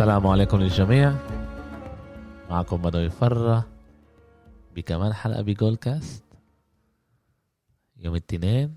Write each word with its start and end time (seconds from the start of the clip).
السلام 0.00 0.26
عليكم 0.26 0.58
للجميع. 0.60 1.14
معكم 2.50 2.76
بدوي 2.76 3.10
فرة 3.10 3.68
بكمان 4.74 5.12
حلقة 5.12 5.42
ب 5.42 5.76
GoalCast 5.76 6.24
يوم 7.96 8.14
الاثنين. 8.14 8.76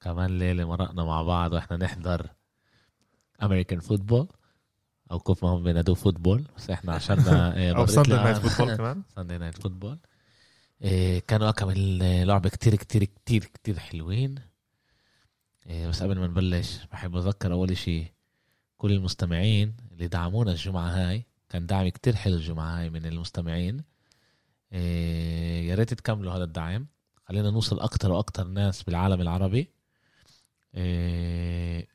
كمان 0.00 0.38
ليلة 0.38 0.64
مرقنا 0.64 1.04
مع 1.04 1.22
بعض 1.22 1.52
وإحنا 1.52 1.76
نحضر 1.76 2.30
American 3.42 3.80
football 3.80 4.28
أو 5.10 5.18
كيف 5.18 5.44
ما 5.44 5.50
هم 5.50 5.62
بينادوه 5.62 5.94
football 5.94 6.44
بس 6.56 6.70
إحنا 6.70 6.92
عشان 6.92 7.18
أو 7.76 7.86
Sunday 7.86 8.12
Night 8.12 8.36
Football 8.36 8.76
كمان. 8.76 9.02
Sunday 9.16 9.38
Night 9.38 9.62
Football 9.62 9.98
إيه 10.82 11.18
كانوا 11.18 11.50
كمان 11.50 11.98
لعبة 12.22 12.48
كتير 12.48 12.74
كتير 12.74 13.04
كتير 13.04 13.44
كتير 13.44 13.78
حلوين. 13.78 14.34
إيه 15.66 15.88
بس 15.88 16.02
قبل 16.02 16.18
ما 16.18 16.26
نبلش 16.26 16.84
بحب 16.92 17.16
اذكر 17.16 17.52
أول 17.52 17.70
إشي 17.70 18.17
كل 18.78 18.92
المستمعين 18.92 19.74
اللي 19.92 20.08
دعمونا 20.08 20.50
الجمعة 20.50 20.88
هاي 20.88 21.24
كان 21.48 21.66
دعم 21.66 21.88
كتير 21.88 22.16
حلو 22.16 22.34
الجمعة 22.36 22.80
هاي 22.80 22.90
من 22.90 23.06
المستمعين. 23.06 23.84
إيه 24.72 25.68
يا 25.68 25.74
ريت 25.74 25.94
تكملوا 25.94 26.32
هذا 26.32 26.44
الدعم. 26.44 26.86
خلينا 27.24 27.50
نوصل 27.50 27.80
أكتر 27.80 28.12
وأكتر 28.12 28.44
ناس 28.44 28.82
بالعالم 28.82 29.20
العربي. 29.20 29.70
إيه 30.74 31.88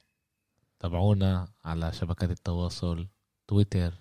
تابعونا 0.80 1.48
على 1.66 1.92
شبكات 1.94 2.32
التواصل 2.32 3.08
تويتر 3.48 3.94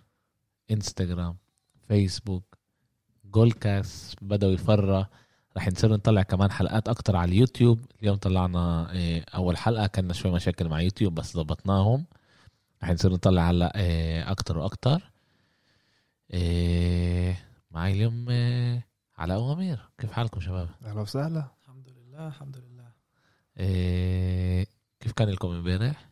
إنستغرام 0.70 1.37
فيسبوك 1.88 2.59
جول 3.24 3.52
كاس 3.52 4.16
بدأوا 4.23 4.52
يفرى 4.52 5.06
رح 5.56 5.68
نصير 5.68 5.92
نطلع 5.92 6.23
كمان 6.23 6.51
حلقات 6.51 6.88
أكتر 6.88 7.16
على 7.16 7.32
اليوتيوب. 7.32 7.84
اليوم 8.02 8.16
طلعنا 8.16 8.92
إيه، 8.92 9.24
أول 9.34 9.57
حلقة 9.57 9.87
كنا 9.87 10.12
شوي 10.12 10.32
مشاكل 10.32 10.68
مع 10.68 10.80
يوتيوب 10.80 11.14
بس 11.14 11.37
ضبطناهم. 11.37 12.07
رح 12.85 12.91
نصير 12.91 13.13
نطلع 13.13 13.43
على 13.43 13.73
إيه، 13.75 14.30
أكتر 14.30 14.59
وأكتر. 14.59 15.13
إيه، 16.33 17.45
معي 17.71 17.93
اليوم 17.93 18.29
إيه، 18.30 18.87
علاء 19.19 19.38
وامير 19.41 19.88
كيف 19.99 20.13
حالكم 20.13 20.41
شباب؟ 20.41 20.69
أهلا 20.85 21.01
وسهلا. 21.01 21.47
الحمد 21.63 21.88
لله 21.88 22.27
الحمد 22.29 22.57
لله. 22.57 22.93
كيف 25.01 25.13
كان 25.13 25.29
لكم 25.29 25.49
امبارح؟ 25.49 26.09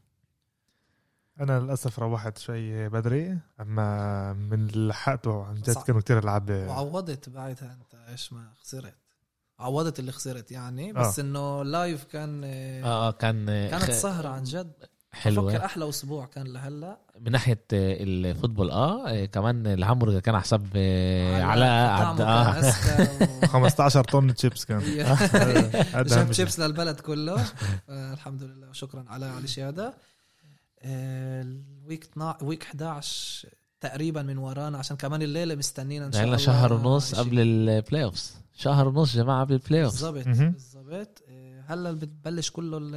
أنا 1.41 1.61
للأسف 1.61 1.99
روحت 1.99 2.39
شوي 2.39 2.89
بدري 2.89 3.39
أما 3.61 4.33
من 4.33 4.69
اللي 4.69 4.89
لحقته 4.89 5.45
عن 5.45 5.55
جد. 5.55 5.79
كانوا 5.79 6.01
كتير 6.01 6.19
العاب 6.19 6.51
وعوضت 6.51 7.29
بعدها 7.29 7.73
أنت 7.73 7.95
إيش 7.95 8.33
ما 8.33 8.53
خسرت. 8.63 8.95
عوضت 9.59 9.99
اللي 9.99 10.13
خسرت 10.13 10.53
يعني 10.53 10.93
بس 10.93 11.19
آه. 11.19 11.23
إنه 11.23 11.63
live 11.65 12.05
كان 12.05 12.41
آه 12.45 12.85
آه 12.85 13.11
كان 13.11 13.49
آه، 13.49 13.71
كانت 13.71 13.83
خ- 13.85 13.91
سهرة 13.91 14.29
عن 14.29 14.43
جد. 14.45 14.73
حلوة. 15.13 15.53
بفكر 15.53 15.65
أحلى 15.65 15.89
أسبوع 15.89 16.27
كان 16.27 16.47
لهلا. 16.47 16.99
من 17.21 17.33
ناحية 17.33 17.65
آه، 17.73 17.97
ال 18.03 18.11
football 18.11 18.71
آه 18.71 19.25
كمان 19.25 19.67
الهامبرجر 19.67 20.21
كان 20.21 20.35
على 20.35 20.43
حساب 20.43 20.67
آه، 20.77 21.43
علاء. 21.43 21.91
عبد 21.91 22.19
طعمه 22.19 22.31
آه. 22.31 22.53
كان 22.61 22.65
أذكى. 23.01 23.45
و- 23.45 23.47
15 23.47 24.05
طن 24.05 24.35
تشيبس 24.35 24.65
كان. 24.65 24.79
جاب 24.97 25.07
أهم 25.95 26.09
شيء. 26.09 26.33
شيبس 26.33 26.61
للبلد 26.61 27.01
كله. 27.01 27.45
آه، 27.89 28.13
الحمد 28.15 28.43
لله 28.43 28.69
وشكرا 28.71 29.05
على 29.09 29.27
على 29.27 29.45
الشيء 29.45 29.69
هذا 29.69 29.95
آه، 30.83 31.43
ال 31.85 31.89
week 31.89 32.05
12 32.05 32.45
week 32.45 32.63
11 32.63 33.49
تقريبا 33.81 34.23
من 34.23 34.39
ورانا 34.39 34.79
عشان 34.79 34.97
كمان 34.97 35.23
الليلة 35.23 35.55
مستنينا 35.55 36.07
إن 36.07 36.13
شاء 36.13 36.25
الله 36.25 36.37
شهر 36.37 36.73
ونص. 36.73 37.15
قبل 37.15 37.41
ال 37.41 38.05
playoffs 38.05 38.35
شهر 38.57 38.89
ونص 38.89 39.15
جماعة 39.17 39.41
قبل 39.45 39.53
ال 39.55 39.85
playoffs 39.85 40.05
بالضبط 40.05 40.27
مهم. 40.27 40.55
هلا 41.73 41.93
بتبلش 41.93 42.51
كله 42.51 42.79
ال- 42.79 42.95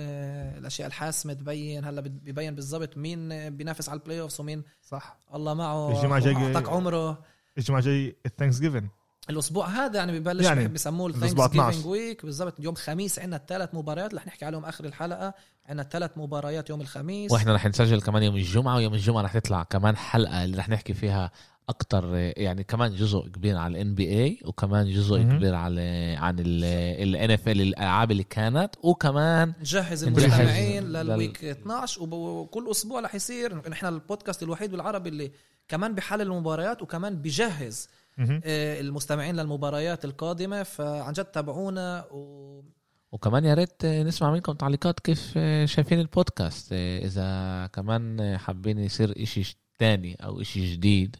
الأشياء 0.57 0.87
الحاسمة 0.87 1.33
تبين 1.33 1.85
هلا 1.85 2.01
ببين 2.01 2.55
بالضبط 2.55 2.97
مين 2.97 3.49
بينافس 3.57 3.89
على 3.89 3.99
ال 3.99 4.21
playoffs 4.21 4.39
ومين 4.41 4.63
صح. 4.83 5.17
الله 5.33 5.53
معه 5.53 5.91
الجاية- 6.21 6.37
أعطاك 6.37 6.69
عمره. 6.69 7.23
الجمعة 7.57 7.81
جاي 7.81 8.15
ال 8.25 8.59
Thanksgiving 8.59 8.87
الأسبوع 9.29 9.67
هذا 9.67 9.97
يعني 9.97 10.19
ببلش 10.19 10.45
يعني 10.45 10.67
بسموه 10.67 11.07
ال 11.07 11.11
Thanks 11.11 11.33
12. 11.33 11.71
giving 11.71 11.87
week 11.91 12.25
بالضبط 12.25 12.59
يوم 12.59 12.75
خميس 12.75 13.19
عندنا 13.19 13.41
ثلاث 13.47 13.69
مباريات. 13.75 14.13
رح 14.13 14.27
نحكي 14.27 14.45
عليهم 14.45 14.65
آخر 14.65 14.85
الحلقة. 14.85 15.33
عندنا 15.65 15.83
ثلاث 15.83 16.11
مباريات 16.17 16.69
يوم 16.69 16.81
الخميس. 16.81 17.31
وإحنا 17.31 17.53
رح 17.55 17.65
نسجل 17.67 18.01
كمان 18.01 18.23
يوم 18.23 18.35
الجمعة 18.35 18.75
ويوم 18.75 18.93
الجمعة 18.93 19.21
رح 19.21 19.33
تطلع 19.37 19.63
كمان 19.63 19.97
حلقة 19.97 20.43
اللي 20.43 20.57
رح 20.57 20.69
نحكي 20.69 20.93
فيها 20.93 21.31
أكتر 21.69 22.15
يعني 22.37 22.63
كمان 22.63 22.95
جزء 22.95 23.27
كبير 23.27 23.57
على 23.57 23.71
ال 23.77 23.95
NBA 23.95 24.39
وكمان 24.45 24.91
جزء 24.91 25.17
مهم. 25.19 25.37
كبير 25.37 25.55
على 25.55 25.81
عن 26.19 26.35
ال 26.39 27.31
NFL 27.31 27.61
الألعاب 27.61 28.11
اللي 28.11 28.23
كانت 28.23 28.69
وكمان 28.83 29.53
نجهز 29.59 30.03
المستمعين 30.03 30.83
لل- 30.83 30.93
لل 31.07 31.19
week 31.19 31.43
12 31.43 32.03
وب- 32.03 32.13
وكل 32.13 32.71
أسبوع 32.71 32.99
رح 33.01 33.15
يصير 33.15 33.69
نحن 33.69 33.85
البودكاست 33.85 34.43
الوحيد 34.43 34.71
بالعربي 34.71 35.09
اللي 35.09 35.31
كمان 35.67 35.95
بحلل 35.95 36.21
المباريات 36.21 36.81
وكمان 36.81 37.15
بجهز 37.15 37.89
المستمعين 38.19 39.35
للمباريات 39.35 40.05
القادمة 40.05 40.63
فعن 40.63 41.13
جد 41.13 41.25
تابعونا 41.25 42.05
و 42.11 42.63
وكمان 43.11 43.45
يا 43.45 43.53
ريت 43.53 43.85
نسمع 43.85 44.31
منكم 44.31 44.53
تعليقات 44.53 44.99
كيف 44.99 45.31
شايفين 45.65 45.99
البودكاست. 45.99 46.73
إذا 46.73 47.69
كمان 47.73 48.37
حابين 48.37 48.79
يصير 48.79 49.23
إشي 49.23 49.57
تاني 49.79 50.15
أو 50.15 50.41
إشي 50.41 50.73
جديد 50.73 51.15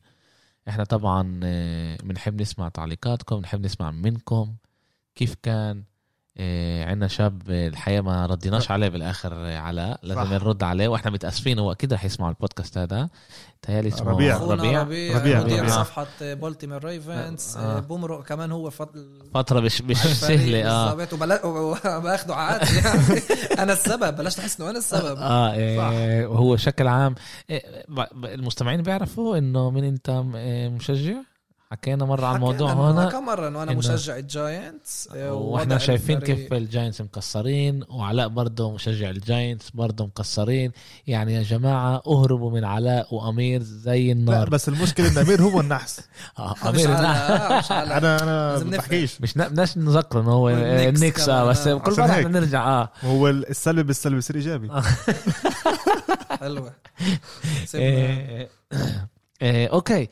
إحنا 0.69 0.83
طبعا 0.83 1.39
بنحب 2.03 2.41
نسمع 2.41 2.69
تعليقاتكم 2.69 3.37
بنحب 3.39 3.65
نسمع 3.65 3.91
منكم 3.91 4.55
كيف 5.15 5.35
كان. 5.43 5.83
عندنا 6.87 7.07
شاب 7.07 7.41
الحقيقة 7.49 8.01
ما 8.01 8.25
رديناش 8.25 8.71
عليه 8.71 8.87
بالآخر 8.89 9.33
علاء 9.51 9.99
لازم. 10.03 10.33
نرد 10.33 10.63
عليه 10.63 10.87
وإحنا 10.87 11.11
متأسفين 11.11 11.59
هو 11.59 11.71
أكيد 11.71 11.93
رح 11.93 12.05
يسمع 12.05 12.29
البودكاست 12.29 12.77
هذا 12.77 13.09
تهيألي 13.61 13.87
اسمه 13.87 14.11
ربيع. 14.11 14.37
ربيع 14.37 14.81
ربيع, 14.81 15.17
ربيع. 15.17 15.39
مدير 15.41 15.59
ربيع. 15.59 15.69
صفحة 15.83 16.07
Baltimore 16.21 16.83
Ravens 16.85 17.57
آه. 17.57 17.77
آه. 17.77 17.79
بومرو 17.79 18.23
كمان 18.23 18.51
هو 18.51 18.69
فضل 18.69 19.21
فترة 19.33 19.59
مش 19.59 19.81
مش 19.81 19.97
سهلة 19.97 20.69
آه 20.69 20.93
بالضبط 20.93 21.13
وبلا- 21.13 21.45
وباخده 21.45 22.35
عادي 22.35 22.75
يعني 22.75 23.21
أنا 23.63 23.73
السبب 23.73 24.15
بلاش 24.15 24.35
تحس 24.35 24.59
إنه 24.61 24.69
أنا 24.69 24.77
السبب 24.77 25.17
آه 25.17 25.53
إيه 25.53 26.25
وهو 26.27 26.53
بشكل 26.53 26.87
عام 26.87 27.15
إيه 27.49 27.85
المستمعين 28.25 28.81
بيعرفوا 28.81 29.37
إنه 29.37 29.69
من 29.71 29.83
أنت 29.83 30.23
إيه، 30.35 30.69
مشجع 30.69 31.15
حكينا 31.73 32.05
مرة 32.05 32.25
عن 32.25 32.35
الموضوع 32.35 32.73
هنا 32.73 33.09
كم 33.09 33.25
مرة 33.25 33.47
إنه 33.47 33.63
أنا 33.63 33.73
مشجع 33.73 34.17
ال 34.17 34.30
Giants 34.30 35.09
آه، 35.15 35.33
وإحنا 35.33 35.77
شايفين 35.77 36.17
الفريق. 36.17 36.37
كيف 36.37 36.53
ال 36.53 36.60
Giants 36.60 37.01
مكسرين 37.01 37.83
وعلاء 37.89 38.27
برضه 38.27 38.71
مشجع 38.71 39.09
ال 39.09 39.18
Giants 39.18 39.69
برضه 39.69 40.05
مكسرين 40.05 40.71
يعني 41.07 41.33
يا 41.33 41.43
جماعة 41.43 42.01
اهربوا 42.07 42.51
من 42.51 42.63
علاء 42.63 43.15
وأمير 43.15 43.61
زي 43.63 44.05
لا 44.07 44.11
النار 44.11 44.49
بس 44.49 44.69
المشكلة 44.69 45.07
إن 45.11 45.17
أمير 45.17 45.41
هو 45.41 45.59
النحس 45.59 46.01
آه 46.39 46.55
أمير 46.69 46.89
لا 46.89 47.59
آه، 47.59 47.97
أنا 47.97 48.23
أنا 48.23 48.63
ما. 48.63 48.77
بحكيش 48.77 49.21
مش 49.21 49.37
ن- 49.37 49.47
بدناش 49.47 49.77
نذكره 49.77 50.19
إنه 50.21 50.31
هو 50.31 50.49
النحس 50.49 51.29
آه 51.29 51.41
كمان، 51.41 51.49
بس 51.49 51.67
آه. 51.67 51.77
كل 51.77 51.91
مرة. 51.91 52.07
بدنا 52.07 52.39
نرجع 52.39 52.67
آه 52.67 52.89
هو 53.03 53.29
السلبي 53.29 53.83
بالسلبي 53.83 54.17
بصير 54.17 54.35
إيجابي 54.35 54.69
حلوة 56.39 56.71
سيبنا. 57.65 57.87
إيه، 57.87 58.49
إيه، 59.41 59.67
okay 59.67 59.93
إيه، 59.95 60.09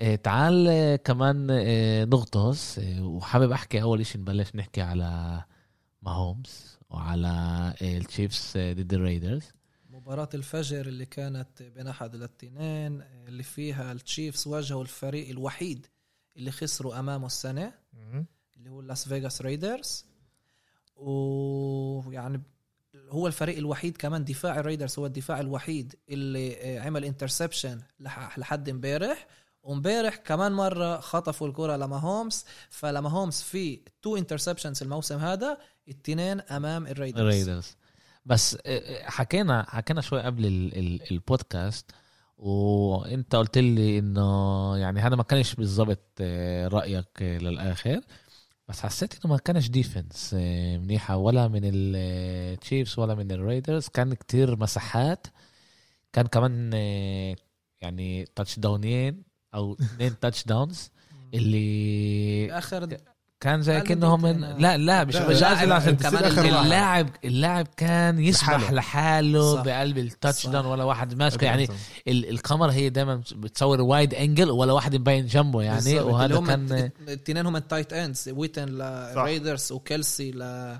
تعال 0.00 0.68
إيه، 0.68 0.96
كمان 0.96 1.50
إيه، 1.50 2.04
نغطس. 2.04 2.80
وحابب 3.00 3.52
أحكي 3.52 3.82
أول 3.82 4.06
شيء 4.06 4.20
نبلش 4.20 4.54
نحكي 4.54 4.80
على 4.80 5.42
Mahomes 6.02 6.78
وعلى 6.90 7.74
ال 7.82 7.92
Chiefs 7.92 8.52
ضد 8.56 8.94
ال 8.94 8.99
Raiders. 8.99 9.42
مباراة 9.90 10.28
الفجر 10.34 10.86
اللي 10.86 11.06
كانت 11.06 11.62
بين 11.62 11.86
أحد 11.86 12.14
الاثنين 12.14 13.02
اللي 13.28 13.42
فيها 13.42 13.92
ال 13.92 14.00
Chiefs 14.00 14.46
واجهوا 14.46 14.82
الفريق 14.82 15.28
الوحيد 15.28 15.86
اللي 16.36 16.50
خسروا 16.50 16.98
أمامه 16.98 17.26
السنة. 17.26 17.72
اللي 18.56 18.70
هو 18.70 18.80
Las 18.80 19.08
Vegas 19.08 19.42
Raiders 19.42 20.04
ويعني 20.96 22.42
هو 23.08 23.26
الفريق 23.26 23.56
الوحيد 23.56 23.96
كمان 23.96 24.24
دفاع 24.24 24.60
ال 24.60 24.65
Raiders 24.65 24.98
هو 24.98 25.06
الدفاع 25.06 25.40
الوحيد 25.40 25.94
اللي 26.08 26.56
آه، 26.56 26.80
عمل 26.80 27.04
interception 27.04 27.80
لحد 28.36 28.68
امبارح. 28.68 29.26
وامبارح 29.62 30.16
كمان 30.16 30.52
مرة 30.52 31.00
خطفوا 31.00 31.48
الكرة 31.48 31.76
ل 31.76 31.85
Mahomes 31.85 32.44
فل 32.70 32.86
Mahomes 32.86 33.40
في 33.40 33.80
two 34.02 34.16
interceptions 34.16 34.82
الموسم 34.82 35.18
هذا 35.18 35.58
التنين 35.88 36.40
أمام 36.40 36.86
ال 36.86 36.90
Raiders. 36.90 37.20
ال 37.20 37.26
Raiders. 37.26 37.76
بس 38.26 38.58
إيه، 38.66 39.02
حكينا 39.04 39.66
حكينا 39.68 40.00
شوي 40.00 40.22
قبل 40.22 40.46
ال- 40.46 40.78
ال- 40.78 41.10
البودكاست 41.12 41.90
وانت 42.38 43.34
قلت 43.36 43.58
لي 43.58 43.98
إنه 43.98 44.76
يعني 44.76 45.00
هذا 45.00 45.16
ما 45.16 45.22
كانش 45.22 45.54
بالضبط 45.54 46.20
إيه، 46.20 46.68
رأيك 46.68 47.22
للآخر. 47.22 48.00
بس 48.68 48.80
حسيت 48.80 49.14
إنه 49.24 49.32
ما 49.32 49.38
كانش 49.38 49.68
defense 49.68 50.34
منيحة 50.82 51.16
ولا 51.16 51.48
من 51.48 51.60
ال 51.64 51.83
Chiefs 51.83 52.98
ولا 52.98 53.14
من 53.14 53.30
ال 53.32 53.39
Raiders 53.39 53.88
كان 53.88 54.14
كتير 54.14 54.56
مساحات. 54.56 55.26
كان 56.12 56.26
كمان 56.26 56.72
يعني 57.80 58.24
touchdown 58.36 58.58
ين 58.58 59.22
أو 59.54 59.76
اثنين 59.80 60.18
touchdowns 60.20 60.90
اللي 61.34 62.52
آخر 62.58 62.96
كان 63.40 63.62
زي 63.62 63.76
أقل 63.78 63.96
من 63.96 64.00
دقيقتين. 64.00 64.58
لا 64.58 64.76
لا 64.76 65.04
مش 65.04 65.14
لا، 65.14 65.28
مش 65.28 65.40
لا، 65.40 65.58
أقل 65.60 65.68
لا، 65.68 65.74
عشان 65.74 65.96
كمان. 65.96 66.24
اللاعب 66.64 67.08
اللاعب 67.24 67.66
كان 67.76 68.18
يسبح 68.18 68.48
لحاله. 68.50 68.70
لحاله 68.76 69.54
صح. 69.56 69.62
بقلب 69.62 69.98
ال 69.98 70.05
touch. 70.05 70.46
down 70.46 70.66
ولا 70.66 70.84
واحد 70.84 71.14
ماسكه 71.14 71.44
يعني 71.44 71.68
ال- 72.08 72.28
الكاميرا 72.30 72.72
هي 72.72 72.88
دايما 72.88 73.22
بتصور 73.32 73.80
wide 73.80 74.14
angle 74.14 74.50
ولا 74.50 74.72
واحد 74.72 74.96
مبين 74.96 75.26
جنبه 75.26 75.62
يعني 75.62 75.76
بالظبط. 75.76 76.00
اللي 76.00 76.12
وهذا 76.12 76.40
كان 76.46 76.90
الاثنين 77.08 77.46
هم 77.46 77.56
التايت 77.56 77.92
اندز 77.92 78.28
ويتن 78.28 78.68
للريدرز 78.68 79.72
وكيلسي 79.72 80.30
ل 80.30 80.78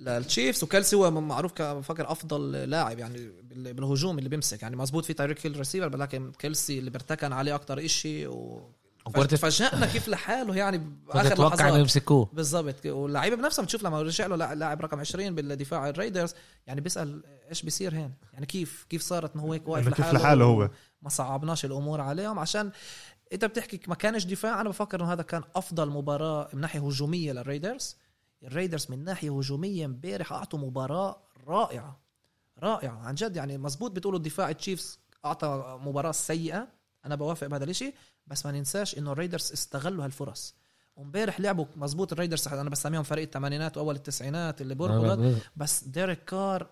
للتشيفز 0.00 0.64
وكيلسي 0.64 0.96
هو 0.96 1.10
معروف 1.10 1.52
كفكر 1.52 2.12
أفضل 2.12 2.52
لاعب 2.52 2.98
يعني 2.98 3.30
بال- 3.42 3.74
بالهجوم 3.74 4.18
اللي 4.18 4.28
بيمسك. 4.28 4.62
يعني 4.62 4.76
مزبوط 4.76 5.04
في 5.04 5.12
Tyreek 5.12 5.46
Hill 5.46 5.56
receiver 5.58 5.96
لكن 5.96 6.32
Kelce 6.38 6.78
اللي 6.78 6.90
بيرتكن 6.90 7.32
عليه 7.32 7.54
أكتر 7.54 7.84
إشي 7.84 8.26
و 8.26 8.70
فاجئنا 9.36 9.86
كيف 9.86 10.08
لحاله 10.08 10.56
يعني 10.56 10.78
باخر 11.14 11.32
أتوقع 11.32 11.68
إنه 11.68 11.78
يمسكوه. 11.78 12.28
بالضبط. 12.32 12.86
واللعيبه 12.86 13.36
بنفسها 13.36 13.62
بتشوف 13.64 13.82
لما 13.82 14.02
رجع 14.02 14.26
له 14.26 14.54
لاعب 14.54 14.80
رقم 14.82 15.00
20 15.00 15.34
بالدفاع 15.34 15.88
ال 15.88 15.94
Raiders 15.94 16.34
يعني 16.66 16.80
بيسأل 16.80 17.22
إيش 17.48 17.62
بيصير 17.62 17.94
هين 17.94 18.12
يعني 18.32 18.46
كيف 18.46 18.86
كيف 18.90 19.02
صارت 19.02 19.34
إنه 19.34 19.42
هو 19.44 19.52
هيك 19.52 19.68
واقف 19.68 19.86
إنه 19.86 19.96
كيف 19.96 20.04
لحاله؟ 20.04 20.18
لحاله 20.18 20.44
هو. 20.44 20.70
ما 21.02 21.08
صعبناش 21.08 21.64
الأمور 21.64 22.00
عليهم. 22.00 22.38
عشان 22.38 22.70
أنت 23.32 23.44
بتحكي 23.44 23.80
ما 23.88 23.94
كانش 23.94 24.24
دفاع 24.24 24.60
أنا 24.60 24.68
بفكر 24.68 25.00
إنه 25.00 25.12
هذا 25.12 25.22
كان 25.22 25.42
أفضل 25.56 25.90
مباراة 25.90 26.48
من 26.52 26.60
ناحية 26.60 26.80
هجومية 26.80 27.32
لل 27.32 27.45
Raiders. 27.45 27.96
ال 28.42 28.47
Raiders 28.47 28.86
من 28.90 29.04
ناحية 29.04 29.38
هجومية 29.38 29.84
امبارح 29.84 30.32
أعطوا 30.32 30.58
مباراة 30.58 31.22
رائعة 31.46 32.00
رائعة. 32.58 32.98
عن 32.98 33.14
جد 33.14 33.36
يعني 33.36 33.58
مزبوط 33.58 33.90
بتقولوا 33.90 34.18
الدفاع 34.18 34.50
ال 34.50 34.57
Chiefs 34.57 34.98
أعطى 35.24 35.78
مباراة 35.82 36.12
سيئة 36.12 36.68
أنا 37.06 37.14
بوافق 37.14 37.46
بهذا 37.46 37.64
الشيء 37.64 37.94
بس 38.26 38.46
ما 38.46 38.52
ننساش 38.52 38.98
إنه 38.98 39.12
ال 39.12 39.17
Raiders 39.17 39.52
استغلوا 39.52 40.04
هالفرص. 40.04 40.54
وامبارح 40.96 41.40
لعبوا 41.40 41.66
مزبوط 41.76 42.12
ال 42.12 42.16
Raiders 42.16 42.48
أنا 42.48 42.70
بسميهم 42.70 43.02
فريق 43.02 43.24
الثمانينات 43.24 43.76
وأول 43.76 43.94
التسعينات 43.94 44.60
اللي 44.60 44.74
بيركض 44.74 45.38
بس 45.56 45.84
Derek 45.84 46.24
Carr 46.24 46.66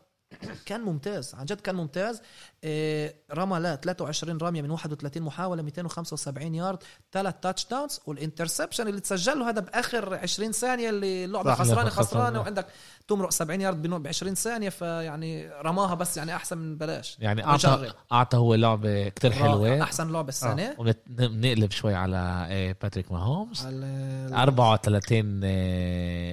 كان 0.66 0.80
ممتاز 0.80 1.34
عن 1.34 1.44
جد 1.44 1.60
كان 1.60 1.74
ممتاز 1.74 2.22
إيه، 2.64 3.14
رمى 3.32 3.58
لا 3.58 3.76
23 3.76 4.38
رمية 4.38 4.62
من 4.62 4.70
31 4.70 5.22
محاولة 5.22 5.62
275 5.62 6.54
يارد 6.54 6.78
ثلاث 7.12 7.34
touchdowns 7.42 7.66
وال 7.70 8.00
interception 8.06 8.88
اللي 8.88 9.00
تسجله 9.00 9.48
هذا 9.48 9.60
بآخر 9.60 10.14
20 10.14 10.52
ثانية 10.52 10.90
اللي 10.90 11.24
اللعبه 11.24 11.54
صح، 11.54 11.58
خسرانة 11.60 11.90
خسرانة. 11.90 12.08
خسرانة 12.08 12.40
وعندك 12.40 12.66
تمرق 13.08 13.30
70 13.30 13.60
يارد 13.60 13.82
ب 13.82 14.06
20 14.06 14.34
ثانية 14.34 14.68
فيعني 14.68 15.48
رماها 15.48 15.94
بس 15.94 16.16
يعني 16.16 16.36
أحسن 16.36 16.58
من 16.58 16.78
بلاش 16.78 17.16
يعني 17.20 17.44
اعطى. 17.44 17.92
أعطى 18.12 18.36
هو 18.36 18.54
لعبة 18.54 19.08
كتير 19.08 19.30
رائع. 19.30 19.42
حلوة 19.42 19.82
أحسن 19.82 20.12
لعبة 20.12 20.28
السنة 20.28 20.74
ونقلب 20.78 21.70
شوي 21.70 21.94
على 21.94 22.46
آه، 22.50 22.76
باتريك 22.82 23.12
ماهومز 23.12 23.66
على 23.66 24.42
34 24.42 25.40
آه، 25.44 25.48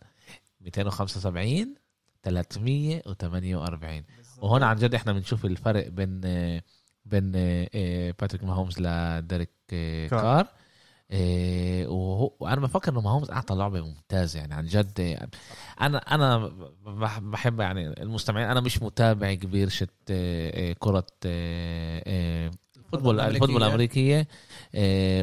275 0.61 1.75
348 2.23 4.03
وهون 4.41 4.63
عن 4.63 4.75
جد 4.75 4.95
إحنا 4.95 5.13
بنشوف 5.13 5.45
الفرق 5.45 5.87
بين 5.87 6.21
بين 7.05 7.31
آه، 7.35 8.13
باتريك 8.19 8.43
ماهومز 8.43 8.75
لديريك 8.79 9.49
آه، 9.73 10.07
كار. 10.07 10.47
آه، 11.11 11.87
وهو 11.87 12.31
وأنا 12.39 12.61
بفكر 12.61 12.91
إنه 12.91 13.01
ماهومز 13.01 13.31
أعطى 13.31 13.55
لعبة 13.55 13.81
ممتازة 13.81 14.39
يعني 14.39 14.53
عن 14.53 14.65
جد. 14.65 14.99
أنا 15.81 15.97
أنا 15.97 16.37
بح- 16.85 17.19
بحب 17.19 17.59
يعني 17.59 17.87
المستمعين 18.03 18.47
أنا 18.49 18.59
مش 18.61 18.81
متابع 18.81 19.33
كبير 19.33 19.69
شت 19.69 19.89
كرة 20.79 21.07
ال 21.25 21.45
football. 21.45 23.19
ال 23.19 23.24
football 23.24 23.63
الأمريكية. 23.63 24.27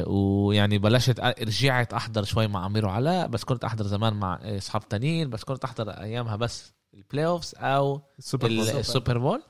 ويعني 0.07 0.77
بلشت 0.77 1.19
رجعت 1.19 1.93
أحضر 1.93 2.23
شوي 2.23 2.47
مع 2.47 2.65
امير 2.65 2.85
وعلاء 2.85 3.27
بس 3.27 3.43
كنت 3.43 3.63
أحضر 3.63 3.87
زمان 3.87 4.13
مع 4.13 4.39
آه، 4.41 4.57
أصحاب 4.57 4.89
تانيين 4.89 5.29
بس 5.29 5.43
كنت 5.43 5.63
أحضر 5.63 5.89
أيامها 5.89 6.35
بس 6.35 6.73
ال 6.93 7.25
playoffs 7.25 7.53
أو 7.57 8.01
ال 8.19 8.24
Super 8.24 8.47
Bowl. 8.47 8.59
ال- 8.59 8.77
ال 8.79 8.85
Super 8.85 9.17
Bowl 9.17 9.41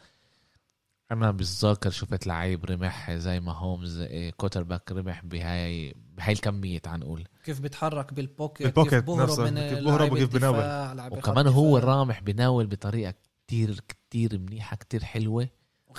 أنا 1.12 1.32
بتذكر 1.32 1.90
شفت 1.90 2.28
لعيب 2.28 2.66
رمح 2.66 3.12
زي 3.12 3.40
ماهومز 3.40 4.00
آه، 4.02 4.30
quarterback 4.30 4.92
رمح 4.92 5.26
بهاي 5.26 5.96
بهاي 6.18 6.34
الكمية 6.34 6.80
تعال 6.80 7.00
نقول 7.00 7.28
كيف 7.44 7.60
بيتحرك 7.60 8.14
بال 8.14 8.27
pocket 8.27 8.68
بال 8.68 8.74
pocket 8.74 8.94
كيف 8.94 9.04
بهرب 9.04 9.40
من 9.40 9.70
كيف 9.70 9.80
بهرب 9.86 10.12
وكيف 10.12 10.34
بناول. 10.34 11.18
وكمان 11.18 11.48
هو. 11.48 11.78
الرامح 11.78 12.22
بناول 12.22 12.68
بطريقة 12.68 13.14
كتير 13.48 13.80
كتير 13.88 14.40
منيحة 14.40 14.76
كتير 14.78 15.04
حلوة 15.04 15.48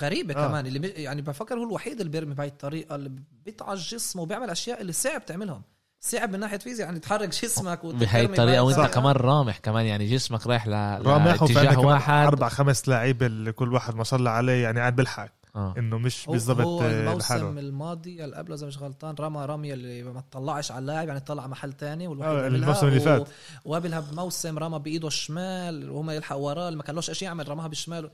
غريبة 0.01 0.35
آه. 0.35 0.47
كمان 0.47 0.67
اللي 0.67 0.87
يعني 0.87 1.21
بفكر 1.21 1.55
هو 1.55 1.63
الوحيد 1.63 1.99
اللي 1.99 2.11
بيرمي 2.11 2.33
بهاي 2.33 2.47
الطريقة 2.47 2.95
اللي 2.95 3.11
بيطعج 3.45 3.77
جسمه 3.77 4.21
وبيعمل 4.21 4.49
أشياء 4.49 4.81
اللي 4.81 4.93
صعب 4.93 5.25
تعملهم 5.25 5.61
صعب 5.99 6.29
من 6.31 6.39
ناحية 6.39 6.57
فيزياء 6.57 6.87
يعني 6.87 6.99
تحرك 6.99 7.29
جسمك 7.29 7.85
بهاي 7.85 8.25
الطريقة 8.25 8.63
وانت. 8.63 8.79
كمان 8.79 9.15
رامح 9.15 9.57
كمان 9.57 9.85
يعني 9.85 10.05
جسمك 10.05 10.47
رايح 10.47 10.67
ل 10.67 10.71
رامح 11.05 11.35
كمان 11.35 11.77
واحد 11.77 12.27
أربع 12.27 12.49
خمس 12.49 12.89
لعيبة 12.89 13.25
اللي 13.25 13.51
كل 13.51 13.73
واحد 13.73 13.95
ما 13.95 14.03
شاء 14.03 14.19
الله 14.19 14.31
عليه 14.31 14.63
يعني 14.63 14.79
قاعد 14.79 14.95
بيلحق 14.95 15.29
آه. 15.55 15.73
إنه 15.77 15.97
مش 15.97 16.25
بالضبط 16.27 16.61
هو 16.61 16.85
الموسم 16.85 17.17
لحاله 17.17 17.49
الماضي 17.49 18.23
اللي 18.23 18.35
قبله 18.35 18.55
إذا 18.55 18.67
مش 18.67 18.77
غلطان 18.77 19.15
رمى 19.19 19.45
رمية 19.45 19.73
اللي 19.73 20.03
ما 20.03 20.21
تطلعش 20.21 20.71
على 20.71 20.79
اللاعب 20.79 21.07
يعني 21.07 21.19
طلع 21.19 21.47
محل 21.47 21.73
تاني 21.73 22.07
آه، 22.07 22.09
قابلها 22.09 22.47
الموسم 22.47 22.87
اللي 22.87 22.99
فات. 22.99 23.27
وقبلها 23.65 23.99
بموسم 23.99 24.59
رمى 24.59 24.79
بإيده 24.79 25.07
الشمال 25.07 25.89
وهم 25.89 26.09
يلحق 26.11 26.35
وراه 26.35 26.67
اللي 26.67 26.77
ما 26.77 26.83
كان 26.83 26.95
لوش 26.95 27.11
شيء 27.11 27.27
يعمل 27.27 27.49
رماها 27.49 27.67
بالشمال 27.67 28.11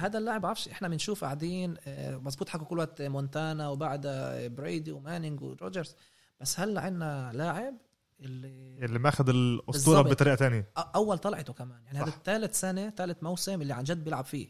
هذا 0.00 0.18
اللاعب 0.18 0.40
بعرفش 0.40 0.68
إحنا 0.68 0.88
بنشوف 0.88 1.24
قاعدين 1.24 1.76
آه، 1.86 2.16
مزبوط 2.16 2.48
حكوا 2.48 2.66
كل 2.66 2.78
وقت 2.78 3.02
مونتانا 3.02 3.68
وبعدها 3.68 4.48
برادي 4.48 4.92
ومانينج 4.92 5.42
وروجرز 5.42 5.94
بس 6.40 6.60
هلا 6.60 6.80
عندنا 6.80 7.30
لاعب 7.34 7.74
اللي 8.20 8.84
اللي 8.84 8.98
ماخذ 8.98 9.28
الأسطورة. 9.28 10.02
بطريقة 10.02 10.34
تانية؟ 10.34 10.68
أول 10.76 11.18
طلعته 11.18 11.52
كمان 11.52 11.82
يعني. 11.86 11.98
هذا 11.98 12.08
الثالث 12.08 12.60
سنة 12.60 12.90
ثالث 12.90 13.22
موسم 13.22 13.62
اللي 13.62 13.74
عن 13.74 13.84
جد 13.84 14.04
بيلعب 14.04 14.24
فيه. 14.24 14.48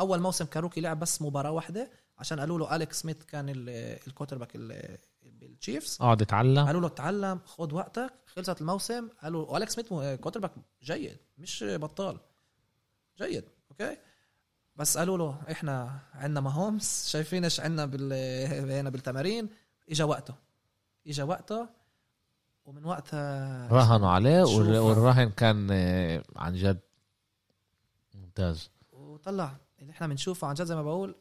أول 0.00 0.20
موسم 0.20 0.44
ك 0.44 0.49
rookie 0.49 0.80
لعب 0.80 0.98
بس 0.98 1.22
مباراة 1.22 1.50
واحدة 1.50 1.90
عشان 2.18 2.40
قالوا 2.40 2.58
له 2.58 2.76
أليكس 2.76 3.00
سميث 3.00 3.16
كان 3.24 3.48
ال- 3.48 3.98
ال 4.06 4.38
quarterback 4.38 4.50
ال- 4.54 4.98
بالتشيفز 5.22 5.98
اقعد 6.00 6.22
اتعلم 6.22 6.66
قالوا 6.66 6.80
له 6.80 6.88
تعلم 6.88 7.40
خد 7.44 7.72
وقتك. 7.72 8.12
خلصت 8.26 8.60
الموسم 8.60 9.08
قالوا 9.22 9.56
أليكس 9.56 9.74
سميث 9.74 9.86
quarterback 10.20 10.52
جيد 10.82 11.16
مش 11.38 11.64
بطال. 11.68 12.18
جيد 13.18 13.44
okay؟ 13.70 13.96
بس 14.78 14.98
قالوا 14.98 15.18
له 15.18 15.42
إحنا 15.50 15.98
عندنا 16.14 16.40
ماهومز 16.40 17.04
شايفين 17.06 17.44
إيش 17.44 17.60
عندنا 17.60 17.86
بال 17.86 18.12
هنا 18.70 18.90
بالتمارين. 18.90 19.48
اجى 19.90 20.02
وقته. 20.02 20.34
اجى 21.06 21.22
وقته 21.22 21.68
ومن 22.64 22.84
وقتها 22.84 23.68
رهنوا 23.68 24.08
عليه 24.10 24.44
شوف. 24.44 24.54
وال- 24.58 24.78
والرهن 24.78 25.30
كان 25.30 25.68
آه، 25.70 26.22
عن 26.36 26.54
جد 26.54 26.80
ممتاز. 28.14 28.70
وطلع 28.92 29.56
اللي 29.80 29.92
إحنا 29.92 30.06
بنشوفه 30.06 30.46
عن 30.46 30.54
جد 30.54 30.64
زي 30.64 30.74
ما 30.74 30.82
بقول 30.82 31.14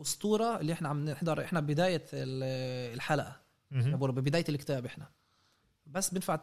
أسطورة 0.00 0.60
اللي 0.60 0.72
إحنا 0.72 0.88
عم 0.88 1.04
نحضر. 1.04 1.44
إحنا 1.44 1.60
بداية 1.60 2.04
ال- 2.12 2.94
الحلقة. 2.94 3.36
ببداية 3.70 4.44
الكتاب 4.48 4.86
إحنا. 4.86 5.06
بس 5.86 6.10
بينفع 6.10 6.36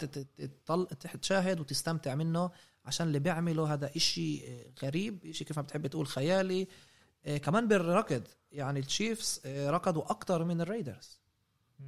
تشاهد 1.21 1.59
وتستمتع 1.59 2.15
منه. 2.15 2.51
عشان 2.85 3.07
اللي 3.07 3.19
بيعمله 3.19 3.73
هذا 3.73 3.91
إشي 3.95 4.43
غريب 4.83 5.25
إشي 5.25 5.43
كيف 5.43 5.57
ما 5.57 5.63
بتحب 5.63 5.87
تقول 5.87 6.07
خيالي. 6.07 6.67
آه، 7.25 7.37
كمان 7.37 7.67
بالركض 7.67 8.23
يعني 8.51 8.79
التشيفز 8.79 9.41
آه، 9.45 9.69
ركضوا 9.69 10.11
أكتر 10.11 10.43
من 10.43 10.61
الريدرز. 10.61 11.19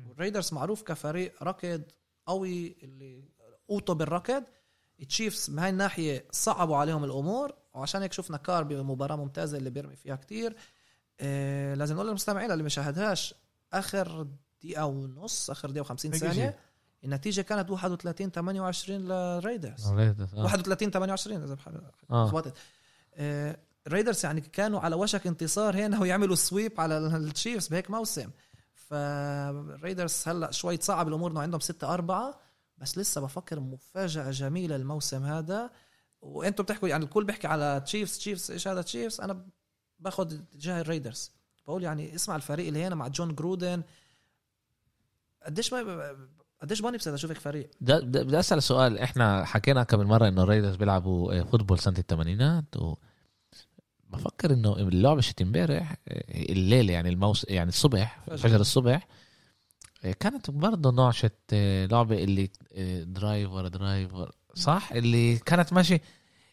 والريدرز 0.08 0.54
معروف 0.54 0.84
كفريق 0.84 1.44
ركض 1.44 1.82
قوي 2.26 2.76
اللي 2.84 3.24
قوته 3.68 3.94
بالركض. 3.94 4.44
التشيفز 5.00 5.50
من 5.50 5.60
هاي 5.60 5.70
الناحية 5.70 6.26
صعبوا 6.32 6.78
عليهم 6.78 7.04
الأمور. 7.04 7.54
وعشان 7.74 8.02
هيك 8.02 8.14
شفنا 8.14 8.38
كار 8.38 8.64
بمباراة 8.64 9.16
ممتازة 9.16 9.58
اللي 9.58 9.70
بيرمي 9.70 9.96
فيها 9.96 10.16
كتير. 10.16 10.56
آه 11.20 11.74
لازم 11.74 11.96
نقول 11.96 12.08
للمستمعين 12.08 12.52
اللي 12.52 12.64
ما 12.64 12.70
شاهدهاش 12.70 13.34
آخر 13.74 14.28
دقيقة 14.60 14.86
ونص 14.86 15.52
و50 15.52 15.56
هيك 16.06 16.16
ثانية 16.16 16.34
شيء. 16.34 16.54
النتيجة 17.04 17.42
كانت 17.42 17.70
31 17.70 18.32
28 18.32 19.00
للريدرز 19.00 19.86
آه. 19.86 20.44
31 20.44 20.92
28 20.92 21.44
إذا 21.44 21.58
آه. 22.12 22.28
خبطت 22.28 22.54
آه، 23.16 23.58
الريدرز 23.88 24.26
يعني 24.26 24.42
كانوا 24.42 24.80
على 24.80 24.96
وشك 24.96 25.28
انتصار 25.28 25.76
هنا 25.76 26.00
ويعملوا 26.00 26.36
sweep 26.36 26.82
على 26.82 26.98
التشيفز 26.98 27.68
بهيك 27.68 27.92
موسم. 27.92 28.30
فالريدرز 28.74 30.24
هلأ 30.28 30.52
شوي 30.52 30.78
صعب 30.82 31.08
الأمور 31.08 31.32
إنه 31.32 31.42
عندهم 31.42 31.60
6 31.60 31.94
4 31.94 32.40
بس 32.78 32.98
لسه 32.98 33.22
بفكر 33.22 33.60
مفاجأة 33.60 34.32
جميلة 34.32 34.76
الموسم 34.76 35.24
هذا. 35.24 35.72
وأنتم 36.22 36.64
بتحكوا 36.64 36.88
يعني 36.90 37.04
الكل 37.04 37.24
بيحكي 37.24 37.48
على 37.48 37.82
تشيفز 37.86 38.18
تشيفز 38.18 38.52
إيش 38.52 38.68
هذا 38.68 38.82
تشيفز 38.82 39.22
أنا 39.22 39.46
باخذ 40.00 40.34
اتجاه 40.34 40.82
الريدرز. 40.82 41.32
بقول 41.68 41.84
يعني 41.84 42.16
اسمع 42.16 42.36
الفريق 42.36 42.68
اللي 42.68 42.84
هنا 42.84 42.96
مع 42.96 43.08
جون 43.08 43.36
جرودن. 43.36 43.84
قديش 45.46 45.74
ما 45.74 46.16
قديش 46.62 46.82
باني 46.82 46.98
بصير 46.98 47.14
أشوفك 47.16 47.38
فريق؟ 47.38 47.70
ده 47.82 48.00
ده- 48.00 48.24
بدي 48.24 48.40
أسأل 48.40 48.64
سؤال. 48.64 48.98
إحنا 49.00 49.46
حكينا 49.46 49.84
قبل 49.84 50.06
مرة 50.06 50.28
إنه 50.28 50.44
الريدرز 50.44 50.76
بيلعبوا 50.76 51.40
آه، 51.40 51.44
football 51.44 51.80
سنة 51.80 51.98
الثمانينات 51.98 52.78
و 52.78 52.96
بفكر 54.10 54.54
إنه 54.54 54.74
اللعبة 54.78 55.22
شت 55.22 55.42
امبارح 55.42 55.92
آه، 56.08 56.52
الليلة 56.52 56.94
يعني 56.94 57.10
الموس 57.10 57.46
يعني 57.50 57.70
الصبح 57.70 58.20
فجر. 58.38 58.60
الصبح 58.60 59.08
آه، 60.06 60.12
كانت 60.12 60.52
برضه 60.52 60.92
نوع 60.92 61.12
شت 61.12 61.54
لعبة 61.92 62.24
اللي 62.24 62.50
drive 63.06 63.52
ورا 63.52 63.68
drive 63.68 64.12
صح؟ 64.54 64.92
اللي 64.92 65.38
كانت 65.38 65.74
ماشي 65.74 66.02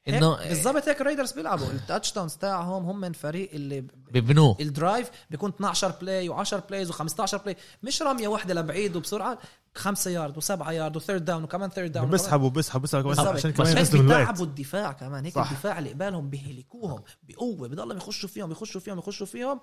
إنه 0.08 0.34
هيك- 0.34 0.48
بالضبط 0.48 0.88
هيك 0.88 1.00
الريدرز 1.00 1.32
بيلعبوا. 1.32 1.66
ال 1.72 2.12
touchdowns 2.12 2.34
تاعهم 2.36 2.84
هم 2.84 3.00
من 3.00 3.12
فريق 3.12 3.50
اللي 3.52 3.80
ببنوه 4.12 4.56
ال 4.60 4.68
drive 4.68 5.10
بيكون 5.30 5.50
12 5.50 5.90
play 6.00 6.28
و10 6.28 6.54
plays 6.68 6.92
و15 6.92 7.34
play 7.36 7.56
مش 7.82 8.02
رمية 8.02 8.28
واحدة 8.28 8.54
لبعيد 8.54 8.96
وبسرعة 8.96 9.38
5 9.74 10.10
يارد 10.10 10.40
و7 10.44 10.68
yard 10.70 10.96
و 10.96 11.01
third 11.01 11.24
down 11.24 11.44
وكمان 11.44 11.70
third 11.70 11.92
down 11.92 12.10
بيسحبوا 12.10 12.50
بيسحبوا 12.50 12.80
بيسحبوا. 12.80 13.10
عشان 13.32 13.50
بس 13.50 13.56
كمان 13.56 13.76
الوقت 13.76 13.96
بيتعبوا 13.96 14.44
الدفاع 14.44 14.92
كمان 14.92 15.24
هيك 15.24 15.34
صح. 15.34 15.50
الدفاع 15.50 15.78
اللي 15.78 15.90
قبالهم 15.90 16.30
بيهلكوهم 16.30 17.02
بقوة 17.22 17.68
بضلهم 17.68 17.96
يخشوا 17.96 18.28
فيهم 18.28 18.50
يخشوا 18.50 18.80
فيهم 18.80 18.98
يخشوا 18.98 19.26
فيهم. 19.26 19.60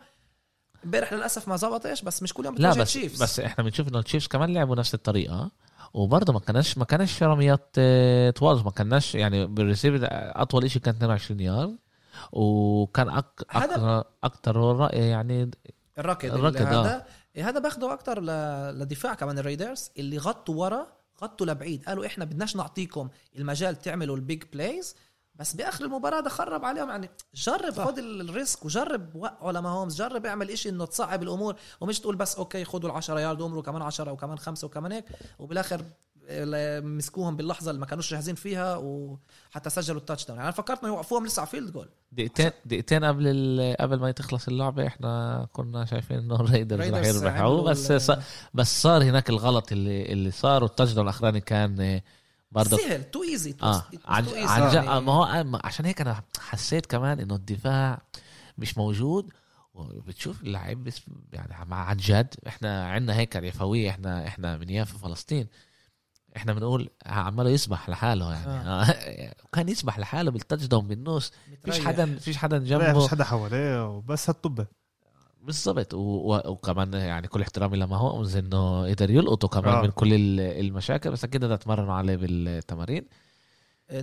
امبارح 0.86 1.14
للأسف 1.14 1.48
ما 1.48 1.56
زبطش 1.56 2.02
بس 2.02 2.24
مش 2.24 2.34
كل 2.34 2.46
يوم 2.46 2.56
لا 2.58 2.74
بس. 2.74 2.98
بس 2.98 3.40
إحنا 3.40 3.64
بنشوف 3.64 3.88
إنه 3.88 4.00
التشيفز 4.00 4.28
كمان 4.28 4.54
لعبوا 4.54 4.76
نفس 4.76 4.94
الطريقة. 4.94 5.52
وبرضه 5.94 6.34
ما 6.34 6.40
كانش 6.40 6.78
ما 6.78 6.86
كانش 6.86 7.24
رميات 7.24 7.70
آه، 7.78 8.30
طوال. 8.30 8.64
ما 8.66 8.72
كانش 8.72 9.16
يعني 9.16 9.46
بال 9.46 9.58
receive 9.58 10.00
أطول 10.04 10.72
شيء 10.72 10.82
كان 10.82 10.96
22 10.96 11.40
يارد. 11.40 11.78
وكان 12.32 13.10
أك 13.10 13.46
أكثر 13.50 14.04
أكثر 14.24 14.90
يعني 14.94 15.52
الركض 15.98 16.34
الركض، 16.34 16.62
آه. 16.62 16.82
هذا 16.82 17.06
هذا 17.38 17.60
باخده 17.60 17.94
أكتر 17.94 18.22
ل... 18.22 18.28
لدفاع 18.80 19.14
كمان 19.14 19.40
الريدرز 19.40 19.92
اللي 19.98 20.18
غطوا 20.18 20.56
ورا 20.56 20.88
غطوا 21.24 21.46
لبعيد. 21.46 21.86
قالوا 21.86 22.06
إحنا 22.06 22.26
بدناش 22.26 22.56
نعطيكم 22.56 23.10
المجال 23.38 23.76
تعملوا 23.76 24.16
ال 24.16 24.23
big 24.23 24.44
plays. 24.54 24.96
بس 25.42 25.54
بآخر 25.54 25.86
المباراة 25.86 26.20
ده 26.20 26.30
خرب 26.30 26.66
عليهم. 26.66 26.90
يعني 26.90 27.10
جرب 27.36 27.74
صح. 27.74 27.86
خد 27.88 27.98
ال- 27.98 28.30
ال 28.30 28.37
risk 28.37 28.66
وجرب 28.66 29.16
وقعوا 29.16 29.52
لماهومز. 29.51 29.96
جرب 29.96 30.26
اعمل 30.26 30.50
إشي 30.50 30.70
إنه 30.70 30.86
تصعب 30.86 31.24
الأمور. 31.24 31.56
ومش 31.82 32.00
تقول 32.00 32.16
بس 32.16 32.36
okay 32.36 32.66
خدوا 32.66 33.02
ال10 33.02 33.10
يارد 33.10 33.42
وامروا 33.42 33.62
كمان 33.64 33.82
10 33.82 34.12
وكمان 34.12 34.38
خمسة 34.38 34.66
وكمان 34.66 34.92
هيك. 34.92 35.06
وبالآخر 35.40 35.82
ال- 36.28 36.88
مسكوهم 36.98 37.36
باللحظة 37.36 37.70
اللي 37.72 37.80
ما 37.82 37.86
كانوش 37.86 38.12
جاهزين 38.12 38.36
فيها 38.36 38.76
وحتى 38.76 39.70
سجلوا 39.70 40.00
ال 40.00 40.25
touchdown. 40.25 40.38
يعني 40.38 40.50
أنا 40.50 40.58
فكرت 40.58 40.80
إنه 40.84 40.94
يوقفوهم 40.94 41.26
لسه 41.26 41.40
على 41.40 41.50
field 41.50 41.72
goal 41.74 41.90
دقيقتين 42.12 42.52
دقيقتين 42.66 43.06
قبل 43.06 43.24
ال- 43.28 43.76
قبل 43.80 44.00
ما 44.00 44.12
تخلص 44.12 44.48
اللعبة 44.48 44.88
إحنا 44.88 45.48
كنا 45.54 45.86
شايفين 45.86 46.18
إنه 46.18 46.36
الريدرز 46.42 46.94
رح 46.94 47.06
يربحوا. 47.08 47.62
بس 47.70 47.92
ال- 48.10 48.22
بس 48.54 48.82
صار 48.82 49.04
هناك 49.04 49.30
الغلط 49.30 49.72
اللي 49.72 50.06
اللي 50.12 50.32
صار 50.32 50.64
وال 50.63 50.92
touchdown 50.94 51.06
الأخراني 51.08 51.42
كان 51.42 52.02
برضه 52.51 52.77
سهل 52.77 53.03
too 53.04 53.24
easy 53.24 53.56
آه. 53.63 53.84
عن 54.05 54.25
عن 54.27 54.70
جد 54.70 54.75
آه، 54.75 55.00
ما 55.00 55.13
هو 55.13 55.24
آه، 55.24 55.62
عشان 55.63 55.86
هيك 55.86 56.01
أنا 56.01 56.24
حسيت 56.39 56.86
كمان 56.86 57.20
إنه 57.20 57.36
الدفاع 57.36 58.01
مش 58.58 58.77
موجود 58.77 59.34
وبتشوف 59.74 60.41
اللعيب 60.41 60.84
بس 60.84 61.01
يعني 61.34 61.70
مع 61.70 61.86
عن 61.86 61.98
جد 61.98 62.36
إحنا 62.48 62.88
عندنا 62.88 63.17
هيك 63.17 63.38
اليافاوية 63.38 63.90
إحنا 63.89 64.27
إحنا 64.27 64.58
من 64.58 64.70
يافا 64.70 64.98
فلسطين. 64.98 65.48
إحنا 66.38 66.53
بنقول 66.53 66.89
عماله 67.05 67.50
يسبح 67.50 67.89
لحاله 67.89 68.34
يعني. 68.34 68.70
آه. 68.70 69.34
كان 69.53 69.70
يسبح 69.70 70.00
لحاله 70.00 70.31
بال 70.32 70.66
touchdown 70.66 70.88
بالنص. 70.88 71.31
فيش 71.65 71.79
حدا 71.79 72.15
فيش 72.17 72.38
حدا 72.38 72.58
جنبه. 72.58 73.00
فيش 73.00 73.10
حدا 73.12 73.24
حواليه 73.24 73.88
وبس 73.88 74.29
هالطبة. 74.29 74.67
و... 75.94 76.52
وكمان 76.52 76.94
يعني 76.94 77.28
كل 77.28 77.42
احترامي 77.42 77.78
لما 77.78 77.98
هو 77.98 78.26
إنه 78.36 78.90
قدر 78.90 79.10
يلقطوا 79.10 79.50
كمان 79.50 79.74
آه. 79.74 79.80
آه. 79.80 79.82
من 79.84 79.92
كل 79.92 80.14
ال- 80.14 80.40
المشاكل. 80.40 81.12
بس 81.12 81.24
أكيد 81.24 81.46
بدها 81.46 81.56
تمرنوا 81.56 81.94
عليه 81.94 82.16
بالتمارين. 82.16 83.08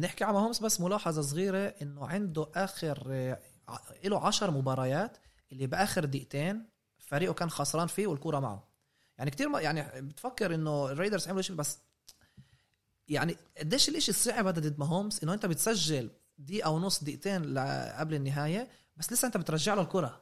نحكي 0.00 0.24
على 0.24 0.38
ماهومس 0.38 0.60
بس 0.60 0.80
ملاحظة 0.80 1.22
صغيرة 1.22 1.74
إنه 1.82 2.06
عنده 2.06 2.46
آخر 2.54 3.02
آه، 3.10 3.38
له 4.04 4.18
10 4.26 4.50
مباريات 4.50 5.16
اللي 5.52 5.66
بآخر 5.66 6.04
دقيقتين 6.04 6.66
فريقه 6.98 7.32
كان 7.34 7.50
خسران 7.50 7.86
فيه 7.86 8.06
والكره 8.06 8.38
معه. 8.40 8.68
يعني 9.18 9.30
كتير 9.30 9.48
ما 9.48 9.60
يعني 9.60 10.00
بتفكر 10.02 10.54
إنه 10.54 10.90
الريدرز 10.90 11.28
عملوا 11.28 11.42
شيء 11.42 11.56
بس 11.56 11.78
يعني 13.08 13.36
قديش 13.58 13.88
الإشي 13.88 14.10
الصعب 14.10 14.46
هذا 14.46 14.60
ضد 14.60 14.78
ماهومس 14.78 15.22
إنه 15.22 15.34
أنت 15.34 15.46
بتسجل 15.46 16.10
دقيقة 16.38 16.70
ونص 16.70 17.04
دقيقتين 17.04 17.58
قبل 17.98 18.14
النهاية 18.14 18.68
بس 18.96 19.12
لسه 19.12 19.26
أنت 19.26 19.36
بترجع 19.36 19.74
له 19.74 19.82
الكرة. 19.82 20.20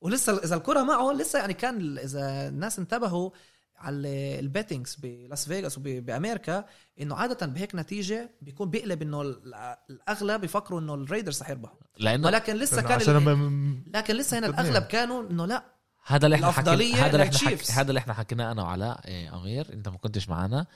ولسه 0.00 0.38
إذا 0.44 0.56
الكرة 0.56 0.82
معه 0.82 1.12
لسه 1.12 1.38
يعني 1.38 1.54
كان 1.54 1.98
إذا 1.98 2.48
الناس 2.48 2.78
انتبهوا 2.78 3.30
على 3.76 4.38
ال 4.40 4.46
bettings 4.46 4.94
بلاس 4.94 5.48
فيغاس 5.48 5.78
وبامريكا 5.78 6.64
إنه 7.00 7.14
عادة 7.16 7.46
بهيك 7.46 7.74
نتيجة 7.74 8.30
بيكون 8.42 8.70
بيقلب 8.70 9.02
إنه 9.02 9.22
ال- 9.22 9.54
الأغلب 9.90 10.44
يفكروا 10.44 10.80
إنه 10.80 10.94
الريدرز 10.94 11.42
حيربحوا 11.42 11.76
لأنه 11.98 12.26
ولكن 12.26 12.54
لسه 12.56 12.82
كان 12.82 12.92
عشان 12.92 13.16
ال- 13.28 13.82
لكن 13.94 14.14
لسه 14.14 14.38
هنا. 14.38 14.46
الأغلب 14.46 14.82
كانوا 14.82 15.22
إنه 15.30 15.46
لا 15.46 15.64
هذا 16.06 16.26
اللي 16.26 16.36
إحنا 16.36 16.50
حكينا 16.50 16.74
هذا 17.06 17.12
اللي 17.12 17.22
إحنا. 17.22 17.38
حكي 17.48 17.72
هذا 17.72 17.88
اللي 17.88 17.98
إحنا 17.98 18.14
حكيناه 18.14 18.52
أنا 18.52 18.62
وعلاء 18.62 19.00
إيه 19.04 19.36
أمير 19.36 19.72
أنت 19.72 19.88
ما 19.88 19.98
كنتش 19.98 20.28
معنا 20.28 20.66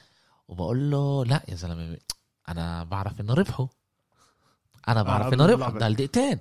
وبقول 0.49 0.91
له 0.91 1.25
لا 1.25 1.43
يا 1.49 1.55
زلمة 1.55 1.99
أنا 2.49 2.85
بعرف 2.85 3.21
إنه 3.21 3.35
ربحوا 3.35 3.67
أنا 4.89 5.03
بعرف 5.03 5.33
إنه 5.35 5.47
ربحوا. 5.47 5.79
ده 5.79 5.89
دقيقتين 5.89 6.39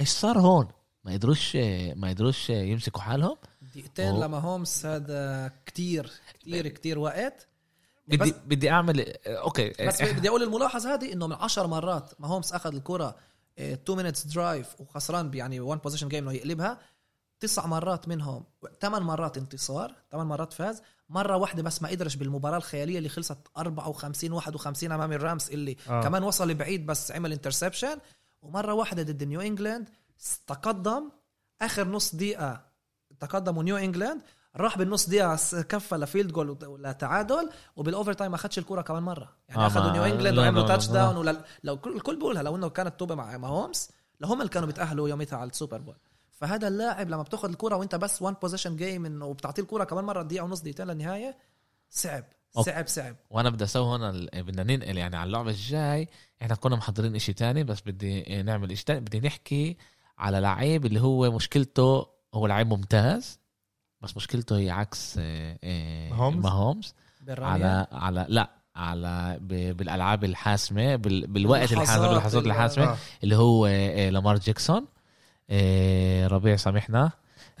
إيش 0.00 0.08
صار 0.08 0.38
هون 0.38 0.68
ما 1.04 1.12
يقدروش 1.12 1.56
ما 1.96 2.10
يقدروش 2.10 2.50
يمسكوا 2.50 3.00
حالهم. 3.00 3.36
دقيقتين. 3.62 4.20
لما 4.20 4.38
هومس 4.38 4.86
هذا 4.86 5.52
كتير 5.66 6.12
كتير 6.40 6.68
كتير 6.68 6.98
وقت. 6.98 7.46
بدي 8.08 8.16
بس 8.16 8.32
بدي 8.46 8.70
اعمل 8.70 9.14
أوكي. 9.26 9.72
بس 9.86 10.02
بدي 10.02 10.28
أقول 10.28 10.42
الملاحظة 10.42 10.94
هذه 10.94 11.12
إنه 11.12 11.26
من 11.26 11.36
10 11.36 11.66
مرات 11.66 12.20
ماهومس 12.20 12.52
أخذ 12.52 12.74
الكرة 12.74 13.16
2 13.58 13.96
minutes 13.96 14.26
drive 14.26 14.80
وخسران 14.80 15.34
يعني 15.34 15.60
1 15.60 15.80
possession 15.82 16.08
game 16.08 16.28
إنه 16.28 16.36
يقلبها. 16.36 16.78
تسع 17.40 17.66
مرات 17.66 18.08
منهم 18.08 18.44
ثمان 18.80 19.02
مرات 19.02 19.38
انتصار 19.38 19.94
ثمان 20.12 20.26
مرات 20.26 20.52
فاز. 20.52 20.82
مرة 21.08 21.36
واحدة 21.36 21.62
بس 21.62 21.82
ما 21.82 21.88
قدرش 21.88 22.16
بالمباراة 22.16 22.56
الخيالية 22.56 22.98
اللي 22.98 23.08
خلصت 23.08 23.38
54 23.56 24.32
51 24.32 24.92
أمام 24.92 25.12
الرامز 25.12 25.50
اللي 25.50 25.76
آه. 25.88 26.02
كمان 26.02 26.22
وصل 26.22 26.50
لبعيد 26.50 26.86
بس 26.86 27.12
عمل 27.12 27.32
interception 27.32 27.98
ومرة 28.42 28.74
واحدة 28.74 29.02
ضد 29.02 29.24
نيو 29.24 29.40
انجلاند 29.40 29.88
تقدم 30.46 31.10
آخر 31.62 31.88
نص 31.88 32.14
دقيقة 32.14 32.64
تقدموا 33.20 33.62
نيو 33.62 33.76
انجلاند 33.76 34.20
راح 34.56 34.78
بالنص 34.78 35.08
دقيقة 35.08 35.36
كفى 35.62 35.94
ل 35.96 36.02
field 36.02 36.32
goal 36.32 36.58
لتعادل 36.82 37.50
وبال 37.76 38.12
overtime 38.12 38.30
ما 38.30 38.36
اخذش 38.36 38.58
الكرة 38.58 38.82
كمان 38.82 39.02
مرة 39.02 39.36
يعني 39.48 39.62
آه، 39.62 39.66
أخذوا 39.66 39.92
نيو 39.92 40.04
انجلاند 40.04 40.36
لا، 40.36 40.42
وعملوا 40.42 40.66
touch. 40.66 40.86
down 40.88 41.16
ولا 41.16 41.44
لو 41.64 41.76
كل 41.76 41.96
الكل 41.96 42.16
بيقولها 42.16 42.42
لو 42.42 42.56
إنه 42.56 42.68
كانت 42.68 43.00
طوبة 43.00 43.14
مع 43.14 43.36
ماهومس 43.48 43.90
لهم 44.20 44.38
اللي 44.40 44.50
كانوا 44.52 44.66
بيتأهلوا 44.66 45.08
يوميتها 45.08 45.36
على 45.38 45.50
ال 45.50 45.55
Super 45.55 45.78
Bowl 45.78 45.96
فهذا 46.32 46.68
اللاعب 46.68 47.08
لما 47.10 47.22
بتاخذ 47.22 47.48
الكرة 47.48 47.76
وأنت 47.76 47.94
بس 47.94 48.22
one 48.22 48.34
possession 48.42 48.76
game 48.76 49.06
إنه 49.06 49.26
وبتعطيه 49.26 49.62
الكرة 49.62 49.84
كمان 49.84 50.04
مرة 50.04 50.22
دقيقة 50.22 50.44
ونص 50.44 50.60
دقيقتين 50.60 50.86
للنهاية 50.86 51.36
صعب. 51.90 52.24
صعب 52.50 52.86
صعب 52.86 53.16
وأنا 53.30 53.50
بدي 53.50 53.64
أسوي 53.64 53.82
هون 53.84 54.02
ال- 54.02 54.42
بدنا 54.42 54.62
ننقل 54.76 54.98
يعني 54.98 55.16
على 55.16 55.26
اللعبة 55.26 55.50
الجاي 55.50 56.08
إحنا 56.42 56.54
كنا 56.54 56.76
محضرين 56.76 57.14
إشي 57.16 57.32
تاني 57.32 57.64
بس 57.64 57.80
بدي 57.80 58.42
نعمل 58.42 58.72
اشي 58.72 58.84
تاني 58.84 59.00
بدي 59.00 59.20
نحكي 59.20 59.76
على 60.20 60.40
لعيب 60.40 60.86
اللي 60.86 61.00
هو 61.00 61.30
مشكلته 61.30 62.06
هو 62.34 62.46
لعيب 62.46 62.66
ممتاز 62.66 63.40
بس 64.00 64.16
مشكلته 64.16 64.58
هي 64.58 64.70
عكس 64.70 65.16
آه، 65.18 65.58
آه، 65.64 66.10
ماهومز؟ 66.10 66.44
ماهومز. 66.44 66.94
بالرمية 67.20 67.48
على 67.50 67.86
على 67.92 68.26
لا 68.28 68.50
على 68.76 69.38
بالألعاب 69.72 70.24
الحاسمة 70.24 70.96
بال- 70.96 71.26
بالوقت 71.26 71.72
الحاسم 71.72 71.92
اللحظات 71.92 72.08
باللحظات 72.10 72.42
ال- 72.44 72.50
الحاسمة 72.50 72.84
آه. 72.84 72.96
اللي 73.24 73.36
هو 73.36 73.66
لامار 74.10 74.36
جاكسون 74.38 74.86
ربيع 76.26 76.56
سامحنا. 76.56 77.10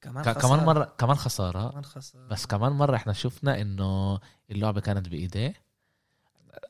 كمان 0.00 0.24
خسارة. 0.24 0.40
كمان 0.40 0.64
مرة 0.64 0.92
كمان 0.98 1.16
خسارة. 1.16 1.68
كمان 1.70 1.84
خسارة. 1.84 2.26
بس 2.26 2.46
كمان 2.46 2.72
مرة 2.72 2.96
إحنا 2.96 3.12
شفنا 3.12 3.60
إنه 3.60 4.18
اللعبة 4.50 4.80
كانت 4.80 5.08
بإيديه. 5.08 5.54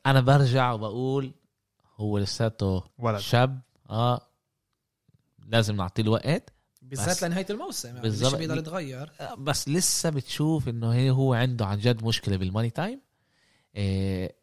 أنا 0.05 0.21
برجع 0.21 0.71
وبقول 0.71 1.31
هو 1.97 2.17
لساته 2.17 2.83
ولد. 2.99 3.17
شاب. 3.19 3.59
آه. 3.89 4.21
لازم 5.47 5.75
نعطيه 5.75 6.03
الوقت. 6.03 6.53
بالذات 6.81 7.09
بس- 7.09 7.23
لنهاية 7.23 7.45
الموسم 7.49 7.95
يعني. 7.95 8.07
الشيء 8.07 8.35
بيقدر 8.37 8.57
يتغير. 8.57 9.11
آه، 9.19 9.35
بس 9.35 9.69
لسه 9.69 10.09
بتشوف 10.09 10.67
إنه 10.69 10.93
هي 10.93 11.09
هو 11.11 11.33
عنده 11.33 11.65
عن 11.65 11.77
جد 11.79 12.03
مشكلة 12.03 12.37
بال 12.37 12.46
money 12.46 12.69
time 12.69 13.01
إيه 13.75 14.35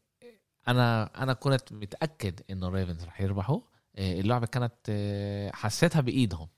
أنا 0.68 1.10
أنا 1.22 1.32
كنت 1.32 1.72
متأكد 1.72 2.40
إنه 2.50 2.68
الريفنز 2.68 3.04
رح 3.04 3.20
يربحوا. 3.20 3.60
إيه 3.98 4.20
اللعبة 4.20 4.46
كانت 4.46 4.72
إيه 4.88 5.52
حسيتها 5.52 6.00
بإيدهم. 6.00 6.48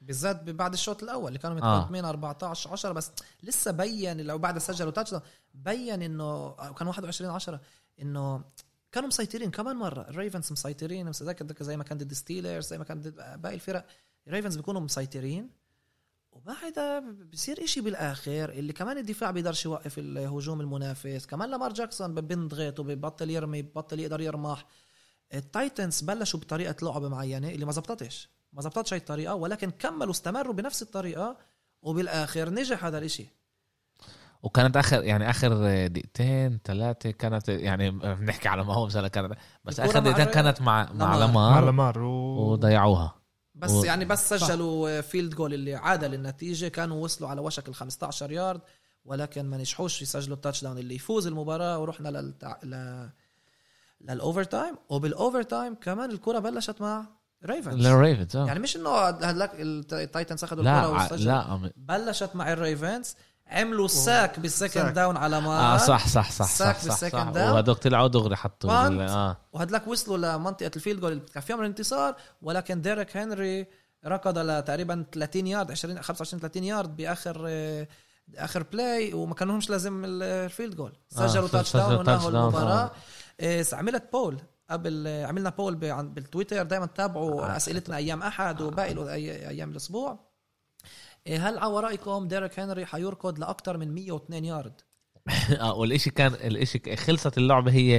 بالذات 0.00 0.42
بعد 0.42 0.72
الشوط 0.72 1.02
الأول 1.02 1.28
اللي 1.28 1.38
كانوا 1.38 1.62
آه. 1.62 1.78
متقدمين 1.78 2.04
14 2.04 2.70
10 2.72 2.92
بس 2.92 3.12
لسه 3.42 3.70
بين 3.70 4.20
لو 4.20 4.38
بعد 4.38 4.58
سجلوا 4.58 4.90
touch 4.90 5.14
بين 5.54 6.02
إنه 6.02 6.50
كان 6.72 6.88
21 6.88 7.30
10 7.30 7.60
إنه 8.02 8.44
كانوا 8.92 9.08
مسيطرين 9.08 9.50
كمان 9.50 9.76
مرة. 9.76 10.00
الريفنز 10.08 10.52
مسيطرين 10.52 11.08
مس- 11.08 11.22
ذاك 11.22 11.62
زي 11.62 11.76
ما 11.76 11.84
كان 11.84 11.98
ضد 11.98 12.12
ستيلرز 12.12 12.66
زي 12.66 12.78
ما 12.78 12.84
كان 12.84 13.00
ضد 13.00 13.40
باقي 13.42 13.54
الفرق. 13.54 13.86
الريفنز 14.26 14.56
بيكونوا 14.56 14.80
مسيطرين. 14.80 15.50
وبعدها 16.32 17.00
بصير 17.32 17.64
إشي 17.64 17.80
بالآخر 17.80 18.50
اللي 18.50 18.72
كمان 18.72 18.98
الدفاع 18.98 19.30
بيقدرش 19.30 19.64
يوقف 19.64 19.98
الهجوم 19.98 20.60
المنافس. 20.60 21.26
كمان 21.26 21.50
لامار 21.50 21.72
جاكسون 21.72 22.14
بنضغط 22.14 22.80
وببطل 22.80 23.30
يرمي 23.30 23.62
ببطل 23.62 24.00
يقدر 24.00 24.20
يرمح 24.20 24.66
التايتنز 25.34 26.00
بلشوا 26.00 26.40
بطريقة 26.40 26.76
لعب 26.84 27.04
معينة 27.04 27.48
اللي 27.48 27.64
ما 27.64 27.72
زبطتش. 27.72 28.28
ما 28.52 28.62
زبطتش 28.62 28.92
هاي 28.92 29.00
الطريقة 29.00 29.34
ولكن 29.34 29.70
كملوا 29.70 30.10
استمروا 30.10 30.52
بنفس 30.54 30.82
الطريقة. 30.82 31.38
وبالآخر 31.82 32.50
نجح 32.50 32.84
هذا 32.84 32.98
الإشي. 32.98 33.26
وكانت 34.42 34.76
اخر 34.76 35.04
يعني 35.04 35.30
آخر 35.30 35.48
دقيقتين 35.86 36.60
ثلاثة 36.64 37.10
كانت 37.10 37.48
يعني 37.48 37.90
بنحكي 37.90 38.48
على 38.48 38.64
ما 38.64 38.74
هو 38.74 38.86
مثلا 38.86 39.08
كانت 39.08 39.32
بس 39.64 39.80
آخر 39.80 39.98
دقيقتين 40.00 40.24
كانت 40.24 40.60
مع 40.62 40.92
مع 40.92 41.16
لامار. 41.16 41.50
مع 41.52 41.58
لمار 41.60 41.64
لامار 41.64 41.98
و... 41.98 42.50
وضيعوها. 42.52 43.14
بس 43.54 43.70
و- 43.70 43.84
يعني 43.84 44.04
بس 44.04 44.34
صح. 44.34 44.36
سجلوا 44.46 45.00
field 45.00 45.34
goal 45.34 45.54
اللي 45.54 45.74
عادل 45.74 46.14
النتيجه 46.14 46.68
كانوا 46.68 47.04
وصلوا 47.04 47.30
على 47.30 47.40
وشك 47.40 47.68
ال 47.68 47.74
15 47.74 48.32
يارد 48.32 48.60
ولكن 49.04 49.44
ما 49.44 49.56
نجحوش 49.56 50.02
يسجلوا 50.02 50.36
ال 50.36 50.62
touchdown 50.62 50.78
اللي 50.78 50.94
يفوز 50.94 51.26
المباراة 51.26 51.78
ورحنا 51.78 52.08
للتع... 52.08 52.56
ل... 52.62 53.08
لل 54.00 54.44
overtime 54.44 54.74
وبال 54.88 55.42
overtime 55.42 55.74
كمان 55.74 56.10
الكرة 56.10 56.38
بلشت 56.38 56.80
مع 56.80 57.06
ريفنز 57.46 57.86
للريفنز 57.86 58.36
آه. 58.36 58.46
يعني 58.46 58.60
مش 58.60 58.76
إنه 58.76 58.90
هذاك 58.90 59.50
التايتنز 59.60 60.44
اخذوا 60.44 60.64
لا 60.64 60.80
الكرة 60.84 61.00
ع- 61.00 61.04
وسجلوا. 61.12 61.32
لا 61.34 61.70
بلشت 61.76 62.30
مع 62.36 62.52
الريفنز 62.52 63.14
عملوا 63.52 63.88
sack 63.88 64.40
بال 64.40 64.51
second 64.51 64.84
sack. 64.84 64.94
down 64.94 65.16
على 65.16 65.40
ما 65.40 65.74
آه 65.74 65.76
صح 65.76 66.08
صح 66.08 66.30
صح 66.30 66.46
ساك 66.46 66.76
صح 66.76 66.80
صح, 66.82 66.84
بالسكند 66.84 67.12
صح. 67.22 67.28
داون. 67.30 67.50
وهدوك 67.52 67.78
طلعوا 67.78 68.08
دغري 68.08 68.36
حطوا 68.36 68.70
آه 68.70 69.36
وهدلاك 69.52 69.86
وصلوا 69.88 70.18
لمنطقة 70.36 70.70
ال 70.76 70.80
field 70.80 71.00
goal 71.00 71.12
اللي 71.12 71.22
كان 71.34 71.42
فيهم 71.42 71.60
الانتصار 71.60 72.14
ولكن 72.42 72.80
ديريك 72.82 73.16
هنري 73.16 73.66
ركض 74.06 74.38
لتقريبا 74.38 75.04
30 75.12 75.46
يارد 75.46 75.70
20 75.70 76.02
25 76.02 76.40
30 76.40 76.64
يارد 76.64 76.96
بآخر 76.96 77.44
آه، 77.48 77.88
آخر 78.36 78.62
play 78.62 79.12
وما 79.14 79.34
كانوهمش 79.34 79.70
لازم 79.70 80.04
ال- 80.04 80.22
ال 80.22 80.31
field 80.31 80.76
goal 80.76 80.92
آه، 80.92 81.14
سجلوا 81.14 81.28
سجلوا 81.28 81.48
touchdown 81.48 82.04
touch 82.06 82.24
ونهوا 82.24 82.42
المباراة 82.48 82.90
آه. 83.40 83.60
آه، 83.60 83.64
عملت 83.72 84.04
بول 84.12 84.38
قبل 84.70 85.04
آه، 85.06 85.26
عملنا 85.26 85.50
بول 85.50 85.74
بالتويتر 85.74 86.62
دائما 86.62 86.86
تابعوا 86.86 87.42
آه. 87.42 87.56
أسئلتنا 87.56 87.96
أيام 87.96 88.22
أحد 88.22 88.60
وباقي 88.60 88.90
أيام 89.48 89.70
الأسبوع 89.70 90.10
آه، 90.10 90.18
هل 91.28 91.58
على 91.58 91.80
رايكم 91.80 92.28
ديريك 92.28 92.60
هنري 92.60 92.86
حيركض 92.86 93.38
لاكثر 93.38 93.76
من 93.76 93.94
102 93.94 94.44
يارد؟ 94.44 94.72
آه 95.60 95.74
والإشي 95.74 96.10
كان 96.10 96.32
الإشي 96.34 96.78
ك- 96.78 96.94
خلصت 96.98 97.38
اللعبة 97.38 97.72
هي 97.72 97.96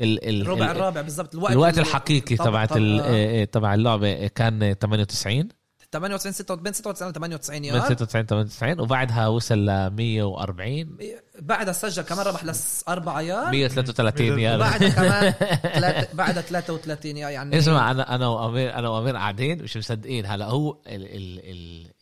ال 0.00 0.28
ال 0.28 0.42
الربع 0.42 0.64
ال- 0.70 0.70
الرابع 0.76 1.00
بالضبط 1.00 1.34
الوقت 1.34 1.52
الوقت 1.52 1.78
الحقيقي 1.78 2.36
تبعت 2.36 2.72
آه. 2.72 2.76
آه، 2.78 3.42
آه، 3.42 3.44
تبع 3.44 3.74
اللعبة 3.74 4.26
كان 4.26 4.74
98 4.80 5.48
98 5.92 6.32
96 6.32 6.62
بين 6.62 6.72
96 6.72 7.08
و 7.08 7.12
98 7.12 7.58
من 7.62 7.64
يارد. 7.68 7.84
96 7.84 8.26
98 8.26 8.80
وبعدها 8.80 9.28
وصل 9.28 9.58
ل 9.58 9.90
140 9.90 10.98
بعدها 11.38 11.72
سجل 11.72 12.02
كمان 12.02 12.26
ربح 12.26 12.44
لأربعة 12.44 13.20
يار 13.20 13.50
133 13.50 14.38
يا 14.38 14.56
وبعدها 14.56 14.88
كمان 14.88 15.34
تلات- 15.74 16.14
بعدها 16.14 16.42
33 16.42 17.16
يار 17.16 17.30
يعني 17.30 17.58
اسمع 17.58 17.90
أنا 17.90 18.14
أنا 18.14 18.26
وامير 18.28 18.74
أنا 18.74 18.88
وأمير 18.88 19.16
قاعدين 19.16 19.62
مش 19.62 19.76
مصدقين. 19.76 20.26
هلا 20.26 20.46
هو 20.46 20.70
ال 20.86 21.04
ال 21.16 21.40
ال 21.50 21.93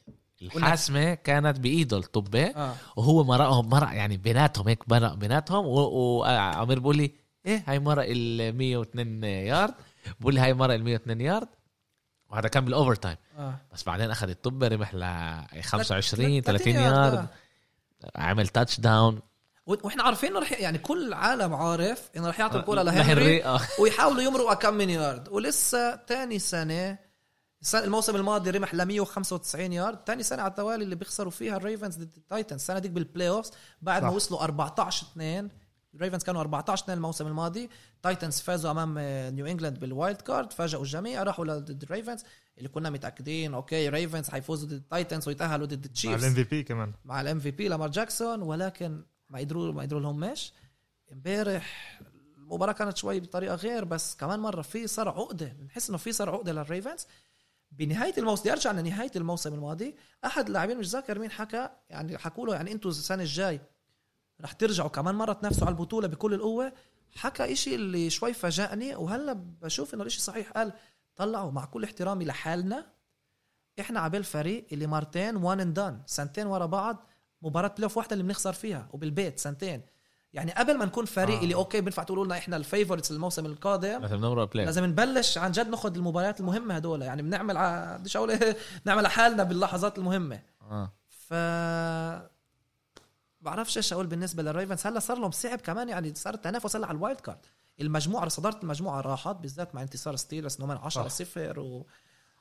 الحاسمة 0.56 1.14
كانت 1.14 1.60
بإيده 1.60 1.96
الطبة 1.96 2.44
آه. 2.44 2.74
وهو 2.96 3.24
مرقهم 3.24 3.68
مرق 3.68 3.92
يعني 3.94 4.16
بيناتهم 4.16 4.68
هيك 4.68 4.88
مرق 4.88 5.14
بيناتهم 5.14 5.64
وعمير 5.66 6.78
بيقول 6.78 6.96
لي 6.96 7.12
إيه 7.46 7.64
هاي 7.66 7.78
مرق 7.78 8.04
ال 8.08 8.56
102 8.58 9.24
يارد؟ 9.24 9.74
بقول 10.20 10.34
لي 10.34 10.40
هاي 10.40 10.54
مرق 10.54 10.74
ال 10.74 10.84
102 10.84 11.20
يارد؟ 11.20 11.48
وهذا 12.30 12.48
كان 12.48 12.64
بالاوفر 12.64 12.94
تايم 12.94 13.16
آه. 13.38 13.54
بس 13.72 13.82
بعدين 13.84 14.10
أخذ 14.10 14.28
الطبة 14.28 14.68
رمح 14.68 14.94
ل 14.94 15.00
25 15.62 16.42
تلات- 16.42 16.62
30 16.62 16.74
يارد، 16.74 17.14
آه. 17.18 17.26
عمل 18.16 18.48
touchdown 18.48 19.20
وإحنا 19.66 20.02
عارفين 20.02 20.30
إنه 20.30 20.40
رح 20.40 20.52
يعني 20.52 20.78
كل 20.78 21.08
العالم 21.08 21.54
عارف 21.54 22.10
إنه 22.16 22.28
رح 22.28 22.40
يعطوا 22.40 22.60
الكرة 22.60 22.82
لهنري 22.82 23.02
لهنري 23.14 23.44
آه. 23.44 23.60
ويحاولوا 23.80 24.22
يمرقوا 24.22 24.54
كم 24.54 24.74
من 24.74 24.90
يارد. 24.90 25.28
ولسه 25.28 25.94
تاني 25.94 26.38
سنة 26.38 26.62
السنة 26.62 27.11
الموسم 27.74 28.16
الماضي 28.16 28.50
رمح 28.50 28.74
ل 28.74 28.84
195 28.84 29.72
يارد. 29.72 29.96
تاني 30.04 30.22
سنة 30.22 30.42
على 30.42 30.50
التوالي 30.50 30.84
اللي 30.84 30.94
بيخسروا 30.94 31.30
فيها 31.30 31.56
الريفنز 31.56 31.96
ضد 31.96 32.12
التايتنز. 32.16 32.60
السنة 32.60 32.78
ديك 32.78 32.90
بال 32.90 33.28
playoffs 33.28 33.52
بعد 33.82 34.02
ما. 34.02 34.08
وصلوا 34.10 34.42
14 34.44 35.06
2 35.12 35.48
الريفنز 35.94 36.22
كانوا 36.22 36.40
14 36.40 36.84
2 36.84 36.96
الموسم 36.98 37.26
الماضي. 37.26 37.70
تايتنز 38.02 38.40
فازوا 38.40 38.70
أمام 38.70 38.94
آه، 38.98 39.30
نيو 39.30 39.46
إنجلاند 39.46 39.78
بال 39.78 39.92
wild 39.92 40.20
card. 40.20 40.52
فاجئوا 40.52 40.82
الجميع 40.82 41.22
راحوا 41.22 41.44
ضد 41.44 41.82
الريفنز. 41.82 42.24
اللي 42.58 42.68
كنا 42.68 42.90
متأكدين 42.90 43.54
أوكي 43.54 43.88
ريفنز 43.88 44.28
حيفوزوا 44.28 44.68
ضد 44.68 44.72
التايتنز 44.72 45.28
ويتأهلوا 45.28 45.66
ضد 45.66 45.78
مع 45.78 45.84
التشيفز 45.84 46.24
ال 46.24 46.34
MVP 46.34 46.62
كمان. 46.62 46.92
مع 47.04 47.20
ال 47.20 47.40
MVP 47.40 47.68
لامار 47.68 47.90
جاكسون. 47.90 48.42
ولكن 48.42 49.02
ما 49.30 49.38
قدروا 49.38 49.72
ما 49.72 49.82
قدروا 49.82 50.00
لهمش 50.00 50.52
امبارح 51.12 52.00
المباراة 52.38 52.72
كانت 52.72 52.96
شوي 52.96 53.20
بطريقة 53.20 53.54
غير 53.54 53.84
بس 53.84 54.16
كمان 54.16 54.40
مرة 54.40 54.62
في 54.62 54.86
صار 54.86 55.08
عقدة. 55.08 55.56
بنحس 55.58 55.88
إنه 55.88 55.98
في 55.98 56.12
صار 56.12 56.30
عقدة 56.30 56.52
للريفنز. 56.52 57.06
بنهاية 57.72 58.14
الموسم 58.18 58.42
بدي 58.42 58.52
ارجع 58.52 58.72
لنهاية 58.72 59.10
الموسم 59.16 59.54
الماضي 59.54 59.96
أحد 60.24 60.46
اللاعبين 60.46 60.78
مش 60.78 60.86
ذاكر 60.86 61.18
مين 61.18 61.30
حكى 61.30 61.68
يعني 61.90 62.18
حكوا 62.18 62.46
له 62.46 62.54
يعني 62.54 62.72
أنتم 62.72 62.88
السنة 62.88 63.22
الجاي 63.22 63.60
رح 64.40 64.52
ترجعوا 64.52 64.88
كمان 64.88 65.14
مرة 65.14 65.32
تنافسوا 65.32 65.66
على 65.66 65.72
البطولة 65.72 66.08
بكل 66.08 66.34
القوة. 66.34 66.72
حكى 67.16 67.52
إشي 67.52 67.74
اللي 67.74 68.10
شوي 68.10 68.32
فاجأني 68.32 68.94
وهلأ 68.94 69.32
بشوف 69.32 69.94
إنه 69.94 70.02
الإشي 70.02 70.20
صحيح. 70.20 70.50
قال 70.50 70.72
طلعوا 71.16 71.50
مع 71.50 71.64
كل 71.64 71.84
احترامي 71.84 72.24
لحالنا 72.24 72.86
إحنا 73.80 74.00
عبال 74.00 74.24
فريق 74.24 74.66
اللي 74.72 74.86
مرتين 74.86 75.36
one 75.36 75.60
and 75.60 75.74
done 75.74 76.02
سنتين 76.06 76.46
ورا 76.46 76.66
بعض 76.66 77.06
مباراة 77.42 77.74
play 77.78 77.90
واحدة 77.96 78.12
اللي 78.12 78.24
بنخسر 78.24 78.52
فيها 78.52 78.88
وبالبيت 78.92 79.38
سنتين. 79.38 79.82
يعني 80.32 80.52
قبل 80.52 80.78
ما 80.78 80.84
نكون 80.84 81.04
فريق 81.04 81.38
آه. 81.38 81.42
اللي 81.42 81.54
أوكي 81.54 81.80
بينفع 81.80 82.02
تقولوا 82.02 82.24
لنا 82.24 82.38
إحنا 82.38 82.56
ال 82.56 82.61
favorites 82.61 83.10
الموسم 83.10 83.46
القادم 83.46 84.00
play 84.44 84.64
لازم 84.66 84.84
نبلش 84.84 85.38
عن 85.38 85.52
جد 85.52 85.68
ناخذ 85.68 85.94
المباريات 85.96 86.40
المهمة 86.40 86.74
هدول. 86.76 87.02
يعني 87.02 87.22
بنعمل 87.22 87.56
ع- 87.56 87.96
بديش 87.96 88.16
أقول 88.16 88.30
إيه، 88.30 88.56
نعمل 88.86 89.06
حالنا 89.06 89.42
باللحظات 89.42 89.98
المهمة. 89.98 90.42
آه. 90.62 90.92
ف 91.08 91.34
بعرفش 93.40 93.76
إيش 93.76 93.92
أقول 93.92 94.06
بالنسبة 94.06 94.42
للريفنز 94.42 94.86
هلأ 94.86 95.00
صار 95.00 95.18
لهم 95.18 95.30
صعب 95.30 95.60
كمان 95.60 95.88
يعني 95.88 96.14
صار 96.14 96.34
التنافس 96.34 96.76
هلأ 96.76 96.86
على 96.86 96.96
ال 96.96 97.01
wild 97.01 97.20
card 97.20 97.38
المجموعه 97.80 98.28
صدارة 98.28 98.58
المجموعة 98.62 99.00
راحت 99.00 99.36
بالذات 99.36 99.74
مع 99.74 99.82
انتصار 99.82 100.16
ستيلرز 100.16 100.56
إنهم 100.60 100.70
10 100.70 101.02
صح. 101.02 101.08
0 101.08 101.60
و 101.60 101.86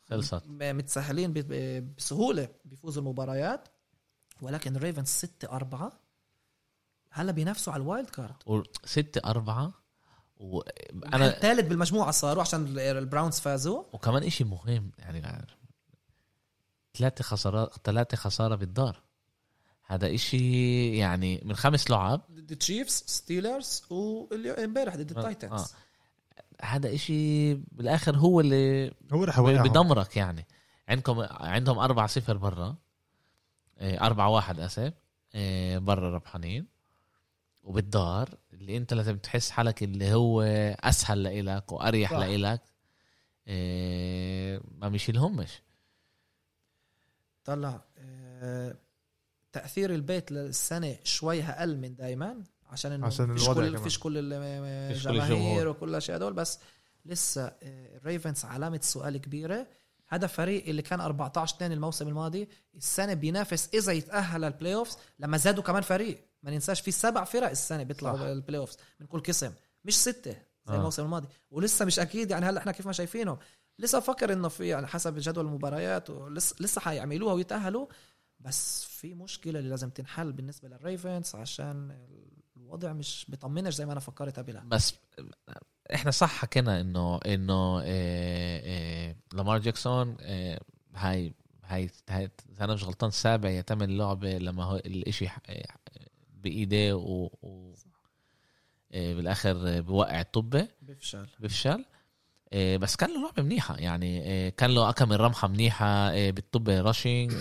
خلصت. 0.10 0.44
متسهلين 0.48 1.34
بسهولة 1.98 2.48
بيفوزوا 2.66 3.02
المباريات. 3.04 3.68
ولكن 4.42 4.76
الريفنز 4.76 5.08
6 5.08 5.48
4 5.52 5.92
هلا 7.12 7.32
بينافسوا 7.32 7.74
على 7.74 7.82
ال 7.82 7.87
wild 7.87 8.10
card. 8.10 8.66
ستة 8.86 9.30
أربعة 9.30 9.64
أنا 9.64 9.74
وأنا 10.40 11.28
الثالث 11.28 11.68
بالمجموعه 11.68 12.12
صاروا 12.12 12.42
عشان 12.42 12.66
ال- 12.66 12.80
البراونز 12.80 13.40
فازوا؟ 13.40 13.84
وكمان 13.94 14.24
إشي 14.24 14.44
مهم 14.44 14.92
يعني 15.00 15.48
ثلاثة 16.98 17.24
خسارات 17.24 17.76
ثلاثة 17.84 18.18
خسارة 18.18 18.56
بالدار. 18.56 19.02
هذا 19.86 20.16
إشي 20.16 20.98
يعني 20.98 21.42
من 21.46 21.56
خمس 21.56 21.90
لعب. 21.92 22.22
ضد 22.32 22.52
التشيفز 22.52 23.04
ستيلرز 23.08 23.84
وإمبارح 23.90 24.96
ضد 24.96 25.14
آه، 25.14 25.18
التايتنز 25.20 25.62
آه. 25.62 25.68
هذا 26.66 26.94
إشي 26.96 27.54
بالآخر 27.54 28.18
هو 28.18 28.40
اللي 28.40 28.92
هو 29.14 29.24
رح 29.24 29.40
بدمرك 29.40 30.18
يعني. 30.18 30.48
عندكم 30.90 31.20
عندهم 31.32 31.80
أربعة 31.80 32.08
صفر 32.08 32.38
برا. 32.38 32.76
إيه، 33.82 34.02
أربعة 34.06 34.30
واحد 34.30 34.60
أسف. 34.60 34.94
إيه، 35.36 35.78
برا 35.78 36.10
ربحانين. 36.16 36.68
وبالدار 37.72 38.30
اللي 38.54 38.78
انت 38.78 38.94
لازم 38.94 39.18
تحس 39.18 39.50
حالك 39.50 39.84
اللي 39.84 40.14
هو 40.14 40.42
أسهل 40.80 41.24
لإلك 41.24 41.72
وأريح 41.72 42.12
صح. 42.12 42.18
لإلك 42.18 42.62
إيه، 43.48 44.62
ما 44.78 44.90
بيشيلهمش 44.90 45.62
طلع 47.46 47.82
آه، 47.98 48.76
تأثير 49.52 49.96
البيت 49.96 50.32
للسنة 50.32 50.98
شوي 51.04 51.44
أقل 51.44 51.78
من 51.78 51.96
دايما 51.96 52.44
عشان 52.70 52.92
إنه 52.92 53.08
عشان 53.08 53.34
فيش 53.34 53.44
الوضع 53.44 53.70
كل. 53.70 53.78
فيش 53.78 54.00
كل 54.00 54.18
الجماهير. 54.18 55.68
وكل 55.68 55.90
الأشياء 55.90 56.18
هدول 56.18 56.34
بس 56.34 56.60
لسه 57.06 57.44
آه، 57.44 57.98
الـ 57.98 58.05
Ravens 58.05 58.46
علامة 58.46 58.80
سؤال 58.84 59.18
كبيرة 59.18 59.68
هذا 60.08 60.28
فريق 60.28 60.68
اللي 60.68 60.82
كان 60.82 61.02
14 61.02 61.56
2 61.56 61.72
الموسم 61.72 62.08
الماضي 62.08 62.50
السنة 62.76 63.14
بينافس 63.14 63.70
إذا 63.74 63.92
يتأهل 63.92 64.42
لل 64.42 64.76
playoffs 64.76 64.98
لما 65.20 65.38
زادوا 65.38 65.64
كمان 65.64 65.82
فريق 65.82 66.31
ما 66.44 66.52
ننساش 66.52 66.82
في 66.82 66.92
سبع 66.92 67.24
فرق 67.24 67.50
السنة 67.50 67.84
بيطلعوا. 67.84 68.32
ال 68.32 68.60
playoffs 68.60 68.78
من 69.00 69.08
كل 69.08 69.20
قسم. 69.20 69.54
مش 69.86 69.98
ستة 69.98 70.32
زي 70.68 70.74
آه. 70.74 70.78
الموسم 70.78 71.04
الماضي. 71.04 71.28
ولسه 71.52 71.86
مش 71.86 72.00
أكيد 72.00 72.32
يعني 72.32 72.46
هلا 72.46 72.60
إحنا 72.60 72.72
كيف 72.72 72.86
ما 72.86 72.94
شايفينهم. 72.94 73.38
لسه 73.80 74.00
فكر 74.00 74.34
إنه 74.34 74.48
في 74.48 74.68
يعني 74.68 74.88
حسب 74.88 75.16
جدول 75.18 75.46
المباريات 75.46 76.10
ولسه 76.10 76.56
لسه 76.60 76.82
حيعملوها 76.82 77.34
ويتأهلوا. 77.34 77.88
بس 78.40 78.84
في 78.84 79.14
مشكلة 79.14 79.60
اللي 79.60 79.70
لازم 79.70 79.90
تنحل 79.90 80.32
بالنسبة 80.32 80.70
للريفنز 80.70 81.36
عشان 81.36 82.08
الوضع 82.58 82.94
مش 82.94 83.26
بيطمنش 83.30 83.76
زي 83.76 83.86
ما 83.86 83.92
أنا 83.92 84.00
فكرت 84.00 84.40
قبلها. 84.40 84.64
بس 84.68 84.94
إحنا 85.94 86.12
صح 86.12 86.30
حكينا 86.30 86.82
انه 86.82 87.18
إنه 87.18 87.82
إيه 87.82 88.60
إيه 88.62 89.18
لامار 89.34 89.60
جاكسون 89.60 90.16
إيه 90.16 90.60
هاي 90.96 91.34
هاي 91.66 91.90
أنا 92.62 92.74
مش 92.74 92.84
غلطان 92.84 93.12
سابع 93.12 93.50
يتم 93.50 93.84
اللعبه 93.84 94.38
لما 94.38 94.64
هو 94.64 94.76
الإشي 94.76 95.28
بإيديه 96.44 96.94
و, 96.94 97.30
و 97.42 97.74
إيه 98.94 99.16
بالآخر 99.16 99.82
بوقع 99.82 100.22
الطابة 100.22 100.68
بيفشل 100.82 101.28
بفشل. 101.40 101.86
آه، 102.54 102.78
بس 102.78 102.96
كان 102.96 103.10
له 103.14 103.22
لعبة 103.22 103.44
منيحة 103.44 103.76
يعني 103.78 104.24
آه، 104.26 104.50
كان 104.50 104.72
له 104.72 104.92
كم 104.92 105.16
رمحة 105.16 105.48
منيحة 105.48 105.86
آه، 105.86 106.32
بال 106.32 106.70
rushing 106.70 107.34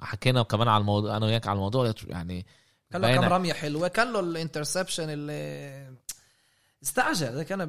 وحكينا 0.00 0.42
كمان 0.42 0.68
على 0.68 0.80
الموضوع 0.80 1.16
أنا 1.16 1.26
وياك 1.26 1.46
على 1.46 1.56
الموضوع 1.56 1.92
يعني 2.06 2.46
كان 2.90 3.00
له 3.02 3.16
كم 3.16 3.24
رمية 3.24 3.52
حلوة. 3.52 3.88
كان 3.88 4.12
له 4.12 4.20
ال 4.20 4.27
interception 4.27 5.10
اللي 5.10 5.92
استعجل. 6.82 7.42
كان 7.42 7.60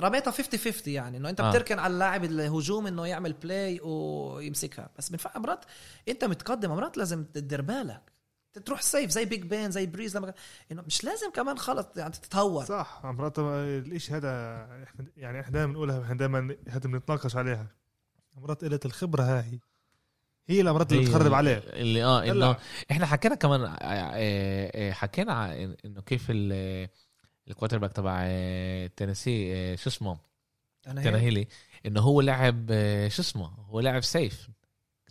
رميتها 0.00 0.30
50 0.30 0.60
50 0.60 0.94
يعني 0.94 1.16
إنه 1.16 1.28
أنت 1.28 1.40
آه. 1.40 1.48
آه. 1.48 1.50
بتركن 1.50 1.78
على 1.78 1.92
اللاعب 1.92 2.24
الهجوم 2.24 2.86
إنه 2.86 3.06
يعمل 3.06 3.32
بلاي 3.32 3.80
ويمسكها. 3.80 4.90
بس 4.98 5.08
بنفع 5.08 5.38
مرات 5.38 5.64
أنت 6.08 6.24
متقدم 6.24 6.70
مرات 6.70 6.96
لازم 6.96 7.24
تدير 7.24 7.62
بالك. 7.62 8.15
تروح 8.58 8.82
safe 8.82 9.10
زي 9.10 9.24
Big 9.24 9.42
Ben 9.42 9.70
زي 9.70 9.86
Brees 9.86 10.16
لما 10.16 10.34
إنه 10.72 10.82
مش 10.82 11.04
لازم 11.04 11.30
كمان 11.30 11.58
خلص 11.58 11.86
يعني 11.96 12.12
تتهور 12.12 12.64
صح 12.64 13.00
مرات 13.04 13.38
الإشي 13.38 14.12
هذا 14.12 14.28
إحنا 14.84 15.06
يعني 15.16 15.40
إحنا 15.40 15.52
دائما 15.52 15.66
بنقولها 15.72 16.02
إحنا 16.02 16.14
دائما 16.16 16.56
هذا 16.68 16.88
بنتناقش 16.88 17.36
عليها. 17.36 17.66
مرات 18.36 18.64
قله 18.64 18.80
الخبرة 18.84 19.22
هاي 19.22 19.60
هي 20.48 20.60
اللي 20.60 20.72
مرات 20.72 20.92
اللي 20.92 21.04
بتخرب 21.04 21.34
عليه 21.34 21.56
اللي 21.66 22.04
آه 22.04 22.24
إنه. 22.30 22.56
إحنا 22.90 23.06
حكينا 23.06 23.34
كمان 23.34 23.60
آه، 23.64 23.68
آه، 23.80 24.70
آه، 24.88 24.92
حكينا 24.92 25.54
إنه 25.84 26.00
كيف 26.06 26.26
ال- 26.30 26.88
ال 27.48 27.78
quarterback 27.78 27.92
تبع 27.92 28.22
تينيسي 28.96 29.76
شو 29.76 29.88
اسمه؟ 29.90 30.18
Tannehill 30.82 31.48
إنه 31.86 32.00
هو 32.00 32.20
لعب 32.20 32.66
شو 33.08 33.22
اسمه؟ 33.22 33.46
هو 33.68 33.80
لعب 33.80 34.02
safe 34.02 34.48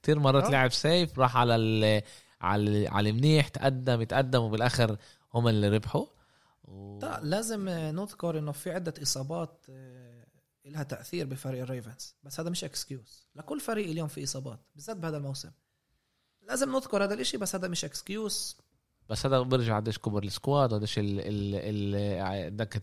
كثير 0.03 0.19
مرات. 0.19 0.49
لعب 0.49 0.71
safe 0.71 1.19
راح 1.19 1.37
على 1.37 1.55
ال 1.55 2.01
على 2.45 2.87
على 2.87 3.09
المنيح 3.09 3.47
تقدم 3.47 4.01
يتقدم 4.01 4.41
وبالآخر 4.41 4.97
هم 5.33 5.47
اللي 5.47 5.69
ربحوا. 5.69 6.05
و... 6.63 6.99
لا 6.99 7.19
لازم 7.23 7.69
نذكر 7.69 8.39
انه 8.39 8.51
في 8.51 8.71
عدة 8.71 8.93
إصابات 9.01 9.65
آه، 9.69 10.25
لها 10.65 10.83
تأثير 10.83 11.25
بفريق 11.25 11.61
ال 11.61 11.68
Ravens. 11.68 12.15
بس 12.23 12.39
هذا 12.39 12.49
مش 12.49 12.63
excuse 12.63 13.27
لكل 13.35 13.59
فريق 13.59 13.89
اليوم 13.89 14.07
في 14.07 14.23
إصابات 14.23 14.59
بالذات 14.75 14.97
بهذا 14.97 15.17
الموسم. 15.17 15.51
لازم 16.47 16.75
نذكر 16.75 17.03
هذا 17.03 17.13
الإشي 17.13 17.37
بس 17.37 17.55
هذا 17.55 17.67
مش 17.67 17.85
اكسكيوز 17.85 18.57
بس 19.09 19.25
هذا 19.25 19.41
برجع 19.41 19.75
قديش 19.75 19.97
كبر 19.97 20.23
ال 20.23 20.32
squad 20.32 20.73
وقديش 20.73 20.99
ال... 20.99 21.19
ال... 21.19 21.55
ال... 21.95 22.57
دكة 22.57 22.81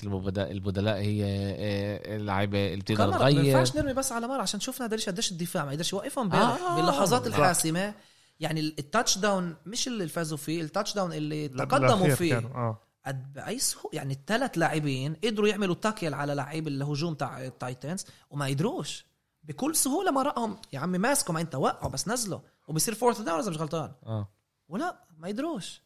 البدلاء 0.51 0.96
هي 0.96 1.25
آه، 1.25 2.16
اللعيبه 2.16 2.66
اللي 2.66 2.77
بتقدر 2.77 2.96
كمان 2.96 3.11
ما 3.11 3.18
تغير. 3.18 3.44
ينفعش 3.44 3.77
نرمي 3.77 3.92
بس 3.92 4.12
على 4.12 4.29
مره 4.29 4.42
عشان 4.42 4.61
شفنا 4.61 4.87
قديش 4.87 5.09
قديش 5.09 5.33
الدفاع 5.33 5.64
ما 5.64 5.70
قدرش 5.70 5.92
يوقفهم 5.92 6.33
آه. 6.33 6.77
باللحظات. 6.77 7.27
الحاسمة. 7.27 7.94
يعني 8.42 8.61
ال 8.61 9.18
touchdown 9.18 9.57
مش 9.66 9.88
اللي 9.88 10.09
فازوا 10.09 10.38
فيه 10.38 10.62
ال 10.62 10.94
touchdown 10.94 11.12
اللي 11.12 11.48
تقدموا 11.48 12.14
فيه. 12.14 12.35
كانوا، 12.35 12.50
آه. 12.50 12.81
قد 13.07 13.33
باي 13.33 13.59
سهوله 13.59 13.90
يعني 13.92 14.12
الثلاث 14.12 14.59
لاعبين 14.59 15.14
قدروا 15.24 15.48
يعملوا 15.48 15.74
tackle 15.74 16.14
على 16.14 16.35
لعيب 16.35 16.68
الهجوم 16.68 17.14
تاع 17.14 17.44
ال 17.44 17.53
Titans 17.53 18.07
وما 18.31 18.46
قدروش. 18.46 19.07
بكل 19.42 19.76
سهولة 19.76 20.11
مرقهم 20.11 20.59
يا 20.72 20.78
عمي 20.78 20.98
ماسكوا 20.98 21.35
ما 21.35 21.40
انت 21.40 21.55
وقعوا 21.55 21.90
بس 21.90 22.09
نزلوا. 22.09 22.40
وبصير 22.68 22.94
fourth 22.94 23.20
down 23.20 23.38
اذا 23.38 23.50
مش 23.50 23.57
غلطان. 23.57 23.92
آه. 24.07 24.28
ولا 24.68 25.05
ما 25.18 25.28
قدروش. 25.28 25.83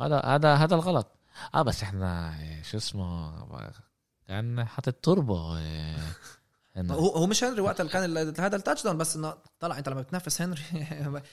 هذا 0.00 0.20
هذا 0.20 0.54
هذا 0.54 0.74
الغلط. 0.74 1.06
آه 1.54 1.62
بس 1.62 1.82
إحنا 1.82 2.28
آه، 2.28 2.62
شو 2.62 2.76
اسمه 2.76 3.46
كان 4.28 4.64
حاطط 4.64 4.92
توربو 4.92 5.54
آه، 5.56 5.98
إنه- 6.78 6.90
هو 6.92 7.08
هو 7.08 7.26
مش 7.26 7.44
هنري 7.44 7.60
وقت 7.60 7.80
اللي 7.80 7.92
كان 7.92 8.04
ال- 8.18 8.40
هذا 8.40 8.56
التاتش 8.56 8.84
داون 8.84 8.98
بس 8.98 9.16
إنه 9.16 9.34
طلع 9.60 9.78
أنت 9.78 9.88
لما 9.88 10.00
بتنافس 10.00 10.42
هنري 10.42 10.60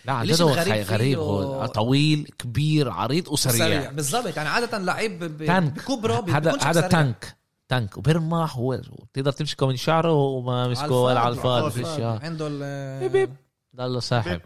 لا 0.06 0.14
عن 0.14 0.26
جد 0.26 0.42
غريب, 0.42 0.86
غريب 0.86 1.20
هو 1.20 1.66
طويل 1.66 2.32
كبير 2.40 2.90
عريض 2.90 3.28
وسريع. 3.28 3.66
سريع 3.66 3.92
بالضبط. 3.92 4.38
يعني 4.38 4.50
عادة 4.50 4.78
لعيب 4.78 5.20
ب- 5.24 5.38
ب- 5.38 5.46
تانك. 5.46 5.74
بكبره 5.74 6.26
هذا 6.38 6.58
هذا. 6.62 6.82
تانك. 6.88 7.36
تانك. 7.70 7.98
وبيرمح 7.98 8.58
هو 8.58 8.82
تقدر 9.14 9.32
تمسكه 9.32 9.68
من 9.68 9.76
شعره 9.76 10.14
وما 10.14 10.68
مسكه 10.68 10.92
ولا 10.92 11.20
على 11.20 11.34
الفاضي. 11.36 11.86
آه. 11.86 12.20
عنده 12.24 12.48
ال 12.52 13.10
بيب. 13.10 13.36
ضله 13.76 14.00
ساحب 14.00 14.42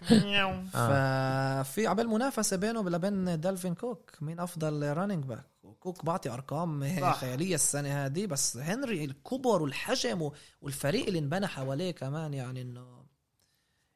آه. 0.76 1.64
ففي 1.64 1.88
عبال 1.88 2.08
منافسة 2.08 2.58
بينه 2.58 2.80
وبين 2.80 3.40
دالفين 3.42 3.74
كوك. 3.76 4.12
مين 4.22 4.40
أفضل 4.40 4.94
running 4.98 5.24
back 5.26 5.46
كوك 5.94 6.06
بعطي 6.06 6.30
أرقام 6.30 7.00
صح. 7.02 7.20
خيالية 7.20 7.56
السنة 7.56 8.06
هذه 8.06 8.26
بس 8.26 8.58
هنري 8.58 9.06
الكبر 9.06 9.62
والحجم 9.62 10.32
والفريق 10.62 11.08
اللي 11.08 11.20
انبنى 11.20 11.48
حواليه 11.48 11.92
كمان 11.92 12.34
يعني 12.34 12.62
إنه 12.62 13.06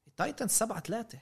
ال 0.07 0.13
Titans 0.13 0.49
7 0.49 0.79
3 0.79 1.21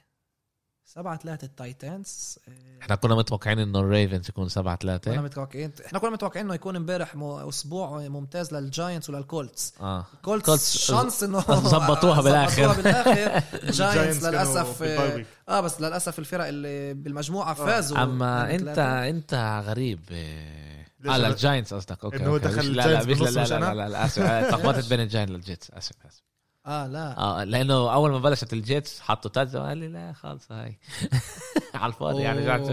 7 0.84 1.16
3 1.16 1.44
ال 1.44 1.57
Titans 1.57 2.38
آه، 2.48 2.82
إحنا 2.82 2.94
كنا 2.94 3.14
متوقعين 3.14 3.58
إنه 3.58 3.80
ال 3.80 3.87
Ravens 3.87 4.28
يكون 4.28 4.48
7 4.48 4.76
كنا 4.76 4.98
3 4.98 5.20
متوقعين 5.20 5.72
إحنا 5.86 5.98
كنا 5.98 6.10
متوقعين 6.10 6.44
إنه 6.46 6.54
يكون 6.54 6.76
امبارح 6.76 7.14
مو- 7.16 7.48
أسبوع 7.48 7.98
ممتاز 8.08 8.54
لل 8.54 8.68
Giants 8.68 9.10
ولل 9.10 9.34
Colts 9.34 9.74
آه. 9.80 10.06
Colts 10.22 10.46
Colts 10.46 10.76
شانس 10.78 11.22
إنه 11.22 11.40
زبطوها 11.68 12.20
بالآخر. 12.26 12.62
زبطوها 12.62 12.82
بالاخر 12.82 13.42
ال 13.68 13.76
Giants 13.76 14.24
للأسف 14.24 14.82
آه،. 14.82 15.24
آه 15.48 15.60
بس 15.60 15.80
للأسف 15.80 16.18
الفرق 16.18 16.46
اللي 16.46 16.94
بالمجموعة 16.94 17.54
فازوا 17.54 18.02
أما 18.02 18.44
من 18.44 18.50
انت. 18.68 18.78
أنت 18.78 19.62
غريب 19.66 20.00
آه. 20.12 20.82
آه 21.04 21.06
أنا- 21.08 21.10
لل 21.10 21.26
Giants 21.26 21.74
قصدك. 21.74 22.04
أوكي 22.04 22.26
أوكي. 22.26 22.44
دخل 22.48 22.72
لا 22.72 22.86
لا 22.86 23.02
لا 23.02 23.14
لا 23.30 23.30
لا 23.46 23.56
أنا؟ 23.56 23.74
لا 23.74 23.88
لا 23.88 24.04
آسف. 24.04 24.22
آه، 24.22 24.48
اتلخبطت 24.48 24.88
بين 24.88 25.00
ال 25.00 25.05
Giants 25.05 25.32
لل 25.32 25.43
Jets. 25.43 25.70
آسف 25.70 25.92
آسف. 26.06 26.22
آه 26.66 26.86
لا. 26.86 27.18
آه 27.18 27.44
لأنه 27.44 27.94
أول 27.94 28.10
ما 28.10 28.18
بلشت 28.18 28.52
ال 28.52 28.62
Jets 28.62 29.00
حطوا 29.00 29.30
تاج 29.30 29.56
قال 29.56 29.78
لي 29.78 29.88
لا 29.88 30.12
خلص 30.12 30.52
هاي. 30.52 30.78
على 31.74 31.92
الفاضي 31.92 32.22
يعني 32.22 32.40
رجعت. 32.40 32.66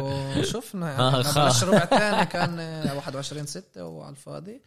شفنا 0.45 0.99
آه، 0.99 1.11
يعني 1.11 1.23
بلش 1.47 1.63
الربع 1.63 1.83
الثاني 1.83 2.25
كان 2.25 2.59
آه، 2.59 2.95
21 2.95 3.45
6 3.45 3.85
وعلى 3.85 4.11
الفاضي. 4.11 4.61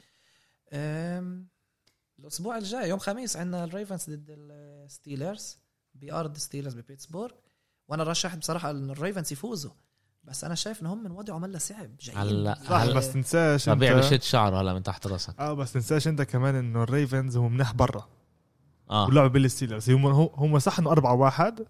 الأسبوع 2.18 2.58
الجاي 2.58 2.88
يوم 2.88 2.98
خميس 2.98 3.36
عندنا 3.36 3.64
ال 3.64 3.70
Ravens 3.70 4.04
ضد 4.10 4.26
ال 4.28 4.43
Steelers 4.43 5.58
بأرض 5.94 6.36
Steelers 6.36 6.74
ببيتسبورغ. 6.74 7.32
وأنا 7.88 8.02
رشحت 8.02 8.38
بصراحة 8.38 8.70
إن 8.70 8.90
ال 8.90 8.96
Ravens 8.96 9.32
يفوزوا 9.32 9.70
بس 10.24 10.44
أنا 10.44 10.54
شايف 10.54 10.82
انهم 10.82 11.04
من 11.04 11.10
وضعهم 11.10 11.44
هلا 11.44 11.58
صعب 11.58 11.96
جايين 12.00 12.20
هلا 12.20 12.54
صح 12.68 12.72
هلا. 12.72 12.94
بس 12.94 13.12
تنساش 13.12 13.68
ربيع 13.68 13.92
أنت. 13.96 14.04
بشد 14.04 14.22
شعره 14.22 14.60
هلا 14.60 14.74
من 14.74 14.82
تحت 14.82 15.06
راسك. 15.06 15.34
آه 15.40 15.52
بس 15.52 15.72
تنساش 15.72 16.08
أنت 16.08 16.22
كمان 16.22 16.54
إنه 16.54 16.82
ال 16.82 16.90
Ravens 16.90 17.36
هم 17.36 17.52
منح 17.52 17.72
برا. 17.72 18.08
آه. 18.90 19.06
ولعبوا 19.06 19.28
بال 19.28 19.41
Steelers 19.41 19.90
هم 19.90 20.06
هم 20.34 20.58
صح 20.58 20.78
انه 20.78 20.90
4 20.92 21.14
1 21.14 21.66